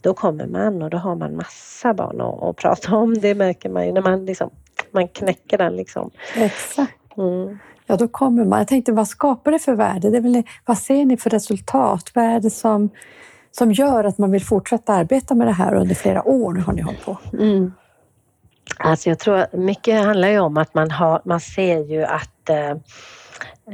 Då 0.00 0.14
kommer 0.14 0.46
man 0.46 0.82
och 0.82 0.90
då 0.90 0.98
har 0.98 1.14
man 1.14 1.36
massa 1.36 1.94
barn 1.94 2.20
att, 2.20 2.42
att 2.42 2.56
prata 2.56 2.96
om. 2.96 3.14
Det 3.14 3.34
märker 3.34 3.68
man 3.68 3.86
ju 3.86 3.92
när 3.92 4.02
man, 4.02 4.26
liksom, 4.26 4.50
man 4.90 5.08
knäcker 5.08 5.58
den. 5.58 5.76
Liksom. 5.76 6.10
Exakt. 6.36 7.16
Mm. 7.16 7.58
Ja, 7.86 7.96
då 7.96 8.08
kommer 8.08 8.44
man. 8.44 8.58
Jag 8.58 8.68
tänkte, 8.68 8.92
vad 8.92 9.08
skapar 9.08 9.52
det 9.52 9.58
för 9.58 9.74
värde? 9.74 10.10
Det 10.10 10.16
är 10.16 10.20
väl, 10.20 10.42
vad 10.64 10.78
ser 10.78 11.04
ni 11.04 11.16
för 11.16 11.30
resultat? 11.30 12.10
Vad 12.14 12.24
är 12.24 12.40
det 12.40 12.50
som 12.50 12.90
som 13.50 13.72
gör 13.72 14.04
att 14.04 14.18
man 14.18 14.30
vill 14.30 14.44
fortsätta 14.44 14.92
arbeta 14.92 15.34
med 15.34 15.46
det 15.46 15.52
här 15.52 15.74
under 15.74 15.94
flera 15.94 16.28
år? 16.28 16.52
Nu 16.52 16.60
har 16.60 16.72
ni 16.72 16.82
hållit 16.82 17.04
på. 17.04 17.18
Mm. 17.32 17.72
Alltså 18.78 19.08
jag 19.08 19.18
tror 19.18 19.56
mycket 19.56 20.04
handlar 20.04 20.28
ju 20.28 20.38
om 20.38 20.56
att 20.56 20.74
man, 20.74 20.90
har, 20.90 21.22
man 21.24 21.40
ser 21.40 21.78
ju 21.78 22.04
att 22.04 22.50
eh, 22.50 22.70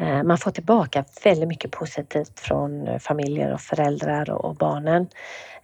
eh 0.01 0.22
man 0.22 0.38
får 0.38 0.51
tillbaka 0.51 1.05
väldigt 1.24 1.49
mycket 1.49 1.70
positivt 1.70 2.40
från 2.40 3.01
familjer 3.01 3.53
och 3.53 3.61
föräldrar 3.61 4.30
och, 4.30 4.44
och 4.44 4.55
barnen. 4.55 5.09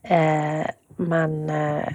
Eh, 0.02 0.66
man, 0.96 1.50
eh, 1.50 1.88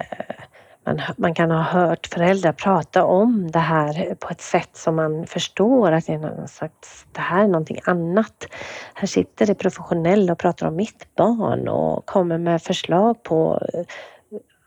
man, 0.86 1.00
man, 1.16 1.34
kan 1.34 1.50
ha 1.50 1.62
hört 1.62 2.06
föräldrar 2.06 2.52
prata 2.52 3.04
om 3.04 3.50
det 3.50 3.58
här 3.58 4.14
på 4.14 4.28
ett 4.28 4.40
sätt 4.40 4.70
som 4.72 4.96
man 4.96 5.26
förstår 5.26 5.92
att 5.92 6.06
det 6.06 6.12
är, 6.12 6.18
någon 6.18 6.48
slags, 6.48 7.06
det 7.12 7.20
här 7.20 7.44
är 7.44 7.48
någonting 7.48 7.80
annat. 7.84 8.46
Här 8.94 9.06
sitter 9.06 9.46
det 9.46 9.54
professionella 9.54 10.32
och 10.32 10.38
pratar 10.38 10.66
om 10.66 10.76
mitt 10.76 11.14
barn 11.14 11.68
och 11.68 12.06
kommer 12.06 12.38
med 12.38 12.62
förslag 12.62 13.22
på 13.22 13.68
eh, 13.74 13.84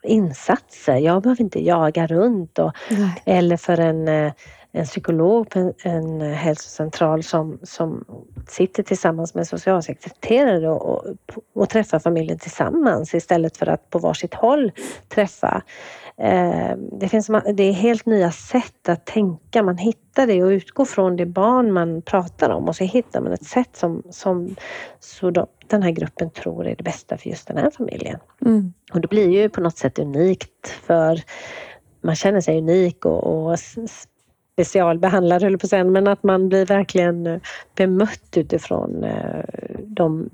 insatser. 0.04 0.97
Jag 0.97 1.22
behöver 1.22 1.41
inte 1.41 1.66
jaga 1.66 2.08
runt 2.08 2.60
och, 2.60 2.72
eller 3.26 3.58
för 3.58 3.80
en, 3.80 4.08
eh, 4.08 4.34
en 4.76 4.86
psykolog 4.86 5.49
på 5.49 5.59
en, 5.59 5.74
en 5.84 6.21
hälsocentral 6.21 7.24
som, 7.24 7.59
som 7.63 8.05
sitter 8.47 8.84
tillsammans 8.84 9.36
med 9.36 9.47
socialsekreterare 9.47 10.69
och, 10.69 10.89
och, 10.89 11.15
och 11.55 11.69
träffar 11.69 11.99
familjen 11.99 12.39
tillsammans 12.39 13.13
istället 13.13 13.57
för 13.57 13.69
att 13.69 13.89
på 13.89 13.99
varsitt 13.99 14.34
håll 14.34 14.71
träffa 15.09 15.63
Eh, 16.17 16.78
det, 16.99 17.09
finns, 17.09 17.28
det 17.53 17.63
är 17.63 17.71
helt 17.71 18.05
nya 18.05 18.32
sätt 18.32 18.89
att 18.89 19.05
tänka. 19.05 19.63
Man 19.63 19.78
hittar 19.78 20.28
det 20.28 20.43
och 20.43 20.49
utgår 20.49 20.86
från 20.86 21.15
det 21.15 21.26
barn 21.26 21.71
man 21.71 22.01
pratar 22.01 22.49
om 22.49 22.67
och 22.67 22.76
så 22.76 22.84
hittar 22.84 23.21
man 23.21 23.34
ett 23.34 23.45
sätt 23.45 23.76
som, 23.76 24.03
som 24.09 24.55
så 24.99 25.30
då, 25.30 25.47
den 25.67 25.84
här 25.84 25.91
gruppen 25.91 26.30
tror 26.30 26.67
är 26.67 26.76
det 26.76 26.84
bästa 26.84 27.17
för 27.17 27.30
just 27.30 27.47
den 27.47 27.57
här 27.57 27.71
familjen. 27.71 28.19
Mm. 28.45 28.74
Och 28.93 29.01
det 29.01 29.07
blir 29.07 29.30
ju 29.30 29.49
på 29.49 29.61
något 29.61 29.78
sätt 29.78 29.99
unikt 29.99 30.67
för 30.67 31.21
man 32.01 32.15
känner 32.15 32.41
sig 32.41 32.57
unik 32.57 33.05
och, 33.05 33.24
och 33.24 33.59
specialbehandlad, 34.54 35.43
höll 35.43 35.58
på 35.58 35.68
sen, 35.68 35.91
men 35.91 36.08
att 36.08 36.24
man 36.24 36.49
blir 36.49 36.66
verkligen 36.66 37.41
bemött 37.76 38.38
utifrån 38.38 39.04
eh, 39.04 39.43
de, 39.80 40.30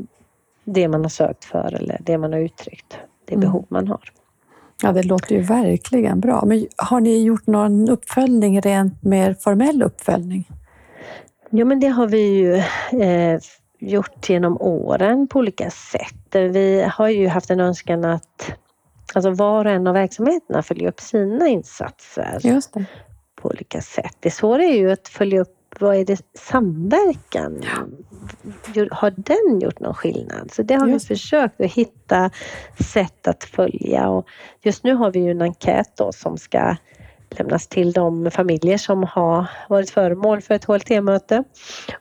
det 0.64 0.88
man 0.88 1.02
har 1.02 1.10
sökt 1.10 1.46
för 1.46 1.74
eller 1.76 1.98
det 2.02 2.18
man 2.18 2.34
har 2.34 2.40
uttryckt, 2.40 2.98
det 3.26 3.34
mm. 3.34 3.42
behov 3.42 3.66
man 3.70 3.88
har. 3.88 4.12
Ja, 4.84 4.92
det 4.92 5.04
låter 5.04 5.36
ju 5.36 5.42
verkligen 5.42 6.20
bra. 6.20 6.44
Men 6.46 6.68
har 6.78 7.00
ni 7.00 7.24
gjort 7.24 7.48
någon 7.48 7.90
uppföljning, 7.90 8.62
rent 8.62 9.04
mer 9.04 9.34
formell 9.34 9.84
uppföljning? 9.84 10.48
Ja, 11.50 11.66
men 11.66 11.80
det 11.80 11.88
har 11.88 12.08
vi 12.08 12.22
ju 12.22 12.54
eh, 13.02 13.40
gjort 13.80 14.30
genom 14.30 14.62
åren 14.62 15.28
på 15.28 15.40
olika 15.40 15.70
sätt. 15.70 16.26
Vi 16.32 16.86
har 16.92 17.10
ju 17.10 17.28
haft 17.28 17.50
en 17.50 17.60
önskan 17.60 18.06
att 18.06 18.52
alltså 19.14 19.32
var 19.32 19.66
och 19.66 19.72
en 19.72 19.88
av 19.88 19.94
verksamheterna 19.94 20.64
följer 20.64 20.88
upp 20.88 21.00
sina 21.00 21.48
insatser 21.48 22.40
Just 22.44 22.74
det. 22.74 22.86
På 23.42 23.50
olika 23.50 23.82
sätt. 23.82 24.16
Det 24.20 24.32
svåra 24.32 24.64
är 24.64 24.78
ju 24.78 24.92
att 24.92 25.08
följa 25.08 25.42
upp 25.42 25.56
vad 25.80 25.96
är 25.96 26.06
det 26.06 26.22
samverkan? 26.34 27.64
Har 28.92 29.12
den 29.12 29.60
gjort 29.60 29.80
någon 29.80 29.94
skillnad? 29.94 30.52
Så 30.52 30.64
det 30.64 30.76
har 30.76 30.88
just. 30.88 31.06
vi 31.12 31.16
försökt 31.16 31.62
att 31.62 31.72
hitta 31.72 32.30
sätt 32.80 33.28
att 33.28 33.44
följa 33.44 34.10
och 34.10 34.28
just 34.62 34.84
nu 34.84 34.94
har 34.94 35.12
vi 35.12 35.20
ju 35.20 35.32
en 35.32 35.42
enkät 35.42 35.92
då 35.98 36.12
som 36.12 36.38
ska 36.38 36.76
lämnas 37.30 37.68
till 37.68 37.92
de 37.92 38.32
familjer 38.32 38.78
som 38.78 39.04
har 39.04 39.46
varit 39.70 39.90
föremål 39.90 40.42
för 40.42 40.56
ett 40.56 40.66
HLT-möte 40.66 41.44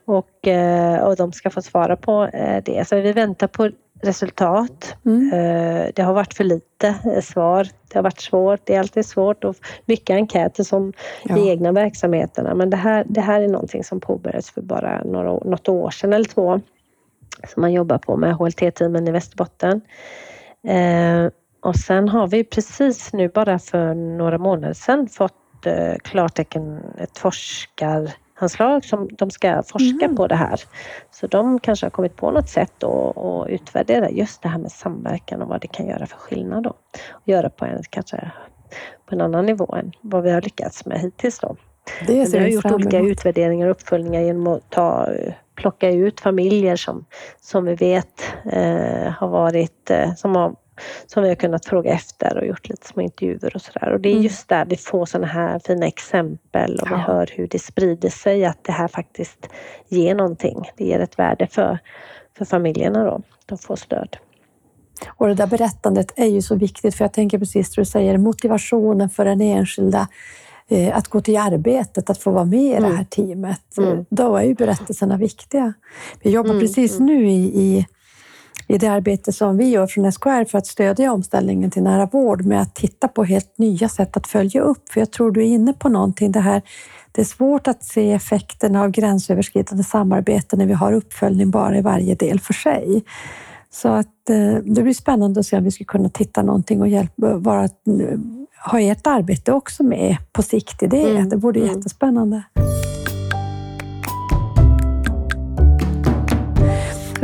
och, 0.04 0.48
eh, 0.48 1.02
och 1.02 1.16
de 1.16 1.32
ska 1.32 1.50
få 1.50 1.62
svara 1.62 1.96
på 1.96 2.24
eh, 2.24 2.62
det. 2.64 2.88
Så 2.88 3.00
vi 3.00 3.12
väntar 3.12 3.46
på 3.46 3.70
resultat. 4.02 4.96
Mm. 5.06 5.32
Eh, 5.32 5.86
det 5.94 6.02
har 6.02 6.14
varit 6.14 6.34
för 6.34 6.44
lite 6.44 6.94
svar. 7.22 7.68
Det 7.88 7.98
har 7.98 8.02
varit 8.02 8.20
svårt. 8.20 8.60
Det 8.64 8.74
är 8.74 8.80
alltid 8.80 9.06
svårt 9.06 9.44
och 9.44 9.56
mycket 9.86 10.14
enkäter 10.14 10.64
som 10.64 10.92
ja. 11.24 11.38
i 11.38 11.48
egna 11.48 11.72
verksamheterna. 11.72 12.54
Men 12.54 12.70
det 12.70 12.76
här, 12.76 13.04
det 13.08 13.20
här 13.20 13.40
är 13.40 13.48
någonting 13.48 13.84
som 13.84 14.00
påbörjades 14.00 14.50
för 14.50 14.62
bara 14.62 15.04
några, 15.04 15.32
något 15.32 15.68
år 15.68 15.90
sedan 15.90 16.12
eller 16.12 16.24
två. 16.24 16.60
Som 17.48 17.60
man 17.60 17.72
jobbar 17.72 17.98
på 17.98 18.16
med 18.16 18.34
HLT-teamen 18.34 19.08
i 19.08 19.10
Västerbotten. 19.10 19.80
Och 21.60 21.76
sen 21.76 22.08
har 22.08 22.26
vi 22.26 22.44
precis 22.44 23.12
nu 23.12 23.28
bara 23.28 23.58
för 23.58 23.94
några 23.94 24.38
månader 24.38 24.74
sedan 24.74 25.08
fått 25.08 25.66
eh, 25.66 25.94
klartecken, 26.02 26.80
ett 26.98 27.14
forskaranslag 28.38 28.84
som 28.84 29.08
de 29.16 29.30
ska 29.30 29.62
forska 29.62 30.04
mm. 30.04 30.16
på 30.16 30.26
det 30.26 30.34
här. 30.34 30.60
Så 31.10 31.26
de 31.26 31.60
kanske 31.60 31.86
har 31.86 31.90
kommit 31.90 32.16
på 32.16 32.30
något 32.30 32.48
sätt 32.48 32.84
att 32.84 33.48
utvärdera 33.48 34.10
just 34.10 34.42
det 34.42 34.48
här 34.48 34.58
med 34.58 34.72
samverkan 34.72 35.42
och 35.42 35.48
vad 35.48 35.60
det 35.60 35.68
kan 35.68 35.86
göra 35.86 36.06
för 36.06 36.16
skillnad 36.16 36.62
då. 36.62 36.70
Och 37.10 37.28
göra 37.28 37.50
på 37.50 37.64
en, 37.64 37.82
kanske 37.90 38.30
på 39.06 39.14
en 39.14 39.20
annan 39.20 39.46
nivå 39.46 39.74
än 39.76 39.92
vad 40.00 40.22
vi 40.22 40.30
har 40.30 40.42
lyckats 40.42 40.86
med 40.86 41.00
hittills 41.00 41.38
då. 41.38 41.56
Det 42.06 42.32
vi 42.32 42.38
har 42.38 42.46
gjort 42.46 42.72
olika 42.72 42.98
utvärderingar 42.98 43.66
och 43.66 43.70
uppföljningar 43.70 44.20
genom 44.20 44.46
att 44.46 44.70
ta, 44.70 45.08
plocka 45.54 45.90
ut 45.90 46.20
familjer 46.20 46.76
som, 46.76 47.04
som 47.40 47.64
vi 47.64 47.74
vet 47.74 48.22
eh, 48.52 49.12
har 49.12 49.28
varit, 49.28 49.90
eh, 49.90 50.14
som 50.14 50.36
har 50.36 50.54
som 51.06 51.22
vi 51.22 51.28
har 51.28 51.36
kunnat 51.36 51.66
fråga 51.66 51.92
efter 51.92 52.38
och 52.38 52.46
gjort 52.46 52.68
lite 52.68 52.86
små 52.86 53.02
intervjuer 53.02 53.52
och 53.54 53.62
sådär. 53.62 53.92
Och 53.92 54.00
det 54.00 54.08
är 54.08 54.12
mm. 54.12 54.22
just 54.22 54.48
där 54.48 54.64
vi 54.64 54.76
får 54.76 55.06
sådana 55.06 55.26
här 55.26 55.58
fina 55.58 55.86
exempel 55.86 56.78
och 56.80 56.88
ja. 56.90 56.96
vi 56.96 57.02
hör 57.02 57.30
hur 57.32 57.46
det 57.46 57.58
sprider 57.58 58.10
sig 58.10 58.44
att 58.44 58.64
det 58.64 58.72
här 58.72 58.88
faktiskt 58.88 59.48
ger 59.88 60.14
någonting. 60.14 60.70
Det 60.76 60.84
ger 60.84 61.00
ett 61.00 61.18
värde 61.18 61.46
för, 61.46 61.78
för 62.38 62.44
familjerna 62.44 63.04
då. 63.04 63.22
De 63.46 63.58
får 63.58 63.76
stöd. 63.76 64.16
Och 65.06 65.28
det 65.28 65.34
där 65.34 65.46
berättandet 65.46 66.12
är 66.16 66.26
ju 66.26 66.42
så 66.42 66.54
viktigt 66.54 66.94
för 66.94 67.04
jag 67.04 67.12
tänker 67.12 67.38
precis 67.38 67.70
det 67.70 67.80
du 67.80 67.84
säger, 67.84 68.18
motivationen 68.18 69.10
för 69.10 69.24
den 69.24 69.40
enskilda 69.40 70.08
eh, 70.68 70.96
att 70.96 71.08
gå 71.08 71.20
till 71.20 71.36
arbetet, 71.36 72.10
att 72.10 72.18
få 72.18 72.30
vara 72.30 72.44
med 72.44 72.60
i 72.60 72.74
mm. 72.74 72.90
det 72.90 72.96
här 72.96 73.04
teamet. 73.04 73.78
Mm. 73.78 74.04
Då 74.10 74.36
är 74.36 74.42
ju 74.42 74.54
berättelserna 74.54 75.16
viktiga. 75.16 75.72
Vi 76.22 76.30
jobbar 76.30 76.50
mm. 76.50 76.60
precis 76.60 76.98
mm. 76.98 77.06
nu 77.06 77.30
i, 77.30 77.60
i 77.60 77.86
i 78.66 78.78
det 78.78 78.86
arbete 78.86 79.32
som 79.32 79.56
vi 79.56 79.68
gör 79.68 79.86
från 79.86 80.12
SKR 80.12 80.44
för 80.44 80.58
att 80.58 80.66
stödja 80.66 81.12
omställningen 81.12 81.70
till 81.70 81.82
nära 81.82 82.06
vård 82.06 82.44
med 82.44 82.62
att 82.62 82.74
titta 82.74 83.08
på 83.08 83.24
helt 83.24 83.58
nya 83.58 83.88
sätt 83.88 84.16
att 84.16 84.26
följa 84.26 84.60
upp. 84.60 84.88
För 84.92 85.00
jag 85.00 85.10
tror 85.10 85.30
du 85.30 85.40
är 85.40 85.46
inne 85.46 85.72
på 85.72 85.88
någonting. 85.88 86.32
Det, 86.32 86.40
här, 86.40 86.62
det 87.12 87.20
är 87.20 87.24
svårt 87.24 87.68
att 87.68 87.84
se 87.84 88.12
effekterna 88.12 88.82
av 88.82 88.90
gränsöverskridande 88.90 89.84
samarbete 89.84 90.56
när 90.56 90.66
vi 90.66 90.72
har 90.72 90.92
uppföljning 90.92 91.50
bara 91.50 91.78
i 91.78 91.82
varje 91.82 92.14
del 92.14 92.40
för 92.40 92.54
sig. 92.54 93.04
Så 93.70 93.88
att 93.88 94.30
eh, 94.30 94.54
det 94.64 94.82
blir 94.82 94.94
spännande 94.94 95.40
att 95.40 95.46
se 95.46 95.56
om 95.56 95.64
vi 95.64 95.70
ska 95.70 95.84
kunna 95.84 96.08
titta 96.08 96.42
någonting 96.42 96.80
och 96.80 96.88
hjälpa, 96.88 97.36
vara, 97.36 97.68
ha 98.70 98.80
ert 98.80 99.06
arbete 99.06 99.52
också 99.52 99.82
med 99.82 100.16
på 100.32 100.42
sikt 100.42 100.82
i 100.82 100.86
det. 100.86 101.10
Mm. 101.10 101.28
Det 101.28 101.36
vore 101.36 101.60
mm. 101.60 101.74
jättespännande. 101.74 102.42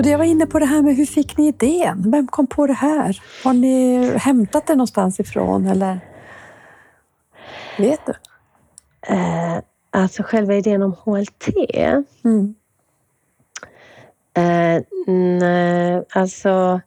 Jag 0.02 0.18
var 0.18 0.24
inne 0.24 0.46
på 0.46 0.58
det 0.58 0.66
här 0.66 0.82
med 0.82 0.96
hur 0.96 1.06
fick 1.06 1.36
ni 1.36 1.48
idén? 1.48 2.10
Vem 2.10 2.26
kom 2.26 2.46
på 2.46 2.66
det 2.66 2.72
här? 2.72 3.22
Har 3.44 3.52
ni 3.52 4.06
hämtat 4.18 4.66
det 4.66 4.74
någonstans 4.74 5.20
ifrån 5.20 5.66
eller? 5.66 6.00
Vet 7.78 8.00
du? 8.06 8.12
Eh, 9.14 9.58
alltså 9.90 10.22
själva 10.22 10.54
idén 10.54 10.82
om 10.82 10.92
HLT? 11.04 11.48
Mm. 12.24 12.54
Eh, 14.36 14.82
nej, 15.06 16.04
alltså 16.10 16.80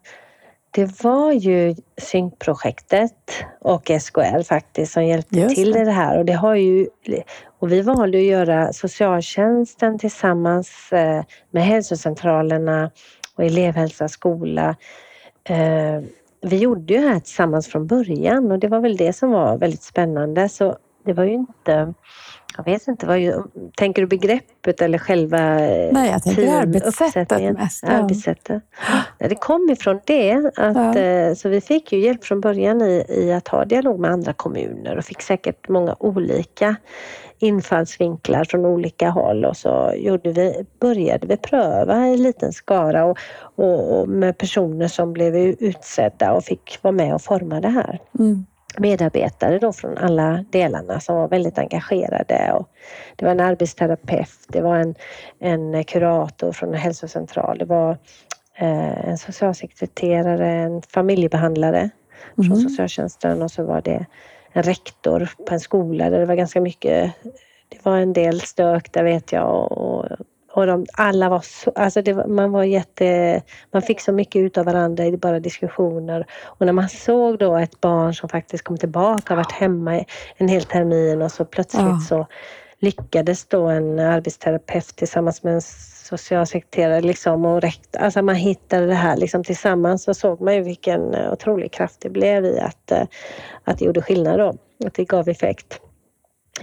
det 0.72 1.04
var 1.04 1.32
ju 1.32 1.76
synkprojektet 1.98 3.14
och 3.60 3.92
SKL 4.02 4.44
faktiskt 4.44 4.94
som 4.94 5.06
hjälpte 5.06 5.40
Just 5.40 5.56
till 5.56 5.78
i 5.78 5.84
det 5.86 5.92
här 5.92 6.18
och 6.18 6.26
det 6.26 6.34
har 6.34 6.56
ju 6.56 6.88
och 7.60 7.72
vi 7.72 7.82
valde 7.82 8.18
att 8.18 8.24
göra 8.24 8.74
socialtjänsten 8.74 10.00
tillsammans 10.00 10.92
eh, 10.92 11.24
med 11.52 11.64
hälsocentralerna 11.64 12.92
och 13.36 13.44
elevhälsa, 13.44 14.08
skola. 14.08 14.76
Eh, 15.44 16.02
vi 16.42 16.58
gjorde 16.58 16.94
ju 16.94 17.02
det 17.02 17.08
här 17.08 17.20
tillsammans 17.20 17.68
från 17.68 17.88
början 17.88 18.52
och 18.52 18.60
det 18.60 18.68
var 18.68 18.80
väl 18.80 18.98
det 18.98 19.14
som 19.14 19.32
var 19.32 19.58
väldigt 19.58 19.84
spännande. 19.84 20.50
Så 20.50 20.78
det 21.06 21.14
var 21.14 21.24
ju 21.24 21.34
inte 21.34 21.94
jag 22.58 22.64
vet 22.64 22.88
inte, 22.88 23.06
vad, 23.06 23.44
tänker 23.78 24.02
du 24.02 24.08
begreppet 24.08 24.82
eller 24.82 24.98
själva 24.98 25.38
Nej, 25.92 26.12
jag 26.12 26.24
tänker 26.24 26.54
arbetssättet 26.54 27.58
mest. 27.58 27.84
Ja. 27.84 27.90
Arbetssättet. 27.90 28.64
Det 29.18 29.36
kom 29.36 29.70
ifrån 29.70 30.00
det. 30.06 30.52
Att, 30.56 30.76
ja. 30.76 30.98
Eh, 30.98 31.34
så 31.34 31.50
vi 31.50 31.62
fick 31.62 31.92
ju 31.92 32.00
hjälp 32.00 32.24
från 32.24 32.42
början 32.42 32.82
i, 32.82 33.06
i 33.10 33.34
att 33.34 33.48
ha 33.48 33.66
dialog 33.66 34.00
med 34.00 34.12
andra 34.12 34.34
kommuner 34.34 34.98
och 34.98 35.06
fick 35.06 35.22
säkert 35.22 35.70
många 35.70 35.96
olika 36.00 36.76
infallsvinklar 37.40 38.44
från 38.44 38.66
olika 38.66 39.10
håll 39.10 39.46
och 39.46 39.58
så 39.58 39.94
gjorde 39.96 40.32
vi, 40.32 40.66
började 40.80 41.28
vi 41.28 41.38
pröva 41.38 42.08
i 42.08 42.18
liten 42.18 42.54
skara 42.54 43.06
och, 43.06 43.18
och, 43.56 44.00
och 44.00 44.10
med 44.10 44.38
personer 44.38 44.88
som 44.88 45.14
blev 45.14 45.36
utsedda 45.36 46.32
och 46.32 46.44
fick 46.44 46.80
vara 46.82 46.92
med 46.92 47.14
och 47.14 47.22
forma 47.22 47.62
det 47.62 47.70
här. 47.70 48.00
Mm 48.20 48.46
medarbetare 48.80 49.60
då 49.60 49.74
från 49.74 49.98
alla 49.98 50.46
delarna 50.50 51.00
som 51.00 51.16
var 51.16 51.28
väldigt 51.28 51.58
engagerade. 51.58 52.52
Och 52.54 52.70
det 53.16 53.26
var 53.26 53.32
en 53.32 53.40
arbetsterapeut, 53.40 54.40
det 54.48 54.62
var 54.62 54.76
en, 54.76 54.96
en 55.40 55.84
kurator 55.84 56.52
från 56.52 56.70
en 56.70 56.80
hälsocentral, 56.80 57.58
det 57.58 57.66
var 57.66 57.98
eh, 58.56 59.08
en 59.08 59.18
socialsekreterare, 59.18 60.52
en 60.52 60.82
familjebehandlare 60.82 61.80
mm. 61.80 62.50
från 62.50 62.58
socialtjänsten 62.58 63.42
och 63.42 63.52
så 63.52 63.64
var 63.64 63.82
det 63.82 64.06
en 64.52 64.64
rektor 64.64 65.30
på 65.48 65.54
en 65.54 65.60
skola 65.60 66.10
där 66.10 66.20
det 66.20 66.26
var 66.26 66.36
ganska 66.36 66.62
mycket, 66.62 67.14
det 67.70 67.86
var 67.86 67.98
en 67.98 68.14
del 68.14 68.42
stök 68.42 68.94
där 68.94 69.04
vet 69.04 69.32
jag 69.32 69.72
och, 69.72 70.06
och 70.58 70.68
de, 70.68 70.86
alla 70.94 71.30
var 71.30 71.40
så, 71.40 71.72
alltså 71.76 72.14
var, 72.14 72.28
man 72.28 72.52
var 72.52 72.64
jätte, 72.64 73.42
man 73.74 73.82
fick 73.82 74.02
så 74.02 74.12
mycket 74.12 74.40
ut 74.40 74.58
av 74.58 74.66
varandra 74.66 75.06
i 75.06 75.18
bara 75.18 75.40
diskussioner. 75.40 76.26
Och 76.44 76.66
när 76.66 76.74
man 76.74 76.90
såg 76.90 77.40
då 77.40 77.58
ett 77.58 77.82
barn 77.82 78.14
som 78.14 78.30
faktiskt 78.30 78.64
kom 78.64 78.78
tillbaka, 78.78 79.36
varit 79.36 79.52
hemma 79.52 80.06
en 80.38 80.48
hel 80.48 80.64
termin 80.64 81.22
och 81.22 81.32
så 81.32 81.46
plötsligt 81.46 81.86
ja. 81.86 82.00
så 82.00 82.28
lyckades 82.80 83.46
då 83.46 83.68
en 83.68 84.00
arbetsterapeut 84.00 84.96
tillsammans 84.96 85.44
med 85.44 85.54
en 85.54 85.62
socialsekreterare 86.10 87.02
liksom 87.02 87.46
och 87.46 87.62
rekt, 87.62 87.96
alltså 87.96 88.22
man 88.22 88.36
hittade 88.36 88.86
det 88.86 88.94
här 88.94 89.18
liksom 89.18 89.44
tillsammans 89.44 90.04
så 90.04 90.14
såg 90.14 90.42
man 90.42 90.56
ju 90.56 90.62
vilken 90.62 91.16
otrolig 91.16 91.72
kraft 91.72 92.02
det 92.02 92.10
blev 92.10 92.46
i 92.46 92.60
att, 92.60 92.92
eh, 92.92 93.04
att 93.64 93.80
det 93.80 93.86
gjorde 93.86 94.02
skillnad 94.02 94.40
då, 94.40 94.54
att 94.86 94.94
det 94.94 95.06
gav 95.06 95.30
effekt 95.30 95.82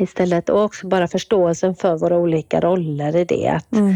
istället 0.00 0.48
och 0.48 0.62
också 0.64 0.86
bara 0.86 1.08
förståelsen 1.08 1.74
för 1.74 1.96
våra 1.96 2.18
olika 2.18 2.60
roller 2.60 3.16
i 3.16 3.24
det. 3.24 3.48
Att, 3.48 3.72
mm. 3.72 3.94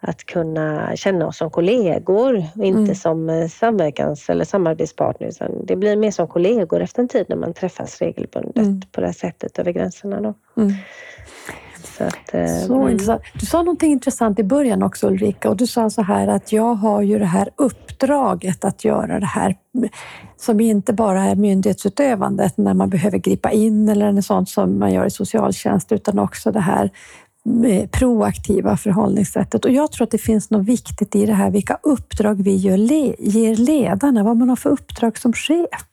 att 0.00 0.24
kunna 0.24 0.96
känna 0.96 1.26
oss 1.26 1.36
som 1.36 1.50
kollegor 1.50 2.44
och 2.56 2.64
inte 2.64 2.78
mm. 2.78 2.94
som 2.94 3.30
eh, 3.30 3.48
samverkans 3.48 4.30
eller 4.30 4.44
samarbetspartners. 4.44 5.38
Det 5.64 5.76
blir 5.76 5.96
mer 5.96 6.10
som 6.10 6.28
kollegor 6.28 6.80
efter 6.80 7.02
en 7.02 7.08
tid 7.08 7.26
när 7.28 7.36
man 7.36 7.54
träffas 7.54 8.00
regelbundet 8.00 8.56
mm. 8.56 8.80
på 8.92 9.00
det 9.00 9.06
här 9.06 9.14
sättet 9.14 9.58
över 9.58 9.72
gränserna. 9.72 10.20
Då. 10.20 10.34
Så, 11.84 12.04
att, 12.04 12.34
eh, 12.34 12.66
så 12.66 12.74
mm. 12.74 12.88
intressant. 12.88 13.22
Du 13.34 13.46
sa 13.46 13.58
någonting 13.58 13.92
intressant 13.92 14.38
i 14.38 14.42
början 14.42 14.82
också 14.82 15.08
Ulrika 15.08 15.50
och 15.50 15.56
du 15.56 15.66
sa 15.66 15.90
så 15.90 16.02
här 16.02 16.28
att 16.28 16.52
jag 16.52 16.74
har 16.74 17.02
ju 17.02 17.18
det 17.18 17.24
här 17.24 17.48
uppdraget 17.56 18.64
att 18.64 18.84
göra 18.84 19.20
det 19.20 19.26
här 19.26 19.56
som 20.36 20.60
inte 20.60 20.92
bara 20.92 21.24
är 21.24 21.34
myndighetsutövandet 21.34 22.56
när 22.56 22.74
man 22.74 22.90
behöver 22.90 23.18
gripa 23.18 23.50
in 23.50 23.88
eller 23.88 24.20
sånt 24.20 24.48
som 24.48 24.78
man 24.78 24.92
gör 24.92 25.06
i 25.06 25.10
socialtjänst 25.10 25.92
utan 25.92 26.18
också 26.18 26.52
det 26.52 26.60
här 26.60 26.90
proaktiva 27.90 28.76
förhållningssättet. 28.76 29.64
Och 29.64 29.70
jag 29.70 29.92
tror 29.92 30.04
att 30.04 30.10
det 30.10 30.18
finns 30.18 30.50
något 30.50 30.66
viktigt 30.66 31.16
i 31.16 31.26
det 31.26 31.32
här, 31.32 31.50
vilka 31.50 31.78
uppdrag 31.82 32.42
vi 32.42 32.56
gör, 32.56 32.76
ger 33.18 33.56
ledarna, 33.56 34.22
vad 34.22 34.36
man 34.36 34.48
har 34.48 34.56
för 34.56 34.70
uppdrag 34.70 35.18
som 35.18 35.32
chef. 35.32 35.86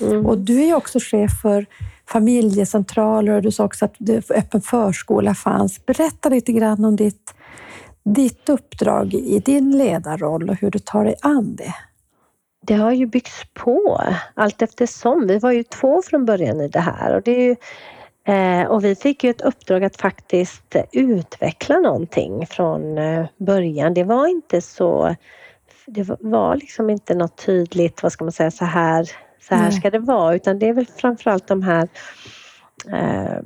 Mm. 0.00 0.26
Och 0.26 0.38
du 0.38 0.62
är 0.62 0.66
ju 0.66 0.74
också 0.74 0.98
chef 1.00 1.30
för 1.42 1.66
familjecentraler 2.12 3.32
och 3.32 3.42
du 3.42 3.50
sa 3.50 3.64
också 3.64 3.84
att 3.84 3.96
öppen 4.30 4.60
förskola 4.60 5.34
fanns. 5.34 5.86
Berätta 5.86 6.28
lite 6.28 6.52
grann 6.52 6.84
om 6.84 6.96
ditt, 6.96 7.34
ditt 8.04 8.48
uppdrag 8.48 9.14
i 9.14 9.38
din 9.38 9.78
ledarroll 9.78 10.50
och 10.50 10.56
hur 10.56 10.70
du 10.70 10.78
tar 10.78 11.04
dig 11.04 11.14
an 11.22 11.56
det. 11.56 11.74
Det 12.66 12.74
har 12.74 12.92
ju 12.92 13.06
byggts 13.06 13.42
på 13.54 14.00
allt 14.34 14.62
eftersom. 14.62 15.26
Vi 15.26 15.38
var 15.38 15.52
ju 15.52 15.62
två 15.62 16.02
från 16.02 16.24
början 16.24 16.60
i 16.60 16.68
det 16.68 16.80
här 16.80 17.16
och, 17.16 17.22
det 17.22 17.32
ju, 17.32 17.56
eh, 18.34 18.66
och 18.66 18.84
vi 18.84 18.94
fick 18.94 19.24
ju 19.24 19.30
ett 19.30 19.40
uppdrag 19.40 19.84
att 19.84 19.96
faktiskt 19.96 20.76
utveckla 20.92 21.78
någonting 21.78 22.46
från 22.46 22.98
eh, 22.98 23.26
början. 23.36 23.94
Det 23.94 24.04
var 24.04 24.26
inte 24.26 24.60
så 24.60 25.16
det 25.86 26.16
var 26.20 26.56
liksom 26.56 26.90
inte 26.90 27.14
något 27.14 27.46
tydligt, 27.46 28.02
vad 28.02 28.12
ska 28.12 28.24
man 28.24 28.32
säga, 28.32 28.50
så 28.50 28.64
här 28.64 29.10
så 29.48 29.54
här 29.54 29.62
Nej. 29.62 29.72
ska 29.72 29.90
det 29.90 29.98
vara, 29.98 30.34
utan 30.34 30.58
det 30.58 30.68
är 30.68 30.72
väl 30.72 30.86
framförallt 30.86 31.46
de 31.46 31.62
här 31.62 31.88
eh, 32.88 33.42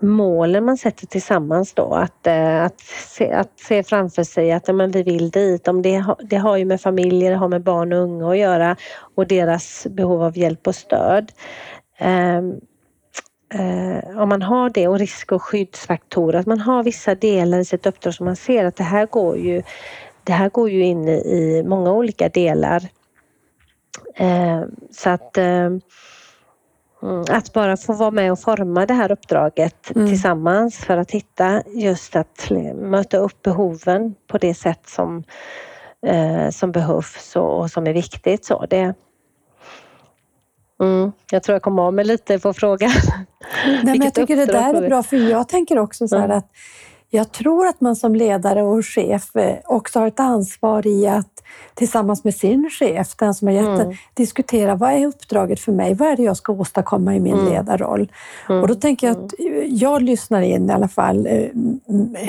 målen 0.00 0.64
man 0.64 0.76
sätter 0.76 1.06
tillsammans 1.06 1.74
då. 1.74 1.94
Att, 1.94 2.26
eh, 2.26 2.64
att, 2.64 2.80
se, 2.80 3.32
att 3.32 3.60
se 3.60 3.82
framför 3.82 4.24
sig 4.24 4.52
att 4.52 4.74
men, 4.74 4.90
vi 4.90 5.02
vill 5.02 5.30
dit. 5.30 5.68
Om 5.68 5.82
det, 5.82 6.04
det 6.20 6.36
har 6.36 6.56
ju 6.56 6.64
med 6.64 6.80
familjer, 6.80 7.30
det 7.30 7.36
har 7.36 7.48
med 7.48 7.62
barn 7.62 7.92
och 7.92 7.98
unga 7.98 8.30
att 8.30 8.38
göra 8.38 8.76
och 9.14 9.26
deras 9.26 9.86
behov 9.90 10.22
av 10.22 10.38
hjälp 10.38 10.66
och 10.66 10.74
stöd. 10.74 11.32
Eh, 11.98 12.38
eh, 13.54 14.20
om 14.20 14.28
man 14.28 14.42
har 14.42 14.70
det 14.70 14.88
och 14.88 14.98
risk 14.98 15.32
och 15.32 15.42
skyddsfaktorer, 15.42 16.38
att 16.38 16.46
man 16.46 16.60
har 16.60 16.82
vissa 16.82 17.14
delar 17.14 17.58
i 17.58 17.64
sitt 17.64 17.86
uppdrag 17.86 18.14
som 18.14 18.26
man 18.26 18.36
ser 18.36 18.64
att 18.64 18.76
det 18.76 18.84
här 18.84 19.06
går 19.06 19.38
ju, 19.38 19.62
det 20.24 20.32
här 20.32 20.48
går 20.48 20.70
ju 20.70 20.84
in 20.84 21.08
i 21.08 21.64
många 21.66 21.92
olika 21.92 22.28
delar 22.28 22.88
så 24.90 25.10
att 25.10 25.38
eh, 25.38 25.44
mm, 27.02 27.24
att 27.30 27.52
bara 27.52 27.76
få 27.76 27.92
vara 27.92 28.10
med 28.10 28.32
och 28.32 28.40
forma 28.40 28.86
det 28.86 28.94
här 28.94 29.12
uppdraget 29.12 29.96
mm. 29.96 30.08
tillsammans 30.08 30.76
för 30.76 30.96
att 30.96 31.10
hitta 31.10 31.62
just 31.66 32.16
att 32.16 32.50
möta 32.74 33.16
upp 33.16 33.42
behoven 33.42 34.14
på 34.26 34.38
det 34.38 34.54
sätt 34.54 34.88
som, 34.88 35.24
eh, 36.06 36.50
som 36.50 36.72
behövs 36.72 37.36
och, 37.36 37.70
som 37.70 37.86
är 37.86 37.92
viktigt. 37.92 38.44
Så 38.44 38.66
det, 38.70 38.94
mm, 40.82 41.12
jag 41.30 41.42
tror 41.42 41.54
jag 41.54 41.62
kom 41.62 41.78
av 41.78 41.94
mig 41.94 42.04
lite 42.04 42.38
på 42.38 42.52
frågan. 42.52 42.90
Nej, 43.66 43.84
men 43.84 44.02
jag 44.02 44.14
tycker 44.14 44.36
det 44.36 44.46
där 44.46 44.74
är 44.74 44.88
bra, 44.88 45.02
för 45.02 45.16
jag 45.16 45.48
tänker 45.48 45.78
också 45.78 46.08
så 46.08 46.16
här 46.16 46.24
mm. 46.24 46.38
att 46.38 46.50
jag 47.14 47.32
tror 47.32 47.66
att 47.66 47.80
man 47.80 47.96
som 47.96 48.14
ledare 48.14 48.62
och 48.62 48.86
chef 48.86 49.36
eh, 49.36 49.56
också 49.64 49.98
har 49.98 50.06
ett 50.06 50.20
ansvar 50.20 50.86
i 50.86 51.06
att 51.06 51.42
tillsammans 51.74 52.24
med 52.24 52.34
sin 52.34 52.70
chef, 52.70 53.16
den 53.16 53.34
som 53.34 53.48
har 53.48 53.54
gett 53.54 53.80
mm. 53.80 53.96
diskutera 54.14 54.74
vad 54.74 54.92
är 54.92 55.06
uppdraget 55.06 55.60
för 55.60 55.72
mig? 55.72 55.94
Vad 55.94 56.08
är 56.08 56.16
det 56.16 56.22
jag 56.22 56.36
ska 56.36 56.52
åstadkomma 56.52 57.16
i 57.16 57.20
min 57.20 57.38
mm. 57.38 57.52
ledarroll? 57.52 58.12
Mm. 58.48 58.62
Och 58.62 58.68
då 58.68 58.74
tänker 58.74 59.06
jag 59.06 59.16
att 59.16 59.38
mm. 59.38 59.76
jag 59.76 60.02
lyssnar 60.02 60.42
in 60.42 60.70
i 60.70 60.72
alla 60.72 60.88
fall 60.88 61.26
eh, 61.26 61.48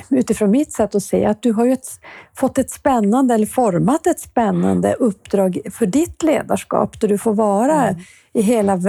utifrån 0.09 0.51
mitt 0.51 0.73
sätt 0.73 0.95
att 0.95 1.03
se 1.03 1.25
att 1.25 1.41
du 1.41 1.51
har 1.51 1.65
ju 1.65 1.73
ett, 1.73 1.87
fått 2.35 2.57
ett 2.57 2.71
spännande 2.71 3.33
eller 3.33 3.45
format 3.45 4.07
ett 4.07 4.19
spännande 4.19 4.93
uppdrag 4.93 5.59
för 5.71 5.85
ditt 5.85 6.23
ledarskap 6.23 7.01
där 7.01 7.07
du 7.07 7.17
får 7.17 7.33
vara 7.33 7.87
mm 7.87 8.01
i 8.35 8.41
hela 8.41 8.79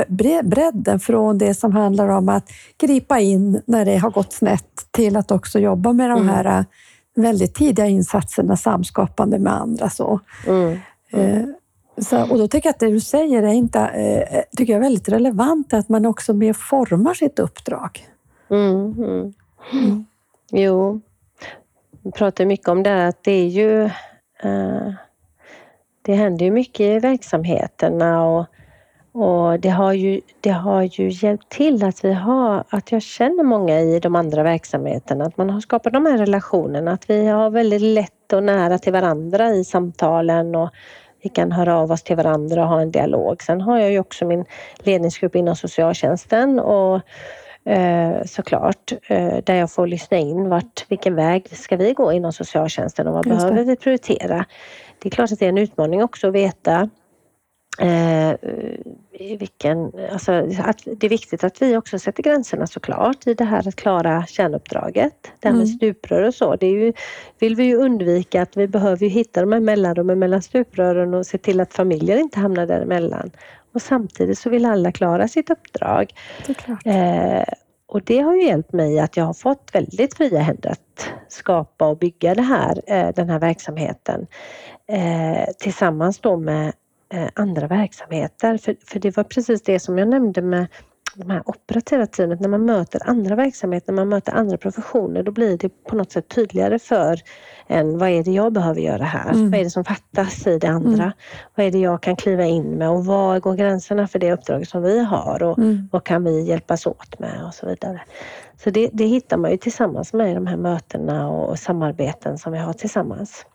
bredden 0.42 1.00
från 1.00 1.38
det 1.38 1.54
som 1.54 1.72
handlar 1.72 2.08
om 2.08 2.28
att 2.28 2.50
gripa 2.78 3.20
in 3.20 3.62
när 3.66 3.84
det 3.84 3.96
har 3.96 4.10
gått 4.10 4.32
snett 4.32 4.86
till 4.90 5.16
att 5.16 5.30
också 5.30 5.58
jobba 5.58 5.92
med 5.92 6.10
de 6.10 6.20
mm. 6.20 6.28
här 6.28 6.44
mm. 6.44 6.64
väldigt 7.14 7.54
tidiga 7.54 7.86
insatserna, 7.86 8.56
samskapande 8.56 9.38
med 9.38 9.52
andra. 9.52 9.90
Så. 9.90 10.20
Mm. 10.46 10.78
Mm. 11.12 11.54
Så, 11.98 12.30
och 12.30 12.38
då 12.38 12.48
tycker 12.48 12.68
jag 12.68 12.74
att 12.74 12.80
det 12.80 12.90
du 12.90 13.00
säger 13.00 13.42
är 13.42 13.52
inte, 13.52 13.80
eh, 13.80 14.42
tycker 14.56 14.72
jag 14.72 14.78
är 14.78 14.82
väldigt 14.82 15.08
relevant, 15.08 15.74
att 15.74 15.88
man 15.88 16.06
också 16.06 16.32
mer 16.34 16.52
formar 16.52 17.14
sitt 17.14 17.38
uppdrag. 17.38 18.08
Mm, 18.50 18.92
mm. 18.92 19.34
mm. 19.72 20.06
Jo, 20.50 21.00
vi 22.02 22.12
pratar 22.12 22.44
mycket 22.44 22.68
om 22.68 22.82
det 22.82 23.06
att 23.06 23.24
det 23.24 23.32
är 23.32 23.48
ju 23.48 23.84
eh, 24.42 24.92
det 26.02 26.14
händer 26.14 26.44
ju 26.44 26.50
mycket 26.50 26.80
i 26.80 26.98
verksamheterna 26.98 28.24
och 28.24 28.46
och 29.16 29.60
det 29.60 29.68
har 29.68 29.92
ju, 29.92 30.20
det 30.40 30.50
har 30.50 30.82
ju 30.82 31.08
hjälpt 31.10 31.48
till 31.48 31.84
att 31.84 32.04
vi 32.04 32.12
har, 32.12 32.64
att 32.70 32.92
jag 32.92 33.02
känner 33.02 33.42
många 33.42 33.80
i 33.80 34.00
de 34.00 34.16
andra 34.16 34.42
verksamheterna, 34.42 35.24
att 35.24 35.36
man 35.36 35.50
har 35.50 35.60
skapat 35.60 35.92
de 35.92 36.06
här 36.06 36.18
relationerna, 36.18 36.92
att 36.92 37.10
vi 37.10 37.26
har 37.26 37.50
väldigt 37.50 37.82
lätt 37.82 38.32
och 38.32 38.42
nära 38.42 38.78
till 38.78 38.92
varandra 38.92 39.50
i 39.50 39.64
samtalen 39.64 40.54
och 40.54 40.70
vi 41.22 41.28
kan 41.28 41.52
höra 41.52 41.78
av 41.78 41.92
oss 41.92 42.02
till 42.02 42.16
varandra 42.16 42.62
och 42.62 42.68
ha 42.68 42.80
en 42.80 42.90
dialog. 42.90 43.42
Sen 43.42 43.60
har 43.60 43.78
jag 43.78 43.92
ju 43.92 43.98
också 43.98 44.24
min 44.24 44.44
ledningsgrupp 44.78 45.36
inom 45.36 45.56
socialtjänsten 45.56 46.60
och 46.60 47.00
eh, 47.64 48.24
såklart 48.24 48.92
eh, 49.08 49.36
där 49.44 49.54
jag 49.54 49.70
får 49.70 49.86
lyssna 49.86 50.16
in 50.16 50.48
vart, 50.48 50.84
vilken 50.88 51.14
väg 51.14 51.48
ska 51.56 51.76
vi 51.76 51.92
gå 51.92 52.12
inom 52.12 52.32
socialtjänsten 52.32 53.06
och 53.06 53.14
vad 53.14 53.24
behöver 53.24 53.64
vi 53.64 53.76
prioritera? 53.76 54.44
Det 55.02 55.08
är 55.08 55.10
klart 55.10 55.32
att 55.32 55.38
det 55.38 55.44
är 55.44 55.48
en 55.48 55.58
utmaning 55.58 56.02
också 56.02 56.28
att 56.28 56.34
veta 56.34 56.90
Eh, 57.78 58.34
vilken, 59.38 59.92
alltså, 60.12 60.32
att 60.58 60.82
det 60.84 61.06
är 61.06 61.08
viktigt 61.08 61.44
att 61.44 61.62
vi 61.62 61.76
också 61.76 61.98
sätter 61.98 62.22
gränserna 62.22 62.66
såklart 62.66 63.26
i 63.26 63.34
det 63.34 63.44
här 63.44 63.68
att 63.68 63.76
klara 63.76 64.26
kärnuppdraget. 64.26 65.14
Det 65.40 65.48
här 65.48 65.54
med 65.54 65.64
mm. 65.64 65.76
stuprör 65.76 66.22
och 66.22 66.34
så, 66.34 66.56
det 66.56 66.66
ju, 66.66 66.92
vill 67.38 67.56
vi 67.56 67.64
ju 67.64 67.76
undvika 67.76 68.42
att 68.42 68.56
vi 68.56 68.68
behöver 68.68 69.06
hitta 69.06 69.40
de 69.40 69.52
här 69.52 69.60
mellanrummen 69.60 70.18
mellan 70.18 70.42
stuprören 70.42 71.14
och 71.14 71.26
se 71.26 71.38
till 71.38 71.60
att 71.60 71.74
familjer 71.74 72.16
inte 72.16 72.40
hamnar 72.40 72.66
däremellan. 72.66 73.30
Och 73.72 73.82
samtidigt 73.82 74.38
så 74.38 74.50
vill 74.50 74.66
alla 74.66 74.92
klara 74.92 75.28
sitt 75.28 75.50
uppdrag. 75.50 76.14
Det 76.46 76.90
eh, 76.90 77.54
och 77.88 78.02
det 78.02 78.18
har 78.18 78.34
ju 78.34 78.44
hjälpt 78.44 78.72
mig 78.72 78.98
att 78.98 79.16
jag 79.16 79.24
har 79.24 79.34
fått 79.34 79.70
väldigt 79.72 80.16
fria 80.16 80.40
händer 80.40 80.70
att 80.70 81.08
skapa 81.28 81.86
och 81.86 81.98
bygga 81.98 82.34
det 82.34 82.42
här, 82.42 82.82
eh, 82.86 83.08
den 83.14 83.30
här 83.30 83.38
verksamheten 83.38 84.26
eh, 84.88 85.52
tillsammans 85.58 86.18
då 86.18 86.36
med 86.36 86.66
Eh, 86.66 86.85
andra 87.34 87.66
verksamheter. 87.66 88.58
För, 88.58 88.76
för 88.86 89.00
det 89.00 89.16
var 89.16 89.24
precis 89.24 89.62
det 89.62 89.80
som 89.80 89.98
jag 89.98 90.08
nämnde 90.08 90.42
med 90.42 90.66
de 91.16 91.30
här 91.30 91.42
operativa 91.46 92.06
teamet, 92.06 92.40
när 92.40 92.48
man 92.48 92.64
möter 92.64 93.08
andra 93.08 93.36
verksamheter, 93.36 93.92
när 93.92 93.96
man 93.96 94.08
möter 94.08 94.32
andra 94.32 94.56
professioner, 94.56 95.22
då 95.22 95.32
blir 95.32 95.58
det 95.58 95.68
på 95.68 95.96
något 95.96 96.12
sätt 96.12 96.28
tydligare 96.28 96.78
för 96.78 97.20
en, 97.66 97.98
vad 97.98 98.08
är 98.08 98.24
det 98.24 98.30
jag 98.30 98.52
behöver 98.52 98.80
göra 98.80 99.04
här? 99.04 99.30
Mm. 99.32 99.50
Vad 99.50 99.60
är 99.60 99.64
det 99.64 99.70
som 99.70 99.84
fattas 99.84 100.46
i 100.46 100.58
det 100.58 100.68
andra? 100.68 101.02
Mm. 101.02 101.12
Vad 101.54 101.66
är 101.66 101.70
det 101.70 101.78
jag 101.78 102.02
kan 102.02 102.16
kliva 102.16 102.44
in 102.44 102.70
med 102.70 102.90
och 102.90 103.06
var 103.06 103.40
går 103.40 103.54
gränserna 103.54 104.08
för 104.08 104.18
det 104.18 104.32
uppdraget 104.32 104.68
som 104.68 104.82
vi 104.82 105.04
har 105.04 105.42
och 105.42 105.58
mm. 105.58 105.88
vad 105.92 106.04
kan 106.04 106.24
vi 106.24 106.42
hjälpas 106.42 106.86
åt 106.86 107.18
med 107.18 107.44
och 107.46 107.54
så 107.54 107.66
vidare. 107.66 108.02
Så 108.58 108.70
det, 108.70 108.90
det 108.92 109.04
hittar 109.04 109.36
man 109.36 109.50
ju 109.50 109.56
tillsammans 109.56 110.12
med 110.12 110.36
de 110.36 110.46
här 110.46 110.56
mötena 110.56 111.30
och 111.30 111.58
samarbeten 111.58 112.38
som 112.38 112.52
vi 112.52 112.58
har 112.58 112.72
tillsammans. 112.72 113.46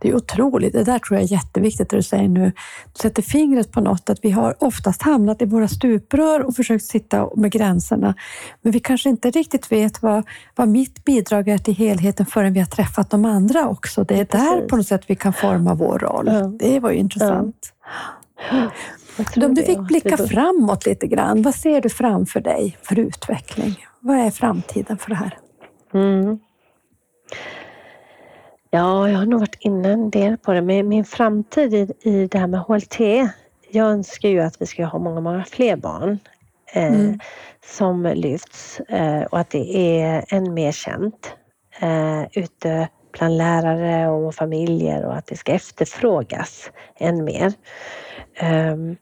Det 0.00 0.08
är 0.08 0.14
otroligt. 0.14 0.72
Det 0.72 0.84
där 0.84 0.98
tror 0.98 1.18
jag 1.18 1.24
är 1.24 1.32
jätteviktigt 1.32 1.90
det 1.90 1.96
du 1.96 2.02
säger 2.02 2.28
nu. 2.28 2.52
Du 2.92 2.98
sätter 3.02 3.22
fingret 3.22 3.72
på 3.72 3.80
något, 3.80 4.10
att 4.10 4.18
vi 4.22 4.30
har 4.30 4.64
oftast 4.64 5.02
hamnat 5.02 5.42
i 5.42 5.44
våra 5.44 5.68
stuprör 5.68 6.40
och 6.40 6.56
försökt 6.56 6.84
sitta 6.84 7.30
med 7.36 7.52
gränserna. 7.52 8.14
Men 8.62 8.72
vi 8.72 8.80
kanske 8.80 9.08
inte 9.08 9.30
riktigt 9.30 9.72
vet 9.72 10.02
vad, 10.02 10.24
vad 10.54 10.68
mitt 10.68 11.04
bidrag 11.04 11.48
är 11.48 11.58
till 11.58 11.74
helheten 11.74 12.26
förrän 12.26 12.52
vi 12.52 12.60
har 12.60 12.66
träffat 12.66 13.10
de 13.10 13.24
andra 13.24 13.68
också. 13.68 14.04
Det 14.04 14.20
är 14.20 14.24
Precis. 14.24 14.50
där 14.50 14.68
på 14.68 14.76
något 14.76 14.86
sätt 14.86 15.02
vi 15.06 15.16
kan 15.16 15.32
forma 15.32 15.74
vår 15.74 15.98
roll. 15.98 16.26
Ja. 16.26 16.40
Det 16.58 16.80
var 16.80 16.90
ju 16.90 16.96
intressant. 16.96 17.72
Ja. 18.50 18.70
Om 19.36 19.54
du 19.54 19.62
fick 19.62 19.78
blicka 19.78 20.16
framåt 20.16 20.86
lite 20.86 21.06
grann, 21.06 21.42
vad 21.42 21.54
ser 21.54 21.80
du 21.80 21.88
framför 21.88 22.40
dig 22.40 22.76
för 22.82 22.98
utveckling? 22.98 23.86
Vad 24.00 24.18
är 24.18 24.30
framtiden 24.30 24.98
för 24.98 25.10
det 25.10 25.16
här? 25.16 25.38
Mm. 25.94 26.38
Ja, 28.74 29.10
jag 29.10 29.18
har 29.18 29.26
nog 29.26 29.40
varit 29.40 29.56
inne 29.60 29.92
en 29.92 30.10
del 30.10 30.36
på 30.36 30.52
det. 30.52 30.62
Men 30.62 30.88
min 30.88 31.04
framtid 31.04 31.74
i, 31.74 31.92
i 32.00 32.26
det 32.26 32.38
här 32.38 32.46
med 32.46 32.60
HLT, 32.60 33.00
jag 33.70 33.86
önskar 33.86 34.28
ju 34.28 34.40
att 34.40 34.62
vi 34.62 34.66
ska 34.66 34.84
ha 34.84 34.98
många, 34.98 35.20
många 35.20 35.44
fler 35.44 35.76
barn 35.76 36.18
eh, 36.72 36.94
mm. 36.94 37.18
som 37.64 38.02
lyfts 38.02 38.80
eh, 38.80 39.22
och 39.22 39.38
att 39.38 39.50
det 39.50 39.76
är 39.76 40.24
än 40.28 40.54
mer 40.54 40.72
känt 40.72 41.36
eh, 41.80 42.22
ute 42.32 42.88
bland 43.12 43.36
lärare 43.36 44.08
och 44.08 44.34
familjer 44.34 45.04
och 45.04 45.16
att 45.16 45.26
det 45.26 45.36
ska 45.36 45.52
efterfrågas 45.52 46.70
än 46.96 47.24
mer. 47.24 47.52
Um, 48.42 48.96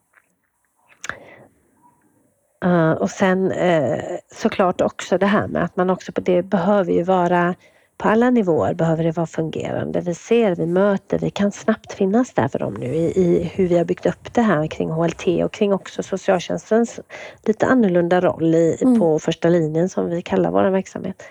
uh, 2.65 2.93
och 2.93 3.11
sen 3.11 3.53
uh, 3.53 4.01
såklart 4.33 4.81
också 4.81 5.19
det 5.19 5.27
här 5.27 5.49
med 5.49 5.65
att 5.65 5.77
man 5.77 5.91
också 5.91 6.13
på 6.13 6.21
det 6.21 6.43
behöver 6.43 6.93
ju 6.93 7.03
vara 7.03 7.55
på 8.03 8.09
alla 8.09 8.31
nivåer 8.31 8.75
behöver 8.75 9.05
det 9.05 9.17
vara 9.17 9.27
fungerande. 9.27 10.01
Vi 10.01 10.15
ser, 10.15 10.55
vi 10.55 10.67
möter, 10.67 11.19
vi 11.19 11.31
kan 11.31 11.53
snabbt 11.53 11.93
finnas 11.93 12.33
där 12.35 12.49
för 12.49 12.59
dem 12.59 12.75
nu 12.75 12.87
i, 12.87 13.21
i 13.21 13.51
hur 13.55 13.69
vi 13.69 13.79
har 13.79 13.85
byggt 13.85 14.07
upp 14.07 14.35
det 14.35 14.43
här 14.43 14.67
kring 14.67 14.91
HLT 14.91 15.27
och 15.45 15.53
kring 15.53 15.73
också 15.73 16.03
socialtjänstens 16.03 17.01
lite 17.47 17.67
annorlunda 17.67 18.21
roll 18.21 18.55
i, 18.55 18.79
mm. 18.83 19.01
på 19.01 19.19
första 19.19 19.49
linjen 19.49 19.89
som 19.89 20.11
vi 20.11 20.23
kallar 20.23 20.51
vår 20.51 20.65
verksamhet. 20.65 21.23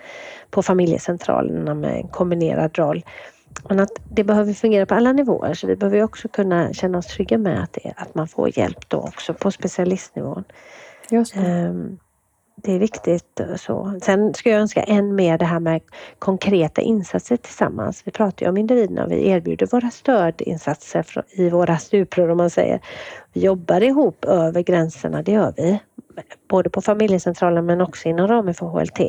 På 0.50 0.62
familjecentralerna 0.62 1.74
med 1.74 1.96
en 1.96 2.08
kombinerad 2.08 2.78
roll. 2.78 3.04
Men 3.68 3.80
att 3.80 3.92
det 4.10 4.24
behöver 4.24 4.52
fungera 4.52 4.86
på 4.86 4.94
alla 4.94 5.12
nivåer 5.12 5.54
så 5.54 5.66
vi 5.66 5.76
behöver 5.76 6.02
också 6.02 6.28
kunna 6.28 6.72
känna 6.72 6.98
oss 6.98 7.06
trygga 7.06 7.38
med 7.38 7.62
att, 7.62 7.72
det, 7.72 7.92
att 7.96 8.14
man 8.14 8.28
får 8.28 8.58
hjälp 8.58 8.88
då 8.88 8.98
också 8.98 9.34
på 9.34 9.50
specialistnivån. 9.50 10.44
Just 11.10 11.34
det. 11.34 11.68
Um, 11.68 11.98
det 12.56 12.72
är 12.72 12.78
viktigt. 12.78 13.40
Så. 13.56 13.98
Sen 14.02 14.34
skulle 14.34 14.54
jag 14.54 14.60
önska 14.62 14.82
än 14.82 15.14
mer 15.14 15.38
det 15.38 15.44
här 15.44 15.60
med 15.60 15.80
konkreta 16.18 16.80
insatser 16.80 17.36
tillsammans. 17.36 18.02
Vi 18.04 18.10
pratar 18.10 18.46
ju 18.46 18.50
om 18.50 18.56
individerna 18.56 19.04
och 19.04 19.12
vi 19.12 19.28
erbjuder 19.28 19.66
våra 19.66 19.90
stödinsatser 19.90 21.06
i 21.30 21.50
våra 21.50 21.78
stuprör 21.78 22.28
om 22.28 22.36
man 22.36 22.50
säger. 22.50 22.80
Vi 23.32 23.40
jobbar 23.40 23.80
ihop 23.80 24.24
över 24.24 24.62
gränserna, 24.62 25.22
det 25.22 25.32
gör 25.32 25.54
vi. 25.56 25.78
Både 26.48 26.70
på 26.70 26.80
familjecentralen 26.80 27.66
men 27.66 27.80
också 27.80 28.08
inom 28.08 28.28
ramen 28.28 28.54
för 28.54 28.66
HLT. 28.66 29.00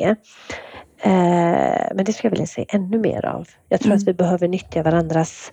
Eh, 1.05 1.87
men 1.95 2.05
det 2.05 2.13
skulle 2.13 2.27
jag 2.27 2.31
vilja 2.31 2.47
se 2.47 2.65
ännu 2.69 2.97
mer 2.97 3.25
av. 3.25 3.47
Jag 3.69 3.79
tror 3.79 3.91
mm. 3.91 3.97
att 3.97 4.07
vi 4.07 4.13
behöver 4.13 4.47
nyttja 4.47 4.83
varandras, 4.83 5.51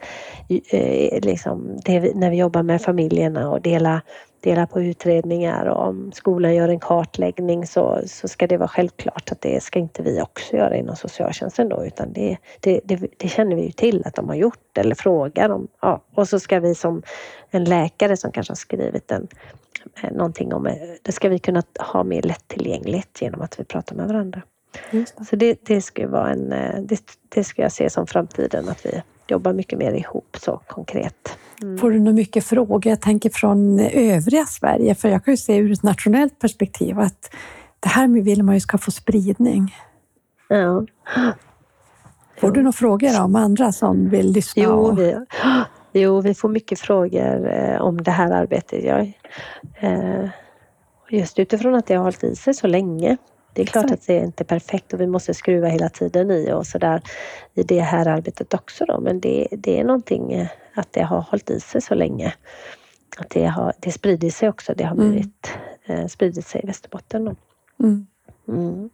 eh, 0.70 1.20
liksom, 1.20 1.78
vi, 1.86 2.14
när 2.14 2.30
vi 2.30 2.36
jobbar 2.36 2.62
med 2.62 2.82
familjerna 2.82 3.50
och 3.50 3.60
dela 3.60 4.02
dela 4.40 4.66
på 4.66 4.80
utredningar 4.80 5.66
och 5.66 5.88
om 5.88 6.12
skolan 6.12 6.54
gör 6.54 6.68
en 6.68 6.80
kartläggning 6.80 7.66
så, 7.66 8.00
så 8.06 8.28
ska 8.28 8.46
det 8.46 8.56
vara 8.56 8.68
självklart 8.68 9.32
att 9.32 9.40
det 9.40 9.62
ska 9.62 9.78
inte 9.78 10.02
vi 10.02 10.22
också 10.22 10.56
göra 10.56 10.76
inom 10.76 10.96
socialtjänsten 10.96 11.68
då 11.68 11.84
utan 11.86 12.12
det, 12.12 12.36
det, 12.60 12.80
det, 12.84 13.00
det 13.16 13.28
känner 13.28 13.56
vi 13.56 13.62
ju 13.62 13.72
till 13.72 14.02
att 14.06 14.14
de 14.14 14.28
har 14.28 14.36
gjort 14.36 14.78
eller 14.78 14.94
frågar 14.94 15.50
om. 15.50 15.68
Ja, 15.80 16.02
och 16.14 16.28
så 16.28 16.40
ska 16.40 16.60
vi 16.60 16.74
som 16.74 17.02
en 17.50 17.64
läkare 17.64 18.16
som 18.16 18.32
kanske 18.32 18.50
har 18.50 18.56
skrivit 18.56 19.10
en, 19.10 19.28
eh, 20.02 20.12
någonting 20.12 20.54
om 20.54 20.68
det 21.02 21.12
ska 21.12 21.28
vi 21.28 21.38
kunna 21.38 21.62
ha 21.92 22.04
mer 22.04 22.22
lättillgängligt 22.22 23.22
genom 23.22 23.40
att 23.40 23.60
vi 23.60 23.64
pratar 23.64 23.96
med 23.96 24.08
varandra. 24.08 24.42
Det. 24.90 25.24
Så 25.28 25.36
det, 25.36 25.58
det 25.62 25.82
ska 25.82 26.08
vara 26.08 26.30
en, 26.30 26.52
eh, 26.52 26.80
det, 26.80 27.00
det 27.28 27.44
ska 27.44 27.62
jag 27.62 27.72
se 27.72 27.90
som 27.90 28.06
framtiden 28.06 28.68
att 28.68 28.86
vi 28.86 29.02
jobbar 29.28 29.52
mycket 29.52 29.78
mer 29.78 29.92
ihop 29.92 30.36
så 30.40 30.60
konkret. 30.66 31.38
Mm. 31.62 31.78
Får 31.78 31.90
du 31.90 31.98
nog 32.00 32.14
mycket 32.14 32.44
frågor? 32.44 32.86
Jag 32.86 33.00
tänker 33.00 33.30
från 33.30 33.80
övriga 33.80 34.44
Sverige, 34.44 34.94
för 34.94 35.08
jag 35.08 35.24
kan 35.24 35.32
ju 35.32 35.36
se 35.38 35.56
ur 35.56 35.72
ett 35.72 35.82
nationellt 35.82 36.38
perspektiv 36.38 36.98
att 36.98 37.34
det 37.80 37.88
här 37.88 38.08
vill 38.08 38.42
man 38.42 38.54
ju 38.54 38.60
ska 38.60 38.78
få 38.78 38.90
spridning. 38.90 39.74
Ja. 40.48 40.86
Får 42.40 42.50
du 42.50 42.62
några 42.62 42.72
frågor 42.72 43.20
om 43.20 43.36
andra 43.36 43.72
som 43.72 44.08
vill 44.08 44.32
lyssna? 44.32 44.62
Jo, 44.62 44.94
vi, 44.94 45.16
jo, 45.92 46.20
vi 46.20 46.34
får 46.34 46.48
mycket 46.48 46.80
frågor 46.80 47.52
eh, 47.52 47.80
om 47.80 48.02
det 48.02 48.10
här 48.10 48.30
arbetet. 48.30 48.84
Jag, 48.84 49.12
eh, 49.74 50.28
just 51.10 51.38
utifrån 51.38 51.74
att 51.74 51.86
det 51.86 51.94
har 51.94 52.02
hållit 52.02 52.24
i 52.24 52.36
sig 52.36 52.54
så 52.54 52.66
länge 52.66 53.16
det 53.52 53.62
är 53.62 53.66
klart 53.66 53.84
Exakt. 53.84 54.00
att 54.00 54.06
det 54.06 54.18
är 54.18 54.24
inte 54.24 54.42
är 54.42 54.46
perfekt 54.46 54.92
och 54.92 55.00
vi 55.00 55.06
måste 55.06 55.34
skruva 55.34 55.68
hela 55.68 55.88
tiden 55.88 56.30
i 56.30 56.52
och 56.52 56.66
sådär 56.66 57.02
i 57.54 57.62
det 57.62 57.80
här 57.80 58.08
arbetet 58.08 58.54
också 58.54 58.84
då. 58.84 59.00
Men 59.00 59.20
det, 59.20 59.48
det 59.50 59.80
är 59.80 59.84
någonting 59.84 60.32
eh, 60.32 60.48
att 60.80 60.92
det 60.92 61.02
har 61.02 61.20
hållit 61.20 61.50
i 61.50 61.60
sig 61.60 61.80
så 61.80 61.94
länge. 61.94 62.34
Att 63.18 63.30
det, 63.30 63.44
har, 63.44 63.72
det 63.80 63.92
sprider 63.92 64.30
sig 64.30 64.48
också. 64.48 64.74
Det 64.76 64.84
har 64.84 64.96
mm. 64.96 65.10
blivit, 65.10 65.50
mm. 65.84 66.00
eh, 66.00 66.06
spridit 66.06 66.46
sig 66.46 66.60
i 66.64 66.66
Västerbotten. 66.66 67.36
Mm. 67.80 68.06
Mm. 68.48 68.90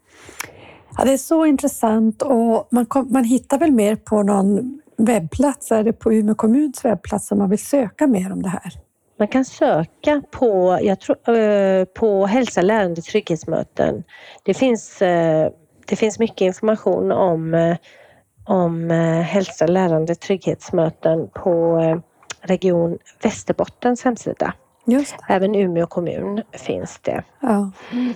Ja, 0.99 1.05
det 1.05 1.13
är 1.13 1.19
så 1.19 1.47
intressant 1.47 2.23
och 2.23 2.69
man, 2.71 2.87
kom, 2.87 3.13
man 3.13 3.25
hittar 3.25 3.59
väl 3.59 3.73
mer 3.73 3.97
på 3.97 4.23
någon 4.23 4.81
webbplats, 4.97 5.73
är 5.73 5.85
det 5.85 5.93
på 5.93 6.13
Umeå 6.13 6.35
kommuns 6.35 6.85
webbplats 6.85 7.33
om 7.33 7.39
man 7.39 7.51
vill 7.51 7.65
söka 7.65 8.07
mer 8.07 8.33
om 8.33 8.43
det 8.43 8.49
här? 8.49 8.73
Man 9.19 9.29
kan 9.29 9.45
söka 9.45 10.23
på, 10.31 10.79
jag 10.83 11.01
tror, 11.01 11.39
eh, 11.39 11.85
på 11.85 12.27
hälsa, 12.27 12.63
lärande, 12.63 13.03
trygghetsmöten. 13.03 14.05
Det 14.43 14.55
finns, 14.55 15.03
eh, 15.03 15.51
det 15.87 15.97
finns 15.97 16.19
mycket 16.19 16.41
information 16.41 17.13
om, 17.13 17.55
eh, 17.55 17.77
om 18.47 18.91
hälsa, 19.27 19.67
lärande, 19.67 20.15
trygghetsmöten 20.15 21.29
på 21.35 21.79
Region 22.41 22.99
Västerbottens 23.23 24.05
hemsida. 24.05 24.53
Även 25.29 25.55
Umeå 25.55 25.87
kommun 25.87 26.43
finns 26.53 26.99
det. 27.03 27.23
Ja. 27.41 27.71
Mm. 27.93 28.15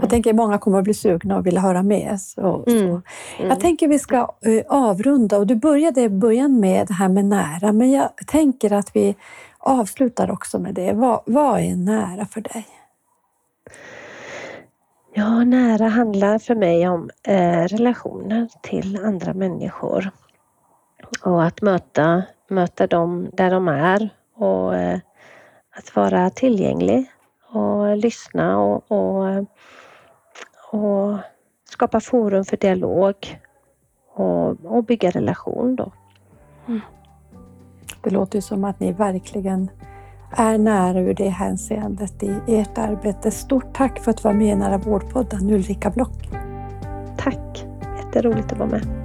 Jag 0.00 0.10
tänker 0.10 0.30
att 0.30 0.36
många 0.36 0.58
kommer 0.58 0.78
att 0.78 0.84
bli 0.84 0.94
sugna 0.94 1.36
och 1.36 1.46
vilja 1.46 1.60
höra 1.60 1.82
mer. 1.82 2.16
Så, 2.16 2.64
mm. 2.66 2.86
Mm. 2.86 3.02
Jag 3.38 3.60
tänker 3.60 3.88
vi 3.88 3.98
ska 3.98 4.28
avrunda 4.68 5.38
och 5.38 5.46
du 5.46 5.54
började 5.54 6.02
i 6.02 6.08
början 6.08 6.60
med 6.60 6.86
det 6.86 6.94
här 6.94 7.08
med 7.08 7.24
nära, 7.24 7.72
men 7.72 7.90
jag 7.90 8.08
tänker 8.26 8.72
att 8.72 8.96
vi 8.96 9.16
avslutar 9.58 10.30
också 10.30 10.58
med 10.58 10.74
det. 10.74 10.92
Vad, 10.92 11.20
vad 11.26 11.60
är 11.60 11.76
nära 11.76 12.26
för 12.26 12.40
dig? 12.40 12.66
Ja, 15.18 15.44
nära 15.44 15.88
handlar 15.88 16.38
för 16.38 16.54
mig 16.54 16.88
om 16.88 17.10
eh, 17.22 17.62
relationer 17.62 18.48
till 18.62 19.04
andra 19.04 19.34
människor. 19.34 20.10
Och 21.24 21.44
att 21.44 21.62
möta, 21.62 22.22
möta 22.48 22.86
dem 22.86 23.30
där 23.32 23.50
de 23.50 23.68
är 23.68 24.08
och 24.34 24.74
eh, 24.74 24.98
att 25.76 25.96
vara 25.96 26.30
tillgänglig 26.30 27.10
och 27.52 27.96
lyssna 27.96 28.58
och, 28.58 28.92
och, 28.92 29.46
och 30.72 31.18
skapa 31.64 32.00
forum 32.00 32.44
för 32.44 32.56
dialog 32.56 33.40
och, 34.14 34.64
och 34.64 34.84
bygga 34.84 35.10
relation 35.10 35.76
då. 35.76 35.92
Mm. 36.68 36.80
Det 38.02 38.10
låter 38.10 38.40
som 38.40 38.64
att 38.64 38.80
ni 38.80 38.92
verkligen 38.92 39.70
är 40.30 40.58
nära 40.58 41.00
ur 41.00 41.14
det 41.14 41.28
hänseendet 41.28 42.22
i 42.22 42.40
ert 42.46 42.78
arbete. 42.78 43.30
Stort 43.30 43.74
tack 43.74 43.98
för 43.98 44.10
att 44.10 44.16
du 44.16 44.22
var 44.22 44.34
med 44.34 44.52
i 44.52 44.54
Nära 44.54 44.78
vårdpodden, 44.78 45.50
Ulrika 45.50 45.90
Block. 45.90 46.30
Tack! 47.16 47.64
Jätteroligt 47.98 48.52
att 48.52 48.58
vara 48.58 48.68
med. 48.68 48.97